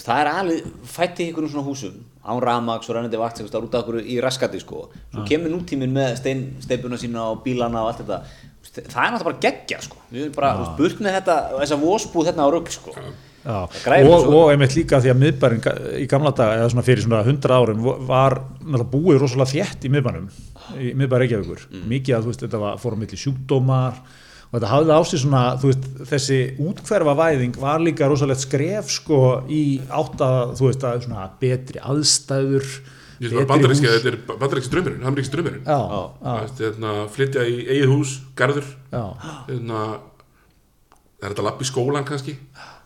[0.02, 3.68] það er alveg fætt í einhverjum svona húsum án ramags og rennandi vakt það er
[3.68, 4.88] út af okkur í raskati sko.
[5.12, 8.18] Svo kemur nútíminn með stein, steipuna sína og bílana og allt þetta.
[8.64, 10.00] Það er náttúrulega bara geggja sko.
[10.10, 11.36] Við erum bara, þú veist, burt með þetta
[14.08, 15.62] og, og einmitt líka því að miðbærin
[16.00, 18.40] í gamla daga, eða svona fyrir svona 100 árum var
[18.94, 20.30] búið rosalega þétt í miðbænum,
[20.80, 21.66] í miðbæri Reykjavíkur.
[21.72, 21.86] Mm.
[21.92, 24.00] mikið að þú veist, þetta var, fór á milli sjúkdómar
[24.54, 29.22] og þetta hafði á sig svona veist, þessi útkverfa væðing var líka rosalegt skref sko
[29.52, 32.68] í átt að, þú veist, að svona betri aðstæður
[33.48, 34.18] bandaríski, þetta er
[35.64, 35.78] Já.
[35.80, 39.04] já, Það er hérna, flytja í eigið hús, garður já,
[39.48, 39.84] hérna,
[41.24, 42.34] er þetta lapp í skólan kannski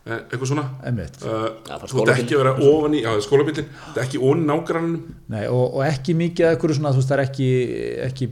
[0.08, 0.64] eitthvað svona?
[0.88, 4.94] Uh, er þú ert ekki að vera ofan í, skólabillin þetta er ekki onni nágrannum
[5.28, 7.48] Nei, og, og ekki mikið að eitthvað svona, þú veist, það er ekki,
[8.06, 8.28] ekki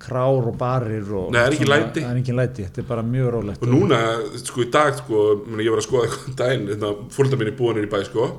[0.00, 1.90] krár og barir og Nei, það er ekki svona-.
[1.98, 3.66] Það er ekki læti, þetta er bara mjög rólegt.
[3.66, 4.00] Og núna,
[4.40, 5.26] sko í dag sko,
[5.58, 8.30] ég var að skoða eitthvað hérna, fórölda mín er búin í bæ sko.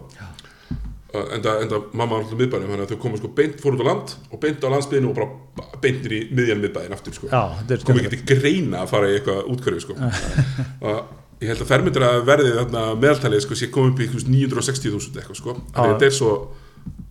[1.10, 3.82] Uh, enda, enda mamma var alltaf miðbænum þannig að þau komu sko beint, fór út
[3.82, 7.32] á land og beint á landsbyðinu og bara beintir í miðjan miðbæin aftur sko.
[7.32, 9.98] Já, þetta er komið ekki til greina að fara í eitthvað útkörfi sko.
[10.86, 11.00] Og
[11.40, 15.40] ég held að fermyndir að verði þarna meðaltalið sko sé komið upp í 960.000 eitthvað
[15.40, 16.32] sko að þetta er svo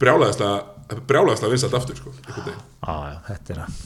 [0.00, 2.66] brjálæðislega brjálæðislega vinsalt aftur sko einhvern veginn.
[2.84, 3.78] Já, þetta er að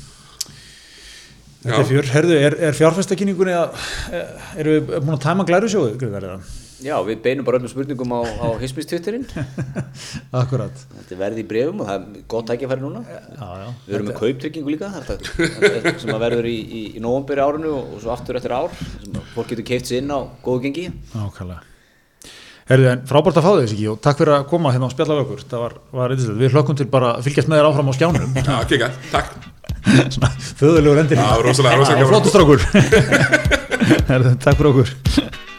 [1.62, 1.76] Já.
[1.76, 3.82] Þetta er fjör, herðu, er, er fjárfæstakynningunni að,
[4.18, 6.61] eh, erum við búin að tæma glærusjóðu, Gryðar, eða?
[6.82, 9.26] Já, við beinum bara öllum spurningum á, á hismistwitterinn
[10.42, 10.84] Akkurat.
[10.98, 13.18] Þetta verði í brefum og það er gott tækifæri núna Já,
[13.62, 13.68] já.
[13.86, 17.74] Við erum með kauptryggingu líka það er sem að verður í, í, í nóvamberi árinu
[17.78, 20.88] og, svo aftur eftir ár sem að fólk getur keift sér inn á góðu gengi
[21.12, 21.62] Nákvæmlega.
[22.72, 25.16] Herðu, en frábært að fá þess ekki og takk fyrir að koma hérna og spjalla
[25.18, 25.40] við okkur.
[25.50, 28.36] Það var, var eitthvað, við hlökkum til bara að fylgjast með þér áfram á skjánum.
[28.48, 29.28] Já, kika, takk
[30.14, 30.30] Svona
[30.60, 31.18] föðulegur endir.
[34.42, 35.50] Takk fyrir okkur.